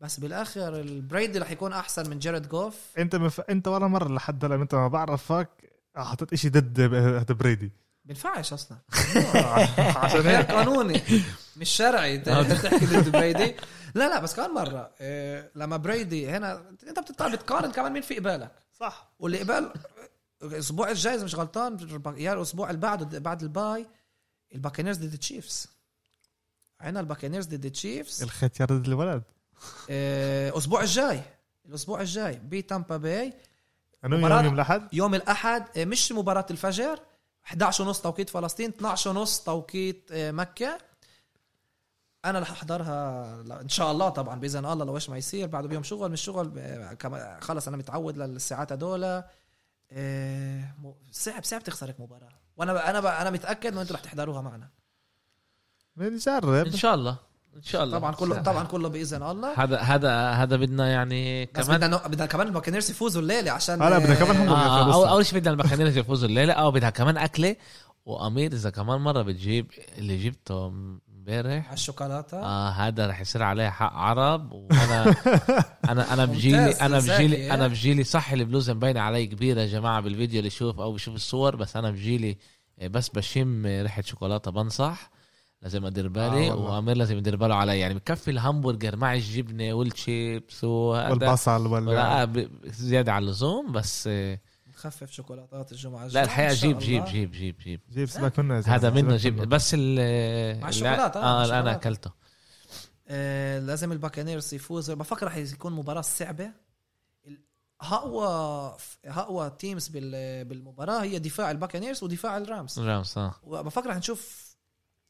بس 0.00 0.20
بالآخر 0.20 0.80
البريدي 0.80 1.38
رح 1.38 1.50
يكون 1.50 1.72
أحسن 1.72 2.10
من 2.10 2.18
جيرد 2.18 2.48
جوف. 2.48 2.74
أنت 2.98 3.16
مف... 3.16 3.40
أنت 3.40 3.68
ولا 3.68 3.86
مرة 3.86 4.08
لحد 4.08 4.44
هلا 4.44 4.54
أنت 4.54 4.74
ما 4.74 4.88
بعرفك 4.88 5.48
حطيت 5.96 6.32
إشي 6.32 6.48
ضد 6.48 6.80
هذا 6.94 7.34
بريدي. 7.34 7.72
بينفعش 8.04 8.52
أصلا 8.52 8.78
عشان 10.04 10.20
هيك. 10.26 10.50
قانوني. 10.50 11.02
مش 11.56 11.70
شرعي. 11.70 12.18
ت- 12.18 12.28
تحكي 12.28 12.86
ضد 12.86 13.08
بريدي. 13.16 13.54
لا 13.94 14.08
لا 14.08 14.20
بس 14.20 14.34
كمان 14.34 14.50
مرة 14.50 14.90
إيه، 15.00 15.50
لما 15.54 15.76
بريدي 15.76 16.28
هنا 16.30 16.62
انت 16.88 16.98
بتطلع 16.98 17.28
بتقارن 17.28 17.70
كمان 17.72 17.92
مين 17.92 18.02
في 18.02 18.14
قبالك 18.18 18.50
صح. 18.80 19.08
واللي 19.18 19.38
قبال 19.38 19.72
الأسبوع 20.42 20.90
الجاي 20.90 21.14
إذا 21.14 21.24
مش 21.24 21.34
غلطان 21.34 21.78
يا 22.18 22.32
الأسبوع 22.32 22.70
اللي 22.70 22.80
بعده 22.80 23.18
بعد 23.18 23.42
ال 23.42 23.53
bye 23.53 23.86
الباكنيرز 24.54 24.96
ضد 24.98 25.12
التشيفز 25.12 25.66
عنا 26.80 27.00
الباكنيرز 27.00 27.46
ضد 27.46 27.64
التشيفز 27.64 28.22
الخيط 28.22 28.60
يا 28.60 28.64
ضد 28.64 28.86
الولد. 28.86 29.22
إيه، 29.90 30.48
الأسبوع 30.48 30.80
الجاي. 30.82 31.22
الأسبوع 31.66 32.00
الجاي. 32.00 32.40
بتامبا 32.44 32.96
باي 32.96 33.32
مباراة- 34.06 34.12
يوم 34.12 34.44
يوم 34.44 34.54
الأحد؟ 34.54 34.88
يوم 34.94 35.14
الأحد. 35.14 35.64
إيه، 35.76 35.84
مش 35.84 36.12
مباراة 36.12 36.46
الفجر. 36.50 37.00
11 37.46 37.84
ونص 37.84 38.00
توقيت 38.00 38.30
فلسطين 38.30 38.68
12 38.70 39.10
ونص 39.10 39.40
توقيت 39.40 40.08
مكة. 40.12 40.78
أنا 42.30 42.38
رح 42.38 42.50
أحضرها 42.50 43.42
لا- 43.42 43.60
إن 43.60 43.68
شاء 43.68 43.92
الله 43.92 44.08
طبعا 44.08 44.40
بإذن 44.40 44.66
الله 44.66 44.84
لو 44.84 44.94
إيش 44.94 45.10
ما 45.10 45.16
يصير 45.18 45.46
بعده 45.46 45.68
بيوم 45.68 45.82
شغل 45.82 46.10
مش 46.10 46.20
شغل 46.20 46.48
كما- 46.98 47.38
خلص 47.40 47.68
أنا 47.68 47.76
متعود 47.76 48.18
للساعات 48.18 48.72
هدول. 48.72 49.22
إيه، 49.92 50.74
م- 50.82 50.92
صعب 51.12 51.44
صعب 51.44 51.62
تخسرك 51.64 52.00
مباراة. 52.00 52.28
وأنا 52.56 52.90
أنا 52.90 53.22
أنا 53.22 53.30
متأكد 53.30 53.72
إنه 53.72 53.82
أنتم 53.82 53.94
رح 53.94 54.00
تحضروها 54.00 54.40
معنا. 54.42 54.68
بنجرب. 55.96 56.48
إن 56.48 56.72
شاء 56.72 56.94
الله. 56.94 57.16
إن 57.56 57.62
شاء 57.62 57.84
الله. 57.84 57.98
طبعا 57.98 58.12
كله 58.14 58.42
طبعا 58.42 58.64
كله 58.64 58.88
بإذن 58.88 59.22
الله. 59.22 59.54
هذا 59.64 59.78
هذا 59.78 60.30
هذا 60.30 60.56
بدنا 60.56 60.88
يعني 60.90 61.46
كمان 61.46 61.76
بدنا 61.78 62.06
بدنا 62.06 62.26
كمان 62.26 62.46
الباكنيرز 62.46 62.90
يفوزوا 62.90 63.22
الليلة 63.22 63.50
عشان 63.52 63.82
هلا 63.82 63.98
بدنا 63.98 64.14
كمان 64.14 64.36
هم 64.36 64.48
آه 64.48 64.80
يخلصوا. 64.80 65.00
اول 65.02 65.08
أول 65.08 65.26
شيء 65.26 65.38
بدنا 65.38 65.50
الباكانيرز 65.50 65.96
يفوزوا 65.96 66.28
الليلة 66.28 66.52
آه 66.52 66.70
بدها 66.70 66.90
كمان 66.90 67.16
أكلة. 67.16 67.56
وأمير 68.06 68.52
إذا 68.52 68.70
كمان 68.70 69.00
مرة 69.00 69.22
بتجيب 69.22 69.70
اللي 69.98 70.24
جبته 70.24 70.72
امبارح. 71.28 71.64
على 71.66 71.74
الشوكولاتة. 71.74 72.36
آه 72.42 72.68
هذا 72.70 73.06
رح 73.06 73.20
يصير 73.20 73.42
عليه 73.42 73.68
حق 73.68 73.92
عرب 73.92 74.52
وأنا 74.52 75.14
أنا 75.90 76.12
أنا 76.14 76.24
بجيلي 76.24 76.70
أنا 76.70 76.98
بجيلي 76.98 77.36
إيه؟ 77.36 77.54
أنا 77.54 77.68
بجيلي 77.68 78.04
صح 78.04 78.32
البلوزة 78.32 78.74
مبينة 78.74 79.00
علي 79.00 79.26
كبيرة 79.26 79.60
يا 79.60 79.66
جماعة 79.66 80.00
بالفيديو 80.00 80.38
اللي 80.38 80.46
يشوف 80.46 80.80
أو 80.80 80.92
بشوف 80.92 81.14
الصور 81.14 81.56
بس 81.56 81.76
أنا 81.76 81.90
بجيلي 81.90 82.36
آه، 82.78 82.86
بس 82.86 83.08
بشم 83.08 83.66
ريحة 83.66 84.02
شوكولاتة 84.02 84.50
بنصح. 84.50 85.10
لازم 85.62 85.86
أدير 85.86 86.08
بالي 86.08 86.50
آه. 86.50 86.54
وأمير 86.56 86.96
لازم 86.96 87.18
يدير 87.18 87.36
باله 87.36 87.54
علي. 87.54 87.78
يعني 87.78 87.94
بكفي 87.94 88.30
الهمبرجر 88.30 88.96
مع 88.96 89.14
الجبنة 89.14 89.72
والشيبس 89.72 90.64
وهذا. 90.64 91.10
والبصل 91.10 91.66
وال 91.66 91.84
لا 91.86 92.24
ب- 92.24 92.48
زيادة 92.64 93.12
على 93.12 93.22
اللزوم 93.24 93.72
بس 93.72 94.08
آه، 94.12 94.38
نخفف 94.86 95.12
شوكولاتات 95.12 95.72
الجمعة 95.72 96.00
لا 96.00 96.06
الجاية 96.06 96.24
الحقيقة 96.24 96.54
جيب 96.54 96.78
جيب. 96.78 97.04
جيب 97.04 97.30
جيب. 97.32 97.58
جيب 97.58 97.80
جيب 97.90 98.08
سيبك 98.08 98.38
منه. 98.38 98.58
هذا 98.66 98.90
منه 98.90 99.16
جيب. 99.16 99.36
بس 99.36 99.70
ال 99.74 99.96
مع 100.60 100.68
ال- 100.68 100.68
الشوكولاتة، 100.68 101.20
آه، 101.20 101.22
مع 101.22 101.28
آه 101.28 101.42
اللي 101.44 101.52
أنا 101.60 101.60
الشوكولاتة. 101.60 101.76
أكلته. 101.80 102.12
آه 103.08 103.58
لازم 103.58 103.92
الباكانيرز 103.92 104.54
يفوزوا 104.54 104.94
بفكر 104.94 105.26
رح 105.26 105.36
يكون 105.36 105.72
مباراة 105.72 106.00
صعبة. 106.00 106.50
ال- 107.26 107.40
اقوى 107.80 108.76
اقوى 109.04 109.50
teams 109.58 109.88
بال- 109.88 110.44
بالمباراة 110.44 111.02
هي 111.02 111.18
دفاع 111.18 111.50
الباكانيرز 111.50 112.04
ودفاع 112.04 112.36
الرامز. 112.36 112.78
رامس 112.80 113.18
آه. 113.18 113.34
وبفكر 113.42 113.90
رح 113.90 113.96
نشوف 113.96 114.46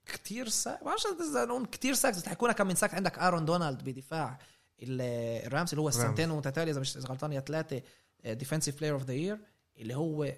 كتير 0.06 0.48
sack 0.48 0.78
ما 0.82 0.86
بعرفش 0.86 1.02
اذا 1.30 1.44
نقول 1.44 1.66
كتير 1.66 1.94
sacks 1.94 2.16
بس 2.18 2.26
حيكون 2.28 2.52
كم 2.52 2.66
من 2.66 2.74
sack 2.74 2.94
عندك 2.94 3.18
ارون 3.18 3.44
دونالد 3.44 3.82
بدفاع 3.90 4.38
ال- 4.82 5.46
الرامز 5.46 5.70
اللي 5.70 5.80
هو 5.82 5.88
السنتين 5.88 6.28
متتاليه 6.28 6.72
إذا 6.72 6.80
مش 6.80 6.96
غلطان 6.96 7.32
يا 7.32 7.40
ثلاثة 7.40 7.82
defensive 8.24 8.76
player 8.78 8.94
of 8.94 9.02
the 9.04 9.12
year 9.14 9.38
اللي 9.78 9.94
هو 9.94 10.32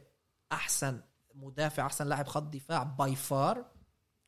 أحسن 0.53 1.01
مدافع 1.35 1.87
أحسن 1.87 2.07
لاعب 2.07 2.27
خط 2.27 2.43
دفاع 2.43 2.83
by 2.83 3.17
far 3.17 3.65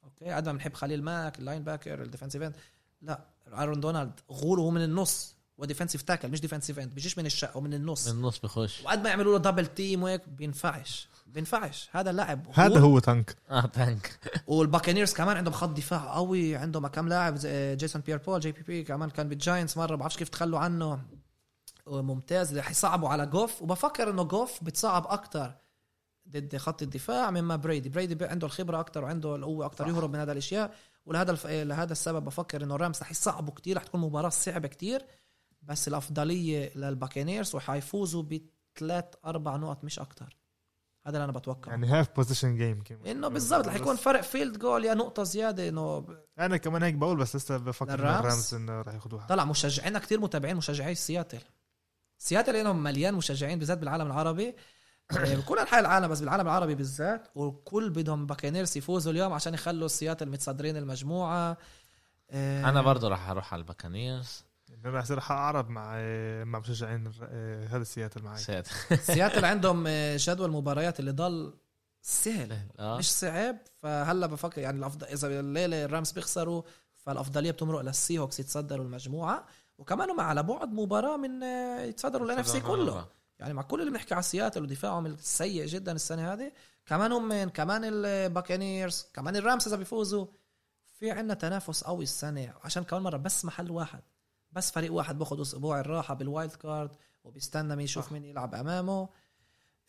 okay? 0.05 0.33
قد 0.33 0.47
ما 0.47 0.53
بنحب 0.53 0.75
خليل 0.75 1.03
ماك 1.03 1.39
ال 1.39 1.65
linebacker 1.65 2.03
ال 2.03 2.07
defensive 2.07 2.43
end 2.43 2.57
لا 3.03 3.27
ارون 3.53 3.81
دونالد 3.81 4.21
غوله 4.31 4.63
هو 4.63 4.71
من 4.71 4.83
النص 4.85 5.37
و 5.59 5.63
defensive 5.63 6.03
tackle 6.03 6.29
مش 6.29 6.41
defensive 6.41 6.79
end 6.79 6.95
بيجيش 6.95 7.19
من 7.19 7.27
الشق 7.27 7.57
ومن 7.57 7.75
النص. 7.75 8.09
من 8.09 8.15
النص 8.15 8.39
بخش 8.39 8.83
وقد 8.85 9.03
ما 9.03 9.09
يعملوا 9.09 9.39
له 9.39 9.39
دبل 9.39 9.67
تيم 9.67 10.03
وهيك 10.03 10.29
بينفعش. 10.29 11.09
بينفعش. 11.27 11.89
هذا 11.93 12.11
اللاعب 12.11 12.47
هذا 12.55 12.81
هو 12.81 12.99
tank 12.99 13.37
آه 13.51 13.67
tank 13.67 14.21
والباكانيرز 14.47 15.13
كمان 15.13 15.37
عندهم 15.37 15.55
خط 15.55 15.69
دفاع 15.69 16.15
قوي 16.15 16.57
عندهم 16.57 16.87
كم 16.87 17.09
لاعب 17.09 17.37
زي 17.37 17.77
جيسون 17.77 18.03
بيير 18.03 18.19
بول 18.19 18.41
جي 18.41 18.53
بي 18.53 18.63
بي 18.63 18.85
كمان 18.85 19.11
كان 19.11 19.29
بالجاينتس 19.29 19.77
مرة 19.77 19.97
بعرفش 19.97 20.17
كيف 20.17 20.29
تخلوا 20.29 20.59
عنه. 20.59 21.01
ممتاز 21.87 22.59
رح 22.59 22.71
يصعبوا 22.71 23.09
على 23.09 23.27
جوف 23.27 23.63
وبفكر 23.63 24.11
إنه 24.11 24.23
جوف 24.23 24.65
بتصعب 24.65 25.07
أكتر 25.07 25.53
ضد 26.29 26.57
خط 26.57 26.83
الدفاع 26.83 27.31
مما 27.31 27.57
بريدي. 27.57 27.89
بريدي 27.89 28.25
عنده 28.25 28.47
الخبرة 28.47 28.81
أكتر 28.81 29.05
وعنده 29.05 29.37
القوة 29.37 29.67
أكتر 29.67 29.89
يهرب 29.89 30.13
من 30.13 30.19
هذا 30.19 30.33
الأشياء. 30.33 30.75
ولهذا 31.07 31.31
الف... 31.31 31.47
لهذا 31.47 31.93
السبب 31.93 32.25
بفكر 32.25 32.63
إنه 32.63 32.77
رامز 32.77 33.01
رح 33.01 33.11
يصعبوا 33.11 33.55
كتير 33.55 33.77
رح 33.77 33.83
تكون 33.83 34.01
مباراة 34.01 34.29
صعبة 34.29 34.69
كتير. 34.69 35.07
بس 35.63 35.89
الأفضلية 35.89 36.73
للباكانيرز 36.77 37.55
وحيفوزوا 37.55 38.23
بثلاث 38.23 39.05
أربع 39.25 39.57
نقط 39.57 39.85
مش 39.85 39.99
أكتر. 39.99 40.37
هذا 41.07 41.17
اللي 41.17 41.25
أنا 41.25 41.33
بتوقعه. 41.33 41.71
يعني 41.71 41.87
هاف 41.87 42.17
بوزيشن 42.17 42.57
جيم 42.57 42.83
إنه 43.07 43.29
بالضبط 43.29 43.69
رح 43.69 43.75
يكون 43.75 43.97
فرق 43.97 44.21
field 44.21 44.59
goal 44.59 44.85
يا 44.85 44.95
نقطة 44.95 45.23
زيادة 45.23 45.69
إنه 45.69 46.07
أنا 46.39 46.57
كمان 46.57 46.83
هيك 46.83 46.95
بقول 46.95 47.17
بس 47.17 47.37
لسه 47.37 47.57
بفكر؟ 47.57 47.95
الرامز 47.95 48.55
إنه 48.55 48.83
راح 48.83 48.95
ياخذوها 48.95 49.27
طلع 49.27 49.45
مشجعين 49.45 49.99
كتير 49.99 50.21
متابعين 50.21 50.57
مشجعي 50.57 50.95
سياتل. 50.95 51.41
سياتل 52.21 52.53
لانهم 52.53 52.83
مليان 52.83 53.15
مشجعين 53.15 53.59
بالذات 53.59 53.79
بالعالم 53.79 54.07
العربي. 54.07 54.55
آه، 55.11 55.35
بكل 55.35 55.59
أنحاء 55.59 55.81
العالم 55.81 56.09
بس 56.09 56.21
بالعالم 56.21 56.47
العربي 56.47 56.75
بالذات. 56.75 57.29
والكل 57.35 57.91
بدهم 57.91 58.27
باكانيرس 58.27 58.77
يفوزوا 58.77 59.13
اليوم 59.13 59.33
عشان 59.33 59.55
يخلوا 59.55 59.89
سياتل 59.89 60.29
متصدرين 60.29 60.77
المجموعة. 60.77 61.57
آه، 62.31 62.69
أنا 62.69 62.83
برضه 62.83 63.09
راح 63.09 63.31
أروح 63.31 63.53
على 63.53 63.61
الباكانيرز. 63.61 64.45
أنا 64.85 64.91
راح 64.91 65.05
يصير 65.05 65.21
أعرب 65.21 65.71
مع 65.71 65.97
مع 66.45 66.59
مشجعين 66.59 67.13
آه، 67.23 67.67
هذا 67.67 67.83
السياتل 67.83 68.23
معي. 68.23 68.39
سيد 68.39 68.67
سياتل 69.15 69.45
عندهم 69.45 69.85
آه، 69.87 70.17
جدول 70.19 70.51
مباريات 70.51 71.01
اللي 71.01 71.11
ضل 71.11 71.55
سهل 72.03 72.59
مش 72.81 73.13
صعب. 73.13 73.57
فهلا 73.83 74.27
بفكر 74.27 74.61
يعني 74.61 74.79
الافضل 74.79 75.07
إذا 75.07 75.41
الليلة 75.41 75.85
الرامز 75.85 76.13
بيخسروا 76.13 76.63
فالأفضلية 76.97 77.51
بتمرق 77.51 77.81
للسي 77.81 78.19
هوكس 78.19 78.41
يتصدروا 78.41 78.85
المجموعة. 78.85 79.47
وكمان 79.81 80.11
هم 80.11 80.21
على 80.21 80.43
بعد 80.43 80.73
مباراة 80.73 81.17
من 81.17 81.43
آه، 81.43 81.83
يتصدروا 81.83 82.27
ال 82.27 82.39
NFC 82.39 82.61
كله. 82.61 83.07
يعني 83.39 83.55
مع 83.55 83.63
كل 83.63 83.81
اللي 83.81 83.91
بنحكي 83.91 84.15
على 84.15 84.23
سياتل 84.23 84.63
ودفاعهم 84.63 85.07
السيء 85.07 85.67
جدا 85.67 85.93
السنة 85.93 86.33
هذه 86.33 86.53
كمان 86.87 87.13
هم 87.13 87.29
من 87.29 87.49
كمان 87.49 87.81
الباكانيرز 87.85 89.07
كمان 89.15 89.37
الرامز 89.37 89.67
إذا 89.67 89.77
بيفوزوا 89.77 90.27
في 90.99 91.11
عندنا 91.11 91.35
تنافس 91.35 91.85
قوي 91.85 92.03
السنة. 92.03 92.55
عشان 92.65 92.85
كمان 92.85 93.03
مرة 93.03 93.17
بس 93.17 93.45
محل 93.45 93.71
واحد 93.71 94.01
بس 94.53 94.71
فريق 94.71 94.93
واحد 94.93 95.19
باخذ 95.19 95.41
أسبوع 95.41 95.81
الراحة 95.81 96.15
بال 96.15 96.28
wild 96.28 96.53
card 96.53 96.91
وبيستنى 97.25 97.77
مين 97.77 97.85
يشوف. 97.85 98.13
مين 98.13 98.25
يلعب 98.25 98.55
أمامه. 98.55 99.09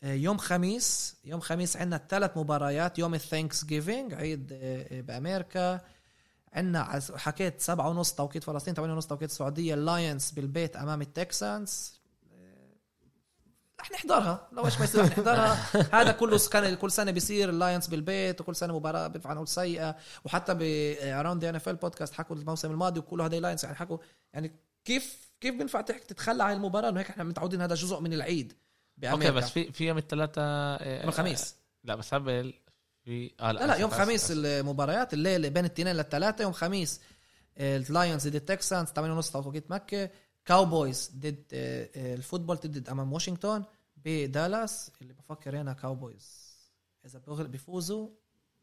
آه، 0.02 0.14
يوم 0.14 0.38
خميس 0.38 1.16
يوم 1.24 1.40
خميس 1.40 1.76
عندنا 1.76 2.06
ثلاث 2.08 2.36
مباريات. 2.36 2.98
يوم 2.98 3.14
ال 3.14 3.64
Thanksgiving 3.64 4.14
عيد 4.14 4.52
آه، 4.52 4.86
آه، 4.98 5.00
بأمريكا. 5.00 5.80
عندنا 6.52 7.00
حكيت 7.16 7.60
سبعة 7.60 7.88
ونص 7.88 8.12
توقيت 8.12 8.44
فلسطين 8.44 8.74
ثمانية 8.74 8.94
ونص 8.94 9.06
توقيت 9.06 9.30
السعودية 9.30 9.74
اللاينز 9.74 10.30
بالبيت 10.30 10.76
أمام 10.76 11.02
التكسانس 11.02 12.02
رح 13.82 13.90
نحضرها. 13.92 14.48
لو 14.52 14.64
إيش 14.64 14.78
ما 14.78 14.84
يصير 14.84 15.00
رح 15.00 15.06
نحضرها. 15.06 15.58
هذا 16.00 16.12
كله 16.12 16.40
كان 16.52 16.74
كل 16.74 16.90
سنة 16.90 17.10
بيصير 17.10 17.48
اللاينز 17.48 17.86
بالبيت 17.86 18.40
وكل 18.40 18.56
سنة 18.56 18.76
مباراة 18.76 19.06
بيدفع 19.06 19.32
نقول 19.32 19.48
سيئة. 19.48 19.96
وحتى 20.24 20.54
ب 20.54 20.62
Around 21.02 21.44
NFL 21.44 21.76
podcast 21.76 22.14
حكوا 22.14 22.36
الموسم 22.36 22.70
الماضي 22.70 23.00
وكله 23.00 23.26
هذا 23.26 23.40
لاينز 23.40 23.64
يعني 23.64 23.76
حكوا 23.76 23.98
يعني 24.32 24.52
كيف 24.84 25.32
كيف 25.40 25.54
بينفع 25.54 25.80
تحكي 25.80 26.04
تتخلى 26.06 26.44
عن 26.44 26.56
المباراة؟ 26.56 26.88
إنه 26.88 27.00
هيك 27.00 27.10
إحنا 27.10 27.24
متعودين 27.24 27.60
هذا 27.60 27.74
جزء 27.74 28.00
من 28.00 28.12
العيد 28.12 28.52
okay 29.04 29.30
بس 29.30 29.50
في 29.50 29.72
في 29.72 29.86
يوم 29.86 29.98
الثلاثة 29.98 30.42
يوم 30.72 31.08
الخميس. 31.08 31.56
لا 31.84 31.94
بس 31.94 32.14
قبل 32.14 32.54
في 33.04 33.32
آه 33.40 33.52
لا 33.52 33.66
لا 33.66 33.74
يوم 33.74 33.90
خميس 33.90 34.30
المباريات 34.30 35.14
الليلة 35.14 35.48
بين 35.48 35.64
الاثنين 35.64 35.88
للثلاثه 35.88 36.42
يوم 36.42 36.52
خميس 36.52 37.00
اللايونز 37.58 38.28
ضد 38.28 38.34
التكسانز 38.34 38.88
8 38.88 39.14
ونص 39.14 39.30
توقيت 39.30 39.70
مكة. 39.70 40.10
كاوبويز 40.44 41.10
ضد 41.16 41.44
ال 41.96 42.03
football 42.03 42.56
ضد 42.56 42.88
أمام 42.88 43.12
واشنطن 43.12 43.64
بدالاس 43.96 44.90
اللي 45.02 45.12
بفكر 45.12 45.60
هنا 45.60 45.72
كاوبويز 45.72 46.52
إذا 47.04 47.20
بيفوزوا 47.28 48.08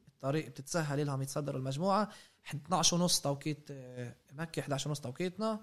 الطريق 0.07 0.47
بتتسهل 0.47 1.05
لهم 1.05 1.21
يتصدروا 1.21 1.59
المجموعة. 1.59 2.09
12 2.55 2.95
ونص 2.95 3.21
توقيت 3.21 3.67
آه، 3.71 4.15
مكة 4.33 4.59
11 4.59 4.89
ونص 4.89 4.99
توقيتنا. 4.99 5.59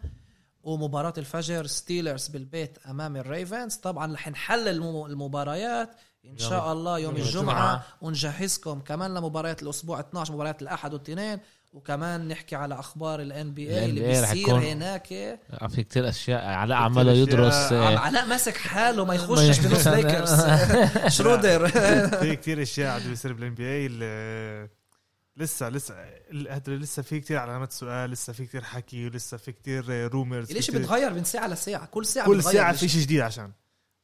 ومباراة 0.67 1.15
الفجر 1.19 1.67
ستيلرز 1.67 2.29
بالبيت 2.29 2.79
أمام 2.91 3.17
الريفنز. 3.17 3.75
طبعا 3.75 4.15
رح 4.15 4.29
نحلل 4.29 4.69
المباريات 5.11 5.91
إن 6.25 6.39
شاء 6.39 6.73
الله 6.73 6.99
يوم, 6.99 7.17
يوم 7.17 7.27
الجمعة, 7.27 7.43
الجمعة 7.53 7.85
ونجهزكم 8.01 8.81
كمان 8.81 9.15
لمباريات 9.15 9.63
الأسبوع 9.63 10.01
12 10.01 10.33
مباريات 10.33 10.63
الأحد 10.63 10.95
والاثنين 10.95 11.39
وكمان 11.73 12.29
نحكي 12.29 12.57
على 12.57 12.75
أخبار 12.75 13.21
ال 13.21 13.55
NBA 13.55 13.85
اللي 13.85 14.01
بيصير 14.01 14.55
هناك. 14.59 15.07
في 15.69 15.83
كتير 15.83 16.09
أشياء 16.09 16.45
علاء 16.45 16.79
عماله 16.79 17.13
يدرس. 17.13 17.55
آه، 17.73 17.99
علاء 17.99 18.27
ماسك 18.27 18.57
حاله 18.57 19.05
ما 19.05 19.15
يخشش 19.15 19.59
بنص 19.59 19.87
ليكرز 19.97 20.45
شرودر. 21.19 21.69
في 22.19 22.37
كتير 22.37 22.63
أشياء 22.63 23.01
عم 23.01 23.09
بيصير 23.09 23.33
بال 23.33 23.55
NBA 23.55 23.87
لسه 25.37 25.69
لسه 25.69 25.95
لسه 26.69 27.03
في 27.03 27.21
كتير 27.21 27.39
علامات 27.39 27.73
سؤال 27.73 28.11
لسه 28.11 28.33
في 28.33 28.47
كتير 28.47 28.65
حكي 28.65 29.07
ولسه 29.07 29.37
في 29.37 29.53
كتير 29.53 30.13
rumors 30.13 30.53
ليش 30.53 30.71
بيتغير 30.71 31.15
من 31.15 31.25
ساعة 31.25 31.49
لساعة؟ 31.49 31.87
كل 31.87 32.07
ساعة 32.07 32.27
كل 32.27 32.43
ساعة 32.43 32.73
في 32.73 32.89
شيء 32.89 33.01
جديد 33.01 33.21
عشان 33.21 33.53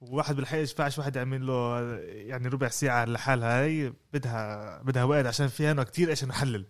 وواحد 0.01 0.37
بالحقيقة 0.37 0.61
ينفعش 0.61 0.99
واحد 0.99 1.16
يعمل 1.16 1.47
له 1.47 1.80
يعني 2.05 2.49
ربع 2.49 2.68
ساعة 2.68 3.05
لحالها 3.05 3.64
هي 3.64 3.93
بدها 4.12 4.83
بدها 4.83 5.05
وقت 5.05 5.26
عشان 5.26 5.49
فيها 5.49 5.83
كتير 5.83 6.11
إيش 6.11 6.24
نحلل. 6.24 6.66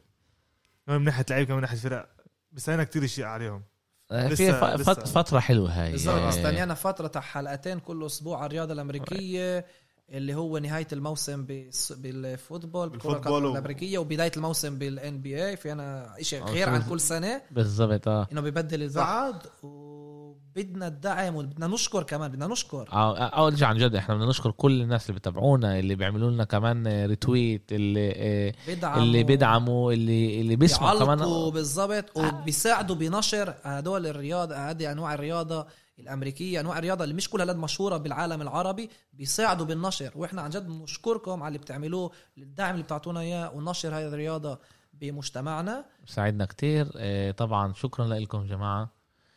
كمان 0.87 0.99
من 0.99 1.05
ناحية 1.05 1.25
لعيب 1.31 1.47
كمان 1.47 1.57
من 1.57 1.63
ناحية 1.63 1.79
فرق 1.79 2.09
بس 2.53 2.71
كتير 2.71 3.05
اشياء 3.05 3.29
عليهم. 3.29 3.63
آه، 4.11 4.29
في 4.29 4.85
فترة 5.07 5.39
حلوة 5.39 5.71
هاي. 5.71 5.93
بالضبط 5.93 6.21
استنينا 6.21 6.75
فترة 6.75 7.07
تاع 7.07 7.21
حلقتين 7.21 7.79
كل 7.79 8.07
أسبوع 8.07 8.39
على 8.39 8.47
الرياضة 8.47 8.73
الأمريكية. 8.73 9.67
اللي 10.13 10.35
هو 10.35 10.59
نهاية 10.59 10.87
الموسم 10.93 11.45
بال 11.91 12.10
football 12.10 12.89
بال 12.89 12.99
football. 12.99 13.47
الأمريكية 13.47 13.99
وبداية 13.99 14.33
الموسم 14.37 14.79
بال 14.79 15.21
NBA 15.21 15.57
في 15.57 15.73
أنا 15.73 16.15
شيء 16.21 16.45
غير 16.45 16.69
عن 16.69 16.83
كل 16.83 17.01
سنة. 17.01 17.43
بالضبط 17.51 18.09
آه. 18.09 18.27
إنه 18.33 18.41
ببدل 18.41 18.83
البعض 18.83 19.35
وبدنا 19.63 20.87
الدعم 20.87 21.37
وبدنا 21.37 21.67
نشكر 21.67 22.03
كمان 22.03 22.31
بدنا 22.31 22.47
نشكر. 22.47 22.89
آه 22.93 23.19
أول 23.19 23.59
شيء 23.59 23.67
عن 23.67 23.79
جد 23.79 23.95
إحنا 23.95 24.15
بدنا 24.15 24.27
نشكر 24.29 24.51
كل 24.51 24.83
الناس 24.83 25.11
اللي 25.11 25.19
بتابعونا 25.19 25.79
اللي 25.79 25.95
بيعملوا 25.95 26.31
لنا 26.31 26.45
كمان 26.45 27.07
ريتويت 27.07 27.73
اللي 27.73 28.13
آه، 28.17 28.55
بيدعموا. 28.67 29.03
اللي 29.03 29.23
بيدعموا 29.23 29.93
اللي 29.93 30.41
اللي 30.41 30.57
بيسمعوا 30.57 30.99
كمان. 30.99 31.51
بالضبط 31.51 32.17
وبيساعدوا 32.17 32.97
بنشر 32.97 33.55
هدول 33.63 34.07
الرياضة 34.07 34.57
هذه 34.57 34.93
أنواع 34.93 35.15
الرياضة. 35.15 35.67
الأمريكية 35.99 36.61
أنواع 36.61 36.79
الرياضة 36.79 37.05
اللي 37.05 37.15
مش 37.15 37.31
كلها 37.31 37.47
لد 37.47 37.57
مشهورة 37.57 37.97
بالعالم 37.97 38.43
العربي 38.43 38.91
بيساعدوا 39.13 39.67
بالنشر. 39.67 40.11
وإحنا 40.17 40.43
عن 40.43 40.51
جد 40.51 40.67
بنشكركم 40.67 41.43
على 41.43 41.49
اللي 41.49 41.59
بتعملوه 41.59 42.11
الدعم 42.39 42.73
اللي 42.73 42.83
بتعطونا 42.83 43.21
إياه 43.21 43.51
ونشر 43.55 43.89
هذه 43.95 44.07
الرياضة 44.09 44.59
بمجتمعنا. 44.93 45.85
ساعدنا 46.07 46.45
كتير. 46.45 46.89
آه، 46.97 47.31
طبعا 47.31 47.73
شكرا 47.73 48.07
لكم 48.07 48.47
جماعة. 48.47 48.91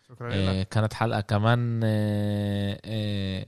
شكرا 0.09 0.29
لك. 0.29 0.35
آه، 0.35 0.63
كانت 0.63 0.93
حلقة 0.93 1.21
كمان 1.21 1.81
آه، 1.83 3.45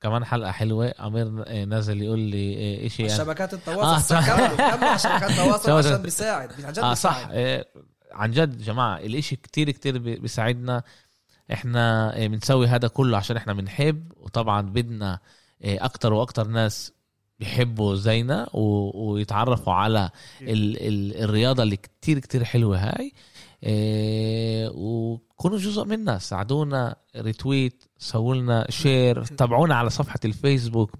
كمان 0.00 0.24
حلقة 0.24 0.50
حلوة. 0.50 0.94
أمير 1.00 1.28
نزل 1.64 2.02
يقول 2.02 2.18
لي 2.18 2.88
شيء 2.88 3.08
شبكات 3.08 3.54
التواصل. 3.54 4.14
آه 4.14 4.26
كملوا 4.26 4.76
كملوا 4.76 4.96
شبكات 4.96 5.30
التواصل 5.30 5.72
عشان 5.72 6.02
بيساعد. 6.02 6.64
عن 6.64 6.72
جد 6.72 6.78
آه 6.78 6.94
صح. 6.94 7.28
عن 8.12 8.30
جد 8.30 8.58
جماعة 8.58 8.98
الإشي 8.98 9.36
كتير 9.36 9.70
كتير 9.70 9.98
بيساعدنا. 9.98 10.82
إحنا 11.52 12.16
آه، 12.16 12.26
بنسوي 12.26 12.66
هذا 12.66 12.88
كله 12.88 13.16
عشان 13.16 13.36
إحنا 13.36 13.52
بنحب 13.52 14.12
وطبعا 14.16 14.62
بدنا 14.62 15.18
آه، 15.62 15.84
أكتر 15.84 16.12
وأكتر 16.12 16.46
ناس 16.48 16.92
بيحبوا 17.38 17.94
زينا 17.94 18.48
ويتعرفوا 18.52 19.72
على 19.72 20.10
ال 20.42 20.76
ال 20.88 21.22
الرياضة 21.24 21.62
اللي 21.62 21.76
كتير 21.76 22.18
كتير 22.18 22.44
حلوة 22.44 22.78
هاي 22.78 23.12
آه 23.64 24.70
وكونوا 24.74 25.58
جزء 25.58 25.84
منا. 25.84 26.18
ساعدونا 26.18 26.96
retweet 27.16 27.84
سووا 27.98 28.34
لنا 28.34 28.66
share 28.70 29.24
تابعونا 29.38 29.74
على 29.74 29.90
صفحة 29.90 30.20
الفيسبوك 30.24 30.90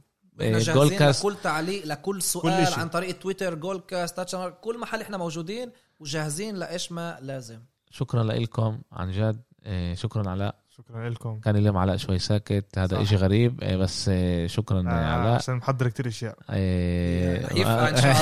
جول 0.41 0.91
كاست 0.91 1.25
لكل 1.25 1.37
تعليق 1.43 1.87
لكل 1.87 2.23
سؤال 2.23 2.67
كل 2.67 2.81
عن 2.81 2.89
طريق 2.89 3.19
تويتر 3.19 3.55
جول 3.55 3.81
كاست 3.81 4.37
كل 4.61 4.79
محل 4.79 5.01
إحنا 5.01 5.17
موجودين 5.17 5.71
وجاهزين 6.01 6.57
لإيش 6.57 6.93
ما 6.93 7.19
لازم. 7.21 7.61
شكرا 7.91 8.23
لكم 8.23 8.79
عن 8.93 9.11
جد. 9.11 9.17
إيه، 9.17 9.56
شكرا 9.95 10.31
علاء. 10.31 10.55
شكرا 10.71 11.09
لكم. 11.09 11.41
كان 11.41 11.57
اليوم 11.57 11.77
علاء 11.77 11.97
شوي 11.97 12.19
ساكت 12.19 12.79
هذا 12.79 13.03
إشي 13.03 13.17
غريب. 13.17 13.63
إيه، 13.63 13.77
بس 13.77 14.09
إيه، 14.09 14.47
شكرا 14.47 14.85
آه 14.89 15.05
علاء. 15.05 15.35
عشان 15.35 15.55
محضر 15.55 15.89
كتير 15.89 16.09
أشياء. 16.09 16.37
يفقع 17.59 17.89
إن 17.89 17.97
شاء 17.97 18.13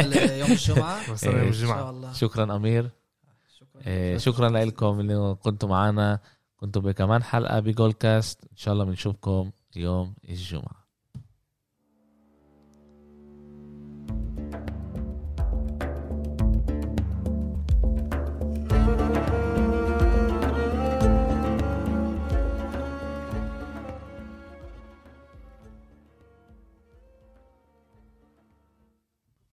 الله 0.00 0.34
يوم 0.36 0.50
الجمعة. 0.52 0.98
يوم 1.24 1.48
الجمعة. 1.48 2.12
شكرا 2.12 2.56
أمير. 2.56 2.90
شكرا, 3.58 4.18
شكرا 4.18 4.48
لكم 4.48 5.00
اللي 5.00 5.36
كنتوا 5.42 5.68
معنا. 5.68 6.18
كنتوا 6.56 6.82
بكمان 6.82 7.22
حلقة 7.22 7.60
بجول 7.60 7.92
كاست. 7.92 8.44
إن 8.44 8.56
شاء 8.56 8.74
الله 8.74 8.84
بنشوفكم 8.84 9.50
يوم 9.76 10.14
الجمعة. 10.28 10.83